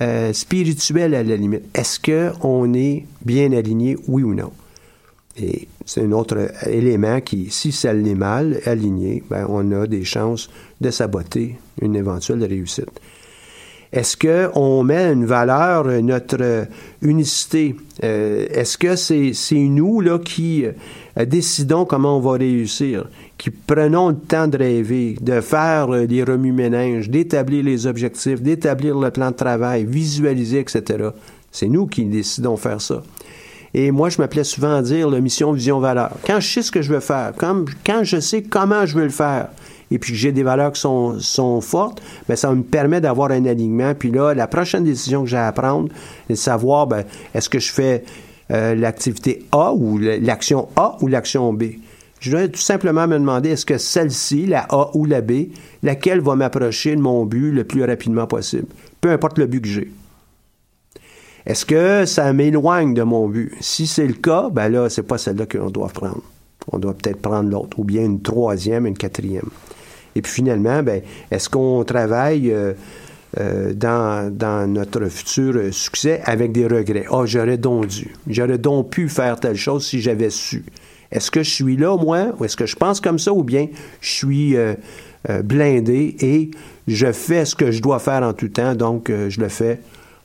euh, 0.00 0.32
spirituel 0.32 1.14
à 1.14 1.22
la 1.22 1.36
limite, 1.36 1.64
est-ce 1.74 2.00
qu'on 2.00 2.74
est 2.74 3.04
bien 3.24 3.52
aligné, 3.52 3.96
oui 4.08 4.22
ou 4.22 4.34
non? 4.34 4.50
Et 5.36 5.68
c'est 5.86 6.02
un 6.02 6.12
autre 6.12 6.50
élément 6.66 7.20
qui, 7.22 7.48
si 7.50 7.72
ça 7.72 7.94
l'est 7.94 8.14
mal 8.14 8.60
aligné, 8.66 9.22
ben, 9.30 9.46
on 9.48 9.72
a 9.72 9.86
des 9.86 10.04
chances 10.04 10.50
de 10.80 10.90
saboter 10.90 11.56
une 11.80 11.96
éventuelle 11.96 12.44
réussite. 12.44 13.00
Est-ce 13.92 14.16
qu'on 14.16 14.82
met 14.82 15.12
une 15.12 15.24
valeur, 15.24 15.86
notre 16.02 16.66
unicité? 17.00 17.76
Est-ce 18.02 18.76
que 18.76 18.96
c'est 18.96 19.54
nous 19.54 20.00
là, 20.00 20.18
qui 20.18 20.64
décidons 21.16 21.84
comment 21.84 22.18
on 22.18 22.20
va 22.20 22.32
réussir? 22.32 23.06
qui 23.38 23.50
prenons 23.50 24.10
le 24.10 24.16
temps 24.16 24.48
de 24.48 24.56
rêver, 24.56 25.16
de 25.20 25.40
faire 25.40 25.92
euh, 25.92 26.06
des 26.06 26.22
remue-ménages, 26.22 27.10
d'établir 27.10 27.64
les 27.64 27.86
objectifs, 27.86 28.40
d'établir 28.40 28.98
le 28.98 29.10
plan 29.10 29.30
de 29.30 29.36
travail, 29.36 29.84
visualiser, 29.84 30.60
etc. 30.60 31.10
C'est 31.52 31.68
nous 31.68 31.86
qui 31.86 32.04
décidons 32.04 32.54
de 32.54 32.58
faire 32.58 32.80
ça. 32.80 33.02
Et 33.74 33.90
moi, 33.90 34.08
je 34.08 34.20
m'appelais 34.20 34.44
souvent 34.44 34.76
à 34.76 34.82
dire 34.82 35.10
la 35.10 35.20
mission, 35.20 35.52
vision, 35.52 35.80
valeur. 35.80 36.12
Quand 36.26 36.40
je 36.40 36.48
sais 36.48 36.62
ce 36.62 36.70
que 36.70 36.82
je 36.82 36.92
veux 36.92 37.00
faire, 37.00 37.32
quand, 37.36 38.04
je 38.04 38.20
sais 38.20 38.42
comment 38.42 38.86
je 38.86 38.96
veux 38.96 39.04
le 39.04 39.10
faire, 39.10 39.48
et 39.90 39.98
puis 39.98 40.12
que 40.12 40.18
j'ai 40.18 40.32
des 40.32 40.42
valeurs 40.42 40.72
qui 40.72 40.80
sont, 40.80 41.60
fortes, 41.60 42.02
bien, 42.26 42.36
ça 42.36 42.52
me 42.52 42.62
permet 42.62 43.00
d'avoir 43.00 43.30
un 43.30 43.44
alignement. 43.46 43.94
Puis 43.94 44.10
là, 44.10 44.34
la 44.34 44.46
prochaine 44.46 44.84
décision 44.84 45.22
que 45.22 45.28
j'ai 45.28 45.36
à 45.36 45.52
prendre, 45.52 45.88
c'est 46.26 46.34
de 46.34 46.38
savoir, 46.38 46.86
ben, 46.86 47.04
est-ce 47.34 47.48
que 47.48 47.58
je 47.58 47.72
fais 47.72 48.04
euh, 48.50 48.74
l'activité 48.74 49.44
A 49.52 49.72
ou 49.72 49.98
l'action 49.98 50.68
A 50.76 50.96
ou 51.00 51.08
l'action 51.08 51.52
B? 51.52 51.64
Je 52.18 52.30
dois 52.30 52.48
tout 52.48 52.60
simplement 52.60 53.06
me 53.06 53.18
demander 53.18 53.50
est-ce 53.50 53.66
que 53.66 53.78
celle-ci, 53.78 54.46
la 54.46 54.66
A 54.70 54.90
ou 54.94 55.04
la 55.04 55.20
B, 55.20 55.48
laquelle 55.82 56.20
va 56.20 56.34
m'approcher 56.34 56.96
de 56.96 57.00
mon 57.00 57.24
but 57.24 57.52
le 57.52 57.64
plus 57.64 57.84
rapidement 57.84 58.26
possible, 58.26 58.66
peu 59.00 59.10
importe 59.10 59.38
le 59.38 59.46
but 59.46 59.60
que 59.60 59.68
j'ai. 59.68 59.90
Est-ce 61.46 61.64
que 61.64 62.04
ça 62.06 62.32
m'éloigne 62.32 62.94
de 62.94 63.02
mon 63.02 63.28
but? 63.28 63.52
Si 63.60 63.86
c'est 63.86 64.06
le 64.06 64.14
cas, 64.14 64.48
ben 64.50 64.68
là, 64.68 64.88
c'est 64.88 65.02
pas 65.02 65.18
celle-là 65.18 65.46
qu'on 65.46 65.70
doit 65.70 65.88
prendre. 65.88 66.22
On 66.72 66.78
doit 66.78 66.94
peut-être 66.94 67.20
prendre 67.20 67.48
l'autre, 67.48 67.78
ou 67.78 67.84
bien 67.84 68.04
une 68.04 68.20
troisième, 68.20 68.86
une 68.86 68.96
quatrième. 68.96 69.48
Et 70.16 70.22
puis 70.22 70.32
finalement, 70.32 70.82
ben, 70.82 71.02
est-ce 71.30 71.48
qu'on 71.48 71.84
travaille 71.84 72.50
euh, 72.50 72.72
euh, 73.38 73.72
dans, 73.74 74.34
dans, 74.34 74.68
notre 74.68 75.06
futur 75.06 75.72
succès 75.72 76.20
avec 76.24 76.50
des 76.50 76.66
regrets? 76.66 77.04
Ah, 77.08 77.18
oh, 77.18 77.26
j'aurais 77.26 77.58
donc 77.58 77.86
dû. 77.86 78.12
J'aurais 78.26 78.58
donc 78.58 78.90
pu 78.90 79.08
faire 79.08 79.38
telle 79.38 79.56
chose 79.56 79.86
si 79.86 80.00
j'avais 80.00 80.30
su. 80.30 80.64
Est-ce 81.12 81.30
que 81.30 81.42
je 81.42 81.50
suis 81.50 81.76
là, 81.76 81.96
moi, 81.96 82.34
ou 82.38 82.44
est-ce 82.44 82.56
que 82.56 82.66
je 82.66 82.76
pense 82.76 83.00
comme 83.00 83.18
ça, 83.18 83.32
ou 83.32 83.42
bien 83.42 83.68
je 84.00 84.10
suis 84.10 84.56
euh, 84.56 84.74
euh, 85.30 85.42
blindé 85.42 86.16
et 86.20 86.50
je 86.88 87.12
fais 87.12 87.44
ce 87.44 87.54
que 87.54 87.70
je 87.70 87.80
dois 87.80 87.98
faire 87.98 88.22
en 88.22 88.32
tout 88.32 88.48
temps, 88.48 88.74
donc 88.74 89.10
euh, 89.10 89.30
je 89.30 89.40
le 89.40 89.48
fais, 89.48 89.80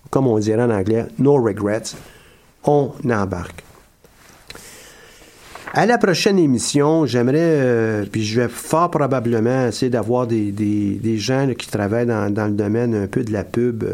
comme 0.10 0.28
on 0.28 0.40
dirait 0.40 0.64
en 0.64 0.70
anglais, 0.70 1.06
no 1.20 1.36
regrets. 1.42 1.96
On 2.64 2.92
embarque. 3.10 3.64
À 5.74 5.86
la 5.86 5.98
prochaine 5.98 6.38
émission, 6.38 7.06
j'aimerais, 7.06 8.06
puis 8.12 8.26
je 8.26 8.42
vais 8.42 8.50
fort 8.50 8.92
probablement 8.92 9.68
essayer 9.68 9.90
d'avoir 9.90 10.28
des, 10.28 11.18
gens 11.18 11.50
qui 11.58 11.68
travaillent 11.68 12.06
dans, 12.06 12.32
dans, 12.32 12.48
le 12.48 12.52
domaine 12.52 12.94
un 12.94 13.08
peu 13.08 13.24
de 13.24 13.32
la 13.32 13.46
pub. 13.46 13.86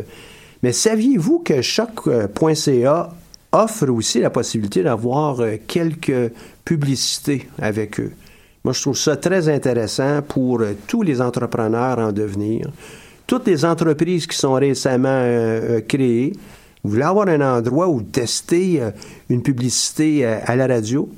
Mais 0.63 0.71
saviez-vous 0.71 1.39
que 1.39 1.61
choc.ca 1.61 3.09
offre 3.51 3.89
aussi 3.89 4.19
la 4.19 4.31
possibilité 4.31 4.81
d'avoir 4.81 5.39
quelques 5.67 6.31
publicités 6.65 7.47
avec 7.61 7.99
eux? 7.99 8.11
Moi, 8.63 8.73
je 8.73 8.81
trouve 8.81 8.97
ça 8.97 9.15
très 9.15 9.47
intéressant 9.47 10.21
pour 10.23 10.61
tous 10.87 11.03
les 11.03 11.21
entrepreneurs 11.21 11.99
en 11.99 12.11
devenir. 12.11 12.71
Toutes 13.27 13.45
les 13.45 13.65
entreprises 13.65 14.25
qui 14.25 14.37
sont 14.37 14.53
récemment 14.53 15.21
créées, 15.87 16.33
vous 16.83 16.91
voulez 16.91 17.03
avoir 17.03 17.27
un 17.27 17.41
endroit 17.41 17.89
où 17.89 18.01
tester 18.01 18.81
une 19.29 19.43
publicité 19.43 20.25
à 20.25 20.55
la 20.55 20.65
radio, 20.65 21.09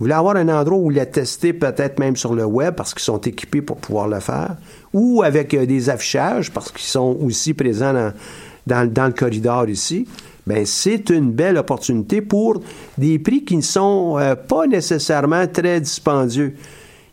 vous 0.00 0.04
voulez 0.04 0.14
avoir 0.14 0.36
un 0.36 0.48
endroit 0.48 0.78
où 0.78 0.88
la 0.88 1.04
tester 1.04 1.52
peut-être 1.52 1.98
même 1.98 2.16
sur 2.16 2.34
le 2.34 2.46
web 2.46 2.74
parce 2.74 2.94
qu'ils 2.94 3.02
sont 3.02 3.20
équipés 3.20 3.60
pour 3.60 3.76
pouvoir 3.76 4.08
le 4.08 4.18
faire, 4.18 4.56
ou 4.94 5.22
avec 5.22 5.52
euh, 5.52 5.66
des 5.66 5.90
affichages 5.90 6.50
parce 6.50 6.72
qu'ils 6.72 6.88
sont 6.88 7.18
aussi 7.20 7.52
présents 7.52 8.10
dans, 8.66 9.06
le 9.06 9.12
corridor 9.12 9.68
ici? 9.68 10.08
Bien, 10.46 10.64
c'est 10.64 11.10
une 11.10 11.32
belle 11.32 11.58
opportunité 11.58 12.22
pour 12.22 12.62
des 12.96 13.18
prix 13.18 13.44
qui 13.44 13.58
ne 13.58 13.62
sont 13.62 14.16
euh, 14.18 14.34
pas 14.36 14.66
nécessairement 14.66 15.46
très 15.46 15.82
dispendieux 15.82 16.54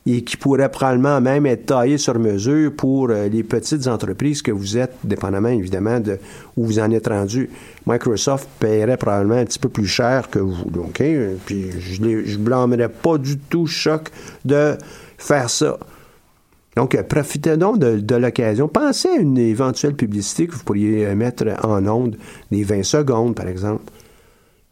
et 0.08 0.24
qui 0.24 0.38
pourraient 0.38 0.72
probablement 0.72 1.20
même 1.20 1.46
être 1.46 1.66
taillés 1.66 1.98
sur 1.98 2.18
mesure 2.18 2.72
pour 2.76 3.10
euh, 3.10 3.28
les 3.28 3.44
petites 3.44 3.88
entreprises 3.88 4.42
que 4.42 4.52
vous 4.52 4.78
êtes, 4.78 4.94
dépendamment 5.04 5.50
évidemment 5.50 6.00
de 6.00 6.18
où 6.56 6.66
vous 6.66 6.80
en 6.80 6.90
êtes 6.92 7.08
rendu. 7.08 7.50
Microsoft 7.86 8.48
paierait 8.58 8.96
probablement 8.96 9.36
un 9.36 9.46
petit 9.46 9.60
peu 9.60 9.68
plus 9.68 9.86
cher 9.86 10.30
que 10.30 10.40
vous. 10.40 10.64
OK? 10.78 11.04
Puis 11.46 11.72
je 11.78 12.02
ne 12.02 12.38
blâmerais 12.38 12.88
pas 12.88 13.18
du 13.18 13.38
tout 13.38 13.68
choc 13.68 14.10
de 14.46 14.78
faire 15.18 15.50
ça. 15.50 15.78
Donc, 16.78 16.96
profitez 17.10 17.58
donc 17.58 17.80
de, 17.80 18.16
l'occasion. 18.16 18.68
Pensez 18.68 19.10
à 19.10 19.16
une 19.16 19.38
éventuelle 19.38 19.96
publicité 19.96 20.48
que 20.48 20.54
vous 20.54 20.64
pourriez 20.64 21.14
mettre 21.16 21.46
en 21.64 21.86
onde, 21.88 22.18
des 22.52 22.64
20 22.64 22.84
secondes, 22.84 23.36
par 23.36 23.48
exemple. 23.48 23.84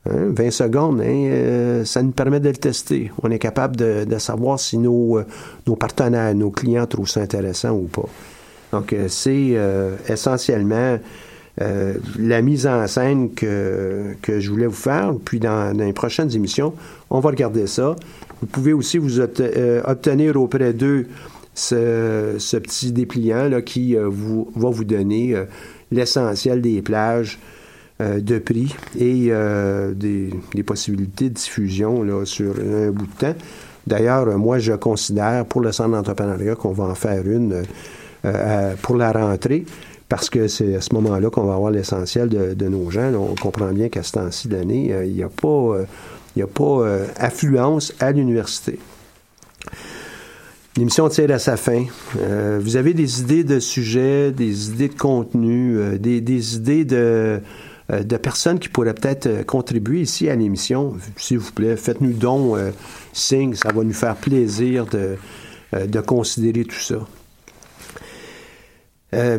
20 0.05 0.39
hein? 0.39 0.51
secondes, 0.51 1.01
hein, 1.01 1.27
euh, 1.29 1.85
ça 1.85 2.03
nous 2.03 2.11
permet 2.11 2.39
de 2.39 2.49
le 2.49 2.55
tester. 2.55 3.11
On 3.23 3.31
est 3.31 3.39
capable 3.39 3.75
de, 3.75 4.17
savoir 4.19 4.59
si 4.59 4.77
nos, 4.77 5.17
euh, 5.17 5.25
nos, 5.67 5.75
partenaires, 5.75 6.33
nos 6.35 6.51
clients 6.51 6.85
trouvent 6.85 7.09
ça 7.09 7.21
intéressant 7.21 7.71
ou 7.71 7.83
pas. 7.83 8.07
Donc, 8.71 8.93
euh, 8.93 9.07
c'est 9.07 9.57
essentiellement 10.07 10.99
la 11.57 12.41
mise 12.41 12.67
en 12.67 12.85
scène 12.87 13.33
que, 13.33 14.15
que, 14.21 14.41
je 14.41 14.51
voulais 14.51 14.67
vous 14.67 14.73
faire. 14.73 15.13
Puis, 15.23 15.39
dans, 15.39 15.75
les 15.77 15.93
prochaines 15.93 16.33
émissions, 16.35 16.73
on 17.09 17.19
va 17.19 17.29
regarder 17.29 17.65
ça. 17.65 17.95
Vous 18.41 18.47
pouvez 18.47 18.73
aussi 18.73 18.97
vous 18.97 19.21
obtenir 19.21 20.35
auprès 20.35 20.73
d'eux 20.73 21.07
ce, 21.53 22.35
ce, 22.37 22.57
petit 22.57 22.91
dépliant 22.91 23.47
là, 23.47 23.61
qui 23.61 23.95
vous, 23.95 24.51
va 24.55 24.69
vous 24.69 24.83
donner 24.83 25.33
l'essentiel 25.91 26.61
des 26.61 26.81
plages 26.81 27.39
euh, 27.39 27.54
de 27.99 28.39
prix 28.39 28.75
et 28.99 29.27
euh, 29.29 29.93
des, 29.93 30.31
possibilités 30.63 31.29
de 31.29 31.35
diffusion 31.35 32.03
là, 32.03 32.25
sur 32.25 32.53
un 32.59 32.91
bout 32.91 33.05
de 33.05 33.13
temps. 33.17 33.35
D'ailleurs, 33.87 34.25
moi, 34.37 34.59
je 34.59 34.73
considère 34.73 35.45
pour 35.45 35.61
le 35.61 35.71
centre 35.71 35.91
d'entrepreneuriat 35.91 36.55
qu'on 36.55 36.73
va 36.73 36.85
en 36.85 36.95
faire 36.95 37.25
une 37.25 37.63
euh, 38.25 38.73
pour 38.81 38.97
la 38.97 39.11
rentrée 39.11 39.65
parce 40.09 40.29
que 40.29 40.47
c'est 40.47 40.75
à 40.75 40.81
ce 40.81 40.93
moment-là 40.93 41.29
qu'on 41.29 41.45
va 41.45 41.53
avoir 41.53 41.71
l'essentiel 41.71 42.27
de, 42.29 42.67
nos 42.67 42.89
gens. 42.91 43.13
on 43.13 43.35
comprend 43.35 43.71
bien 43.71 43.89
qu'à 43.89 44.03
ce 44.03 44.13
temps-ci 44.13 44.49
de 44.49 44.61
il 44.61 45.13
n'y 45.13 45.23
a 45.23 45.29
pas, 45.29 45.77
il 46.35 46.43
a 46.43 46.47
pas 46.47 46.85
affluence 47.17 47.93
à 47.99 48.11
l'université. 48.11 48.77
L'émission 50.77 51.07
tire 51.09 51.31
à 51.31 51.39
sa 51.39 51.57
fin. 51.57 51.85
vous 52.59 52.75
avez 52.75 52.93
des 52.93 53.21
idées 53.21 53.43
de 53.43 53.59
sujets, 53.59 54.31
des 54.31 54.69
idées 54.69 54.89
de 54.89 54.97
contenu, 54.97 55.97
des, 55.97 56.21
des, 56.21 56.55
idées 56.55 56.85
de, 56.85 56.95
euh, 56.95 57.39
de 57.89 58.17
personnes 58.17 58.59
qui 58.59 58.69
pourraient 58.69 58.93
peut-être 58.93 59.27
euh, 59.27 59.43
contribuer 59.43 60.01
ici 60.01 60.27
à 60.29 60.35
l'émission, 60.35 60.95
s'il 61.17 61.37
vous 61.37 61.51
plaît, 61.51 61.75
faites-nous 61.75 62.13
donc 62.13 62.57
euh, 62.57 62.71
signe, 63.13 63.53
ça 63.53 63.71
va 63.71 63.83
nous 63.83 63.93
faire 63.93 64.15
plaisir 64.15 64.85
de, 64.87 65.17
de 65.85 65.99
considérer 65.99 66.65
tout 66.65 66.79
ça. 66.79 66.95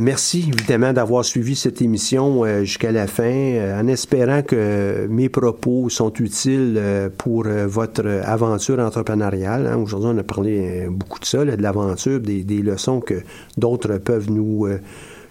merci 0.00 0.50
évidemment 0.56 0.92
d'avoir 0.92 1.24
suivi 1.24 1.54
cette 1.54 1.82
émission 1.82 2.44
jusqu'à 2.64 2.92
la 2.92 3.06
fin, 3.06 3.78
en 3.80 3.86
espérant 3.88 4.42
que 4.42 5.06
mes 5.08 5.28
propos 5.28 5.90
sont 5.90 6.12
utiles 6.14 6.80
pour 7.18 7.44
votre 7.44 8.06
aventure 8.24 8.78
entrepreneuriale. 8.78 9.66
Hein. 9.66 9.76
Aujourd'hui, 9.76 10.10
on 10.14 10.18
a 10.18 10.22
parlé 10.22 10.86
beaucoup 10.88 11.20
de 11.20 11.26
ça, 11.26 11.44
de 11.44 11.62
l'aventure, 11.62 12.20
des, 12.20 12.42
des, 12.44 12.62
leçons 12.62 13.00
que 13.00 13.22
d'autres 13.58 13.98
peuvent 13.98 14.30
nous, 14.30 14.66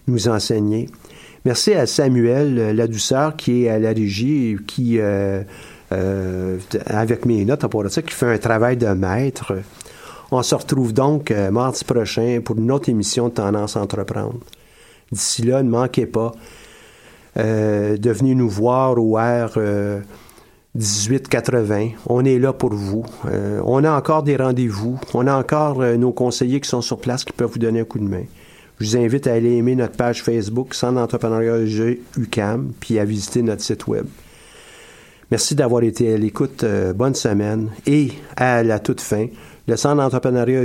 nous 0.07 0.27
enseigner. 0.27 0.89
Merci 1.45 1.75
à 1.75 1.85
Samuel 1.85 2.57
euh, 2.57 2.73
La 2.73 2.87
Douceur 2.87 3.35
qui 3.35 3.65
est 3.65 3.69
à 3.69 3.77
la 3.77 3.89
régie, 3.89 4.57
qui, 4.65 4.97
euh, 4.99 5.43
euh, 5.91 6.57
avec 6.87 7.27
mes 7.27 7.45
notes, 7.45 7.63
on 7.71 7.87
ça, 7.87 8.01
qui 8.01 8.15
fait 8.15 8.33
un 8.33 8.37
travail 8.39 8.77
de 8.77 8.87
maître. 8.87 9.53
On 10.31 10.41
se 10.41 10.55
retrouve 10.55 10.91
donc 10.91 11.29
mardi 11.51 11.83
prochain 11.83 12.39
pour 12.43 12.57
une 12.57 12.71
autre 12.71 12.89
émission 12.89 13.27
de 13.29 13.33
Tendance 13.35 13.77
à 13.77 13.81
entreprendre. 13.81 14.39
D'ici 15.11 15.43
là, 15.43 15.61
ne 15.61 15.69
manquez 15.69 16.07
pas 16.07 16.31
de 17.35 18.09
venir 18.09 18.35
nous 18.35 18.49
voir 18.49 18.97
au 18.97 19.17
R 19.17 19.59
1880. 20.73 21.89
On 22.07 22.25
est 22.25 22.39
là 22.39 22.53
pour 22.53 22.73
vous. 22.73 23.05
on 23.63 23.83
a 23.83 23.91
encore 23.91 24.23
des 24.23 24.35
rendez-vous. 24.35 24.99
On 25.13 25.27
a 25.27 25.37
encore 25.37 25.83
nos 25.95 26.11
conseillers 26.11 26.59
qui 26.59 26.69
sont 26.69 26.81
sur 26.81 26.97
place 26.97 27.23
qui 27.23 27.33
peuvent 27.33 27.51
vous 27.51 27.59
donner 27.59 27.81
un 27.81 27.85
coup 27.85 27.99
de 27.99 28.07
main. 28.07 28.23
Je 28.79 28.85
vous 28.85 28.97
invite 28.97 29.27
à 29.27 29.33
aller 29.33 29.53
aimer 29.53 29.75
notre 29.75 29.95
page 29.95 30.21
Facebook 30.21 30.73
Centre 30.73 30.95
d'entrepreneuriat 30.95 31.59
UCAM, 32.17 32.73
puis 32.79 32.99
à 32.99 33.05
visiter 33.05 33.41
notre 33.41 33.61
site 33.61 33.87
web. 33.87 34.05
Merci 35.31 35.55
d'avoir 35.55 35.83
été 35.83 36.13
à 36.13 36.17
l'écoute. 36.17 36.63
Euh, 36.63 36.93
bonne 36.93 37.15
semaine. 37.15 37.69
Et 37.87 38.11
à 38.35 38.63
la 38.63 38.79
toute 38.79 39.01
fin, 39.01 39.27
le 39.67 39.75
Centre 39.75 39.97
d'entrepreneuriat 39.97 40.53